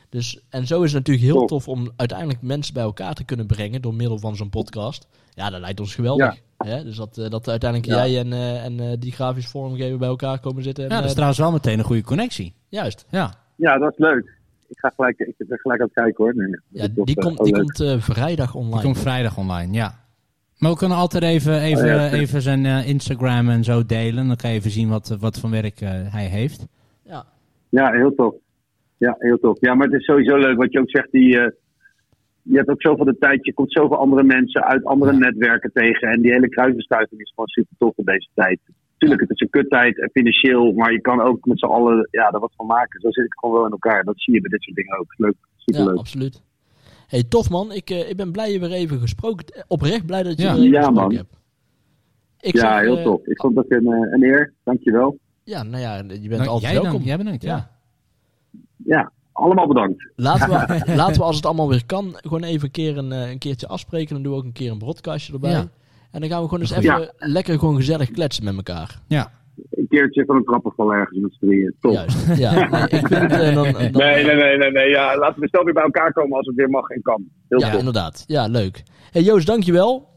Dus, 0.09 0.41
en 0.49 0.67
zo 0.67 0.83
is 0.83 0.93
het 0.93 1.07
natuurlijk 1.07 1.33
heel 1.37 1.47
tof 1.47 1.69
om 1.69 1.91
uiteindelijk 1.97 2.43
mensen 2.43 2.75
bij 2.75 2.83
elkaar 2.83 3.15
te 3.15 3.25
kunnen 3.25 3.47
brengen 3.47 3.83
door 3.83 3.95
middel 3.95 4.19
van 4.19 4.37
zo'n 4.37 4.51
podcast. 4.51 5.07
Ja, 5.35 5.51
dat 5.51 5.61
lijkt 5.61 5.81
ons 5.81 5.95
geweldig. 5.95 6.41
Hè? 6.59 6.85
Dus 6.85 6.97
dat, 6.97 7.19
eh, 7.19 7.29
dat 7.31 7.49
uiteindelijk 7.49 7.91
Ja. 7.93 8.07
jij 8.07 8.19
en, 8.21 8.33
eh, 8.33 8.65
en 8.65 8.81
eh, 8.81 8.97
die 8.99 9.13
grafisch 9.13 9.47
vormgever 9.47 9.99
bij 9.99 10.09
elkaar 10.09 10.41
komen 10.41 10.63
zitten. 10.63 10.85
En, 10.85 10.91
Ja, 10.91 10.97
dat 10.97 11.05
is 11.07 11.13
trouwens 11.13 11.39
wel 11.39 11.53
meteen 11.53 11.79
een 11.79 11.85
goede 11.85 12.03
connectie. 12.03 12.55
juist. 12.69 13.05
Ja, 13.11 13.35
Ja, 13.57 13.79
dat 13.79 13.91
is 13.93 13.99
leuk. 13.99 14.35
Ik 14.69 14.79
ga 14.79 14.93
gelijk, 14.97 15.19
ik 15.19 15.35
ben 15.49 15.59
gelijk 15.59 15.81
aan 15.81 15.87
het 15.87 15.95
kijken 15.95 16.25
hoor. 16.25 16.35
Nee, 16.37 16.61
Ja, 16.69 16.89
die 17.05 17.15
komt, 17.15 17.37
wel 17.37 17.47
die 17.47 17.55
komt 17.55 17.81
eh, 17.81 18.01
vrijdag 18.01 18.55
online. 18.55 18.75
die 18.75 18.85
komt 18.85 18.99
vrijdag 18.99 19.37
online, 19.39 19.73
ja. 19.73 20.05
Maar 20.59 20.71
we 20.71 20.77
kunnen 20.77 20.97
altijd 20.97 21.23
even, 21.23 21.61
even, 21.61 21.85
Oh, 21.85 21.91
ja. 21.91 22.11
even 22.13 22.43
zijn 22.43 22.67
eh, 22.67 22.89
Instagram 22.89 23.49
en 23.49 23.65
zo 23.65 23.87
delen. 23.87 24.27
Dan 24.27 24.37
kan 24.37 24.51
je 24.51 24.57
even 24.57 24.71
zien 24.71 24.89
wat, 24.89 25.17
wat 25.21 25.39
voor 25.41 25.51
werk 25.51 25.81
eh, 25.81 25.91
hij 26.13 26.27
heeft. 26.27 26.67
Ja, 27.03 27.25
Ja, 27.69 27.93
heel 27.93 28.15
tof. 28.15 28.35
Ja, 28.99 29.15
heel 29.19 29.39
tof. 29.39 29.61
Ja, 29.61 29.75
maar 29.75 29.87
het 29.87 30.01
is 30.01 30.05
sowieso 30.05 30.37
leuk 30.37 30.57
wat 30.57 30.73
je 30.73 30.81
ook 30.81 30.91
zegt. 30.91 31.11
Die, 31.11 31.39
eh, 31.41 31.51
je 32.43 32.57
hebt 32.57 32.69
ook 32.69 32.83
zoveel 32.83 33.05
de 33.05 33.17
tijd. 33.19 33.45
Je 33.47 33.53
komt 33.55 33.73
zoveel 33.73 33.97
andere 33.97 34.23
mensen 34.23 34.65
uit 34.65 34.85
andere 34.85 35.13
Ja. 35.13 35.19
netwerken 35.19 35.71
tegen. 35.73 36.09
En 36.09 36.21
die 36.23 36.33
hele 36.33 36.49
kruisbestuiving 36.49 37.21
is 37.21 37.31
gewoon 37.31 37.49
super 37.49 37.75
tof 37.79 37.97
in 37.97 38.05
deze 38.05 38.29
tijd. 38.35 38.61
Tuurlijk, 38.99 39.21
het 39.21 39.31
is 39.31 39.41
een 39.41 39.51
kuttijd 39.51 40.01
en 40.01 40.11
financieel. 40.13 40.73
Maar 40.73 40.93
je 40.93 41.01
kan 41.01 41.21
ook 41.21 41.45
met 41.47 41.59
z'n 41.59 41.65
allen 41.67 42.09
ja, 42.11 42.31
er 42.31 42.41
wat 42.41 42.53
van 42.57 42.67
maken. 42.67 43.01
Zo 43.01 43.11
zit 43.11 43.25
ik 43.25 43.35
gewoon 43.39 43.55
wel 43.55 43.65
in 43.65 43.71
elkaar. 43.71 44.05
Dat 44.05 44.21
zie 44.21 44.35
je 44.35 44.41
bij 44.41 44.51
dit 44.51 44.63
soort 44.63 44.77
dingen 44.77 44.99
ook. 44.99 45.15
Leuk. 45.17 45.35
ja 45.39 45.49
Superleuk. 45.57 45.99
absoluut. 45.99 46.43
Hey, 47.07 47.23
tof 47.25 47.51
man. 47.51 47.73
Ik, 47.73 47.91
eh, 47.91 48.09
ik 48.11 48.17
ben 48.17 48.33
blij 48.33 48.53
je 48.53 48.61
weer 48.61 48.73
even 48.73 49.01
gesproken. 49.01 49.65
Oprecht 49.69 50.07
blij 50.07 50.23
dat 50.23 50.37
je 50.39 50.43
Ja. 50.45 50.53
weer 50.55 50.61
even 50.63 50.73
Ja, 50.73 50.79
gesproken 50.83 51.03
man. 51.03 51.15
hebt. 51.17 51.35
Ik 52.41 52.55
Ja, 52.55 52.61
zeg, 52.77 52.81
heel 52.81 52.97
eh, 52.99 53.05
tof. 53.05 53.27
Ik 53.27 53.41
vond 53.41 53.57
het 53.57 53.71
een, 53.71 53.87
eh, 53.87 54.13
een 54.13 54.23
eer. 54.23 54.53
Dankjewel. 54.65 55.19
Ja, 55.45 55.63
nou 55.63 55.83
ja, 55.83 55.97
je 55.97 56.03
bent 56.05 56.29
Nou, 56.31 56.47
altijd 56.47 56.73
jij 56.73 56.81
welkom. 56.83 56.99
Dan, 56.99 57.09
jij 57.09 57.17
bedankt, 57.17 57.43
ja. 57.43 57.57
Ja. 57.57 57.71
Ja, 58.85 59.13
allemaal 59.33 59.67
bedankt. 59.67 60.11
Laten 60.17 60.49
we, 60.49 60.83
laten 61.03 61.17
we 61.17 61.23
als 61.23 61.37
het 61.37 61.47
allemaal 61.47 61.69
weer 61.69 61.87
kan, 61.87 62.15
gewoon 62.17 62.43
even 62.43 62.65
een, 62.65 62.71
keer 62.71 62.97
een, 62.99 63.13
eh, 63.13 63.31
een 63.31 63.39
keertje 63.39 63.69
afspreken. 63.69 64.15
Dan 64.15 64.23
doen 64.23 64.33
we 64.33 64.39
ook 64.39 64.45
een 64.45 64.53
keer 64.53 64.71
een 64.71 64.79
broadcastje 64.79 65.33
erbij. 65.33 65.51
Ja. 65.51 65.69
En 66.11 66.21
dan 66.21 66.31
gaan 66.31 66.43
we 66.43 66.49
gewoon 66.49 66.61
eens 66.61 66.71
Ja. 66.85 66.99
even 66.99 67.13
lekker 67.17 67.59
gewoon 67.59 67.77
gezellig 67.77 68.11
kletsen 68.11 68.45
met 68.45 68.57
elkaar. 68.57 69.01
Ja, 69.07 69.31
Een 69.71 69.87
keertje 69.89 70.25
van 70.25 70.37
een 70.37 70.45
trappenval 70.45 70.93
ergens 70.93 71.19
met 71.19 71.33
z'n 71.39 71.47
drieën. 71.47 71.75
Top. 71.81 71.93
Juist. 71.93 72.27
Ja, 72.45 72.69
nee, 72.69 72.83
ik 73.01 73.07
vind, 73.07 73.33
eh, 73.33 73.55
dan, 73.55 73.73
dan, 73.73 73.91
Nee, 73.93 74.25
nee, 74.25 74.35
nee, 74.37 74.57
nee, 74.57 74.71
nee. 74.71 74.89
Ja, 74.89 75.19
laten 75.19 75.41
we 75.41 75.49
snel 75.49 75.65
weer 75.65 75.75
bij 75.75 75.83
elkaar 75.83 76.13
komen 76.13 76.37
als 76.37 76.47
het 76.47 76.57
weer 76.57 76.71
mag 76.71 76.89
en 76.89 77.03
kan. 77.03 77.25
Heel 77.49 77.59
Ja, 77.61 77.73
inderdaad. 77.73 78.25
Ja, 78.27 78.47
leuk. 78.47 78.83
Hey 79.11 79.23
Joost, 79.23 79.47
dankjewel. 79.47 80.09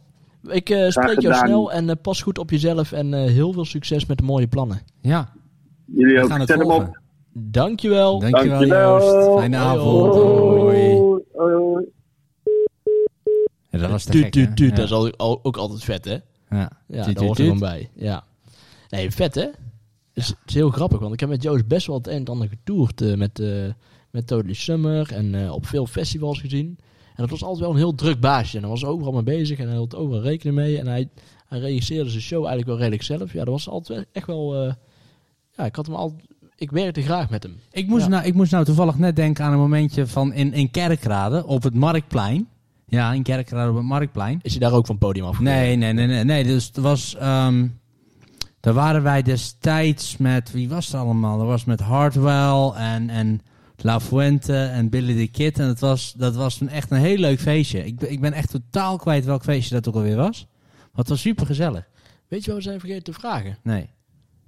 Ik 0.47 0.69
eh, 0.69 0.89
spreek 0.89 1.19
jou 1.19 1.33
snel 1.35 1.71
en 1.71 1.89
eh, 1.89 1.95
pas 2.01 2.21
goed 2.21 2.37
op 2.37 2.49
jezelf. 2.49 2.91
En 2.91 3.13
eh, 3.13 3.23
heel 3.31 3.53
veel 3.53 3.65
succes 3.65 4.05
met 4.05 4.17
de 4.17 4.23
mooie 4.23 4.47
plannen. 4.47 4.79
ja. 5.01 5.29
Jullie 5.85 6.15
We 6.15 6.21
ook. 6.23 6.29
gaan 6.29 6.39
het 6.39 6.49
Zet 6.49 6.59
hem 6.59 6.71
op. 6.71 6.99
Dankjewel. 7.33 8.19
Dankjewel, 8.19 8.49
Dankjewel. 8.59 8.99
Joost. 8.99 9.37
Fijne 9.39 9.57
avond. 9.57 10.13
Hoi. 10.15 10.77
Hoi. 10.97 11.21
Hoi. 11.33 11.85
Ja, 13.69 13.79
dat 13.79 13.89
was 13.89 14.03
te 14.03 14.17
gek. 14.17 14.57
Dat 14.75 14.77
is 14.85 14.91
al- 14.91 15.11
al- 15.17 15.39
ook 15.43 15.57
altijd 15.57 15.83
vet, 15.83 16.05
hè? 16.05 16.17
Ja, 16.49 16.69
Ja, 16.87 17.03
daar 17.13 17.23
hoort 17.23 17.37
er 17.37 17.43
gewoon 17.43 17.59
bij. 17.59 17.89
Ja. 17.95 18.23
Nee, 18.89 19.11
vet, 19.11 19.35
hè? 19.35 19.41
Het 20.13 20.35
is, 20.45 20.53
heel 20.53 20.69
grappig, 20.69 20.99
want 20.99 21.13
ik 21.13 21.19
heb 21.19 21.29
met 21.29 21.43
Joost 21.43 21.67
best 21.67 21.87
wel 21.87 21.97
het 21.97 22.07
een 22.07 22.13
en 22.13 22.25
ander 22.25 22.47
getoerd 22.47 23.01
eh, 23.01 23.15
met, 23.15 23.39
eh 23.39 23.47
met 24.11 24.27
Totally 24.27 24.53
Summer 24.53 25.13
en 25.13 25.35
eh, 25.43 25.51
op 25.51 25.65
veel 25.65 25.85
festivals 25.85 26.39
gezien. 26.39 26.77
En 27.15 27.25
dat 27.25 27.29
was 27.29 27.43
altijd 27.43 27.59
wel 27.61 27.69
een 27.71 27.77
heel 27.77 27.95
druk 27.95 28.19
baasje. 28.19 28.55
En 28.55 28.61
hij 28.61 28.71
was 28.71 28.85
overal 28.85 29.11
mee 29.13 29.23
bezig 29.23 29.57
en 29.59 29.65
hij 29.67 29.75
hield 29.75 29.95
overal 29.95 30.21
rekening 30.21 30.57
mee. 30.57 30.79
En 30.79 30.87
hij, 30.87 31.09
hij 31.47 31.59
regisseerde 31.59 32.09
zijn 32.09 32.21
show 32.21 32.37
eigenlijk 32.39 32.67
wel 32.67 32.77
redelijk 32.77 33.03
zelf. 33.03 33.33
Ja, 33.33 33.39
dat 33.39 33.53
was 33.53 33.69
altijd 33.69 34.07
echt 34.11 34.27
wel... 34.27 34.65
ja, 35.57 35.65
ik 35.65 35.75
had 35.75 35.85
hem 35.85 35.95
al... 35.95 36.15
Ik 36.55 36.71
werkte 36.71 37.01
graag 37.01 37.29
met 37.29 37.43
hem. 37.43 37.59
Ik 37.71 37.87
moest, 37.87 38.03
Ja. 38.03 38.09
nou, 38.09 38.25
ik 38.25 38.33
moest 38.33 38.51
nou 38.51 38.65
toevallig 38.65 38.97
net 38.97 39.15
denken 39.15 39.45
aan 39.45 39.51
een 39.53 39.59
momentje 39.59 40.07
van 40.07 40.33
in, 40.33 40.53
in 40.53 40.71
Kerkrade 40.71 41.45
op 41.45 41.63
het 41.63 41.73
Marktplein. 41.73 42.47
Ja, 42.87 43.13
in 43.13 43.23
Kerkrade 43.23 43.69
op 43.69 43.75
het 43.75 43.85
Marktplein. 43.85 44.39
Is 44.41 44.51
hij 44.51 44.59
daar 44.59 44.73
ook 44.73 44.85
van 44.85 44.97
podium 44.97 45.25
afgekomen? 45.25 45.53
Nee, 45.53 45.75
nee, 45.75 45.93
nee, 45.93 46.07
nee. 46.07 46.23
nee 46.23 46.43
dus 46.43 46.67
het 46.67 46.77
was. 46.77 47.15
ehm, 47.15 47.67
daar 48.59 48.73
waren 48.73 49.03
wij 49.03 49.21
destijds 49.21 50.17
met. 50.17 50.51
Wie 50.51 50.69
was 50.69 50.93
er 50.93 50.99
allemaal? 50.99 51.37
Dat 51.37 51.47
was 51.47 51.65
met 51.65 51.79
Hardwell 51.79 52.69
en, 52.75 53.09
en 53.09 53.41
La 53.77 53.99
Fuente 53.99 54.55
en 54.63 54.89
Billy 54.89 55.25
the 55.25 55.31
Kid. 55.31 55.59
En 55.59 55.67
het 55.67 55.79
was, 55.79 56.13
dat 56.17 56.35
was 56.35 56.57
toen 56.57 56.67
echt 56.69 56.91
een 56.91 56.97
heel 56.97 57.17
leuk 57.17 57.39
feestje. 57.39 57.85
Ik, 57.85 57.99
ben- 57.99 58.11
ik 58.11 58.21
ben 58.21 58.33
echt 58.33 58.49
totaal 58.51 58.97
kwijt 58.97 59.25
welk 59.25 59.43
feestje 59.43 59.75
dat 59.75 59.87
ook 59.87 59.95
alweer 59.95 60.15
was. 60.15 60.47
Maar 60.79 60.89
het 61.01 61.09
was 61.09 61.21
super 61.21 61.45
gezellig. 61.45 61.87
Weet 62.27 62.41
je 62.45 62.47
wat 62.51 62.57
we 62.59 62.63
zijn 62.65 62.79
vergeten 62.79 63.03
te 63.03 63.13
vragen? 63.13 63.57
Nee. 63.63 63.89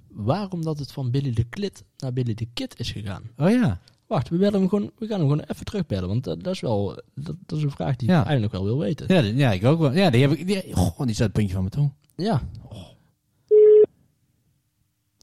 Waarom 0.08 0.64
dat 0.64 0.78
het 0.78 0.92
van 0.92 1.10
Billy 1.10 1.32
de 1.32 1.44
Klit 1.44 1.84
naar 1.98 2.12
Billy 2.12 2.34
de 2.34 2.48
Kid 2.54 2.78
is 2.78 2.90
gegaan? 2.92 3.22
Oh 3.36 3.50
ja. 3.50 3.78
Wacht, 4.06 4.28
we, 4.28 4.36
bellen 4.36 4.60
hem 4.60 4.68
gewoon, 4.68 4.90
we 4.98 5.06
gaan 5.06 5.18
hem 5.20 5.28
gewoon 5.28 5.44
even 5.46 5.64
terugbellen. 5.64 6.08
Want 6.08 6.24
dat, 6.24 6.42
dat 6.42 6.54
is 6.54 6.60
wel 6.60 7.02
dat, 7.14 7.36
dat 7.46 7.58
is 7.58 7.64
een 7.64 7.70
vraag 7.70 7.96
die 7.96 8.08
Ja. 8.08 8.18
ik 8.20 8.24
eigenlijk 8.24 8.52
wel 8.54 8.64
wil 8.64 8.78
weten. 8.78 9.06
Ja, 9.14 9.20
ja, 9.20 9.52
ik 9.52 9.64
ook 9.64 9.78
wel. 9.78 9.92
Ja, 9.92 10.10
die 10.10 10.20
heb 10.22 10.30
ik. 10.32 10.46
Die, 10.46 10.74
goh, 10.76 10.98
die 11.06 11.14
staat 11.14 11.26
het 11.26 11.32
puntje 11.36 11.52
van 11.54 11.62
mijn 11.62 11.74
tong. 11.74 11.92
Ja. 12.26 12.42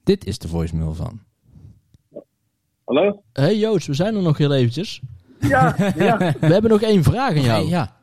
Dit 0.10 0.26
is 0.26 0.38
de 0.40 0.48
voicemail 0.48 0.94
van. 0.94 1.20
Hallo? 2.84 3.24
Hey 3.34 3.56
Joost, 3.56 3.88
we 3.88 3.94
zijn 3.94 4.16
er 4.16 4.22
nog 4.22 4.38
heel 4.38 4.54
eventjes. 4.54 5.02
Ja, 5.40 5.76
ja. 6.08 6.18
We 6.40 6.46
hebben 6.54 6.72
nog 6.72 6.82
één 6.82 7.04
vraag 7.04 7.30
aan 7.36 7.42
jou. 7.44 7.68
Ja. 7.68 7.96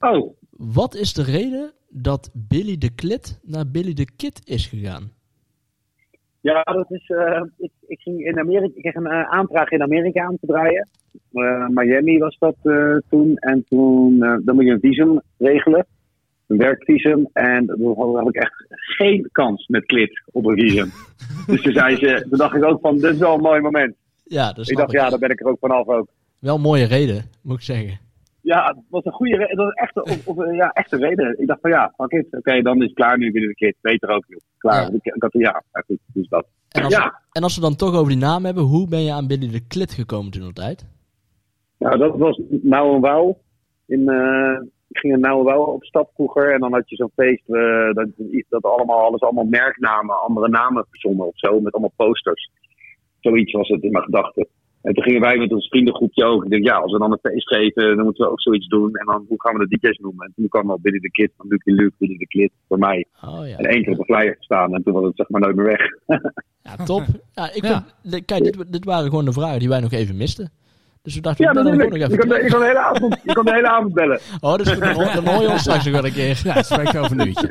Oh, 0.00 0.36
Wat 0.50 0.94
is 0.94 1.12
de 1.14 1.22
reden 1.22 1.72
dat 1.88 2.30
Billy 2.34 2.78
de 2.78 2.90
Klit 2.94 3.40
naar 3.42 3.70
Billy 3.70 3.92
de 3.92 4.08
Kid 4.16 4.40
is 4.44 4.66
gegaan? 4.66 5.10
ja, 6.40 6.62
dat 6.62 6.90
is. 6.90 7.08
eh, 7.08 7.42
ik, 7.56 7.70
ik 7.86 8.00
ging 8.00 8.24
in 8.26 8.38
Amerika. 8.38 8.72
Ik 8.74 8.82
kreeg 8.82 8.94
een 8.94 9.06
eh, 9.06 9.30
aanvraag 9.30 9.70
in 9.70 9.82
Amerika 9.82 10.24
aan 10.24 10.36
te 10.40 10.46
draaien. 10.46 10.88
Eh, 11.32 11.66
Miami 11.68 12.18
was 12.18 12.36
dat 12.38 12.56
eh, 12.62 12.96
toen. 13.08 13.36
En 13.36 13.64
toen. 13.68 14.22
eh, 14.22 14.36
dan 14.44 14.54
moet 14.54 14.64
je 14.64 14.70
een 14.70 14.80
visum 14.80 15.20
regelen. 15.38 15.86
Een 16.48 16.56
werkvisum. 16.58 17.28
En 17.32 17.66
dan 17.66 18.16
had 18.16 18.28
ik 18.28 18.34
echt 18.34 18.64
geen 18.68 19.28
kans 19.32 19.66
met 19.66 19.84
klit 19.86 20.22
op 20.32 20.46
een 20.46 20.58
visum. 20.58 20.90
dus 21.46 21.62
toen 21.62 21.72
zei 21.72 21.96
ze. 21.96 22.26
Toen 22.28 22.38
dacht 22.38 22.56
ik 22.56 22.64
ook 22.64 22.80
van. 22.80 22.98
Dit 22.98 23.12
is 23.12 23.18
wel 23.18 23.34
een 23.34 23.40
mooi 23.40 23.60
moment. 23.60 23.94
Ja, 24.24 24.52
dat 24.52 24.70
Ik 24.70 24.76
dacht, 24.76 24.92
ik. 24.92 25.00
ja, 25.00 25.08
daar 25.10 25.18
ben 25.18 25.30
ik 25.30 25.40
er 25.40 25.46
ook 25.46 25.58
vanaf 25.60 25.86
ook. 25.86 26.08
Wel 26.38 26.54
een 26.54 26.60
mooie 26.60 26.84
reden, 26.84 27.24
moet 27.42 27.56
ik 27.56 27.62
zeggen. 27.62 27.98
Ja, 28.40 28.66
het 28.66 28.76
was 28.88 29.04
een 29.04 29.12
goede 29.12 29.36
reden. 29.36 29.56
Dat 29.56 29.64
was 29.66 29.74
echt, 29.74 29.96
een- 29.96 30.02
of, 30.02 30.26
of, 30.26 30.54
ja, 30.54 30.70
echt 30.70 30.92
een 30.92 30.98
reden. 31.00 31.40
Ik 31.40 31.46
dacht 31.46 31.60
van 31.60 31.70
ja, 31.70 31.92
fuck 31.96 32.10
it. 32.12 32.26
Oké, 32.30 32.62
dan 32.62 32.76
is 32.76 32.84
het 32.84 32.94
klaar 32.94 33.18
nu 33.18 33.32
binnen 33.32 33.50
de 33.50 33.56
kit. 33.56 33.76
Beter 33.80 34.08
ook, 34.08 34.24
joh. 34.28 34.40
Klaar. 34.58 34.82
Ja. 34.92 34.98
Ik, 35.02 35.14
had 35.18 35.32
ja, 35.32 35.62
goed, 35.86 35.98
dus 36.12 36.28
dat. 36.28 36.46
En 36.68 36.82
als, 36.84 36.92
Ja. 36.94 37.04
we, 37.04 37.12
en 37.32 37.42
als 37.42 37.54
we 37.54 37.60
dan 37.60 37.76
toch 37.76 37.94
over 37.94 38.08
die 38.08 38.18
naam 38.20 38.44
hebben, 38.44 38.62
hoe 38.62 38.88
ben 38.88 39.02
je 39.02 39.12
aan 39.12 39.26
Billy 39.26 39.50
de 39.50 39.66
Klit 39.66 39.92
gekomen 39.92 40.30
toen 40.32 40.46
op 40.46 40.54
tijd? 40.54 40.86
Nou, 41.78 41.98
dat 41.98 42.16
was 42.16 42.40
Nauw 42.48 42.94
en 42.94 43.00
Wouw. 43.00 43.38
In, 43.86 44.08
eh, 44.08 44.60
ik 44.88 44.98
ging 44.98 45.12
en 45.14 45.20
Wouw 45.44 45.62
op 45.64 45.84
stap 45.84 46.10
vroeger. 46.14 46.52
En 46.52 46.60
dan 46.60 46.72
had 46.72 46.88
je 46.90 46.96
zo'n 46.96 47.10
feest. 47.14 47.42
eh, 47.48 47.92
dat, 47.92 48.08
dat 48.48 48.62
allemaal, 48.62 48.98
alles 49.04 49.20
allemaal 49.20 49.44
merknamen, 49.44 50.20
andere 50.20 50.48
namen 50.48 50.86
verzonnen 50.90 51.26
of 51.26 51.38
zo. 51.38 51.60
Met 51.60 51.72
allemaal 51.72 51.92
posters. 51.96 52.50
Zoiets 53.20 53.52
was 53.52 53.68
het 53.68 53.82
in 53.82 53.90
mijn 53.92 54.04
gedachten. 54.04 54.46
En 54.82 54.94
toen 54.94 55.02
gingen 55.04 55.20
wij 55.20 55.38
met 55.38 55.52
ons 55.52 55.68
vriendengroepje 55.68 56.24
ook. 56.24 56.44
Ik 56.44 56.50
denk, 56.50 56.64
ja, 56.64 56.76
als 56.76 56.92
we 56.92 56.98
dan 56.98 57.12
een 57.12 57.30
feest 57.30 57.48
geven, 57.48 57.96
dan 57.96 58.04
moeten 58.04 58.24
we 58.24 58.30
ook 58.30 58.40
zoiets 58.40 58.66
doen. 58.68 58.94
En 58.94 59.06
dan, 59.06 59.24
hoe 59.28 59.40
gaan 59.42 59.56
we 59.58 59.66
de 59.68 59.76
DJ's 59.80 59.98
noemen? 59.98 60.26
En 60.26 60.32
toen 60.36 60.48
kwam 60.48 60.70
al 60.70 60.78
Billy 60.80 60.98
de 60.98 61.10
Kid 61.10 61.32
van 61.36 61.46
Lucky 61.48 61.70
Luke, 61.70 61.94
Billy 61.98 62.16
de 62.16 62.26
Kid 62.26 62.52
voor 62.68 62.78
mij. 62.78 63.04
Oh 63.24 63.48
ja. 63.48 63.56
En 63.56 63.64
één 63.64 63.82
keer 63.82 63.92
op 63.92 63.98
een 63.98 64.04
flyer 64.16 64.34
gestaan. 64.36 64.74
En 64.74 64.82
toen 64.82 64.92
was 64.92 65.04
het 65.04 65.16
zeg 65.16 65.28
maar 65.28 65.40
nooit 65.40 65.56
meer 65.56 65.64
weg. 65.66 65.80
Ja, 66.62 66.84
top. 66.84 67.02
Ja, 67.34 67.52
ik 67.54 67.64
Ja. 67.64 67.68
vind- 68.02 68.12
de- 68.12 68.24
kijk, 68.24 68.44
dit, 68.44 68.72
dit 68.72 68.84
waren 68.84 69.08
gewoon 69.10 69.24
de 69.24 69.32
vragen 69.32 69.58
die 69.58 69.68
wij 69.68 69.80
nog 69.80 69.92
even 69.92 70.16
misten. 70.16 70.50
Dus 71.08 71.16
we 71.16 71.22
dachten, 71.22 71.44
Ja, 71.44 71.52
natuurlijk. 71.52 71.82
gewoon 71.82 72.00
nog 72.00 72.08
Je 72.10 72.14
even. 72.14 72.28
kan, 72.28 72.38
de- 72.38 72.44
je, 72.44 72.50
kan 72.50 72.60
de 72.60 72.66
hele 72.66 72.78
avond, 72.78 73.16
je 73.24 73.32
kan 73.32 73.44
de 73.44 73.52
hele 73.52 73.68
avond 73.68 73.92
bellen. 73.94 74.20
Oh, 74.40 74.56
dus 74.56 74.66
dan, 74.66 74.80
dan 75.14 75.26
hoor 75.34 75.42
je 75.42 75.48
ons 75.48 75.60
straks 75.60 75.84
nog 75.84 75.94
wel 75.94 76.04
een 76.04 76.12
keer. 76.12 76.40
Ja, 76.44 76.62
spreek 76.62 76.92
je 76.92 76.98
over 76.98 77.20
een 77.20 77.26
uurtje. 77.26 77.48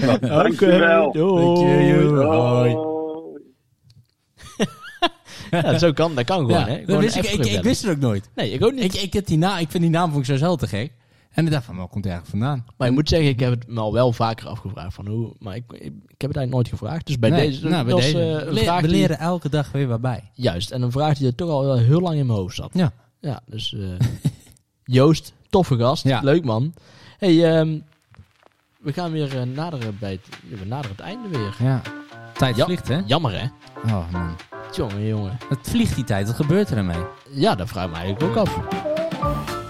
Man. 0.06 0.18
Dankjewel. 0.20 1.12
doei. 1.12 2.24
Hoi. 2.24 2.76
Ja, 5.50 5.78
zo 5.78 5.92
kan, 5.92 6.14
dat 6.14 6.24
kan 6.24 6.36
gewoon, 6.36 6.60
Ja, 6.60 6.66
hè. 6.66 6.76
dat 6.76 6.84
Gewoon 6.84 7.00
wist 7.00 7.16
ik, 7.16 7.24
ik, 7.24 7.44
ik 7.46 7.62
wist 7.62 7.82
het 7.82 7.90
ook 7.90 7.98
nooit. 8.00 8.28
Nee, 8.34 8.50
ik 8.50 8.64
ook 8.64 8.72
niet. 8.72 8.94
Ik, 8.94 9.02
ik, 9.02 9.12
heb 9.12 9.26
die 9.26 9.38
naam, 9.38 9.58
ik 9.58 9.70
vind 9.70 9.82
die 9.82 9.92
naam 9.92 10.08
vond 10.12 10.20
ik 10.20 10.30
zo 10.32 10.36
zelf 10.36 10.58
te 10.58 10.66
gek. 10.66 10.92
En 11.36 11.44
ik 11.46 11.50
dacht 11.52 11.64
van, 11.64 11.76
waar 11.76 11.88
komt 11.88 12.06
eigenlijk 12.06 12.36
vandaan? 12.38 12.64
Maar 12.76 12.88
ik 12.88 12.94
moet 12.94 13.08
zeggen, 13.08 13.28
ik 13.28 13.40
heb 13.40 13.50
het 13.50 13.68
me 13.68 13.80
al 13.80 13.92
wel 13.92 14.12
vaker 14.12 14.48
afgevraagd 14.48 14.94
van 14.94 15.06
hoe, 15.06 15.34
maar 15.38 15.56
ik, 15.56 15.64
ik, 15.72 15.80
ik 15.82 16.20
heb 16.20 16.30
het 16.30 16.36
eigenlijk 16.36 16.50
nooit 16.50 16.68
gevraagd. 16.68 17.06
Dus 17.06 17.18
bij 17.18 17.30
Nee, 17.30 17.48
deze, 17.50 17.68
nou, 17.68 17.84
bij 17.84 17.94
deze. 17.94 18.20
eh, 18.20 18.36
We 18.36 18.46
een 18.46 18.52
le- 18.52 18.60
vraag 18.62 18.80
we 18.80 18.86
die- 18.86 18.96
leren 18.96 19.18
elke 19.18 19.48
dag 19.48 19.72
weer 19.72 19.86
wat 19.86 20.00
bij. 20.00 20.30
juist, 20.32 20.70
en 20.70 20.82
een 20.82 20.90
vraag 20.92 21.18
die 21.18 21.26
er 21.26 21.34
toch 21.34 21.50
al 21.50 21.64
wel 21.64 21.76
heel 21.78 22.00
lang 22.00 22.16
in 22.18 22.26
mijn 22.26 22.38
hoofd 22.38 22.54
zat. 22.56 22.70
Ja. 22.72 22.92
Ja, 23.20 23.40
dus 23.46 23.74
eh, 23.74 24.06
Joost, 24.98 25.32
toffe 25.50 25.76
gast, 25.76 26.04
Ja. 26.04 26.20
leuk 26.20 26.44
man. 26.44 26.74
Hey, 27.18 27.58
ehm, 27.58 27.78
we 28.80 28.92
gaan 28.92 29.10
weer 29.12 29.38
eh, 29.40 29.42
naderen 29.46 29.96
bij 29.98 30.10
het, 30.12 30.58
we 30.60 30.66
naderen 30.66 30.96
het 30.96 31.04
einde 31.06 31.28
weer. 31.28 31.56
Ja. 31.58 31.82
Tijd 32.34 32.56
Ja. 32.56 32.64
vliegt, 32.64 32.88
hè? 32.88 33.00
Jammer 33.06 33.40
hè? 33.40 33.46
Oh 33.94 34.10
man. 34.12 34.36
Jongen, 34.74 35.06
jongen. 35.06 35.36
Het 35.48 35.58
vliegt 35.62 35.94
die 35.94 36.04
tijd. 36.04 36.26
Wat 36.26 36.36
gebeurt 36.36 36.70
er 36.70 36.76
ermee? 36.76 37.02
Ja, 37.32 37.54
dat 37.54 37.68
vraag 37.68 37.84
ik 37.84 37.90
me 37.90 37.96
eigenlijk 37.96 38.38
ook 38.38 38.46
af. 38.46 38.58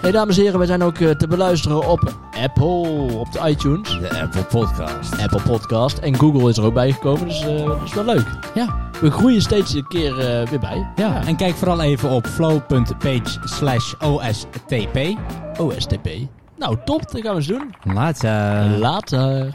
Hey 0.01 0.11
dames 0.11 0.37
en 0.37 0.43
heren, 0.43 0.57
wij 0.57 0.67
zijn 0.67 0.83
ook 0.83 0.97
eh, 0.97 1.09
te 1.09 1.27
beluisteren 1.27 1.87
op 1.87 2.13
Apple, 2.43 3.13
op 3.13 3.31
de 3.31 3.39
iTunes, 3.49 3.99
De 3.99 4.21
Apple 4.21 4.43
Podcast. 4.43 5.21
Apple 5.21 5.41
Podcast 5.41 5.97
en 5.97 6.15
Google 6.15 6.49
is 6.49 6.57
er 6.57 6.63
ook 6.63 6.73
bijgekomen, 6.73 7.27
dus 7.27 7.41
eh, 7.41 7.65
dat 7.65 7.81
is 7.85 7.93
wel 7.93 8.03
leuk. 8.05 8.25
Ja. 8.53 8.89
We 9.01 9.11
groeien 9.11 9.41
steeds 9.41 9.73
een 9.73 9.87
keer 9.87 10.19
eh, 10.19 10.47
weer 10.47 10.59
bij. 10.59 10.87
Ja. 10.95 11.25
En 11.25 11.35
kijk 11.35 11.55
vooral 11.55 11.81
even 11.81 12.09
op 12.09 12.27
flow.page 12.27 13.39
slash 13.43 13.93
OSTP. 13.99 14.97
OSTP. 15.59 16.09
Nou, 16.57 16.77
top, 16.85 17.11
dat 17.11 17.21
gaan 17.21 17.31
we 17.31 17.37
eens 17.37 17.47
doen. 17.47 17.73
Later. 17.83 18.77
Later. 18.77 19.53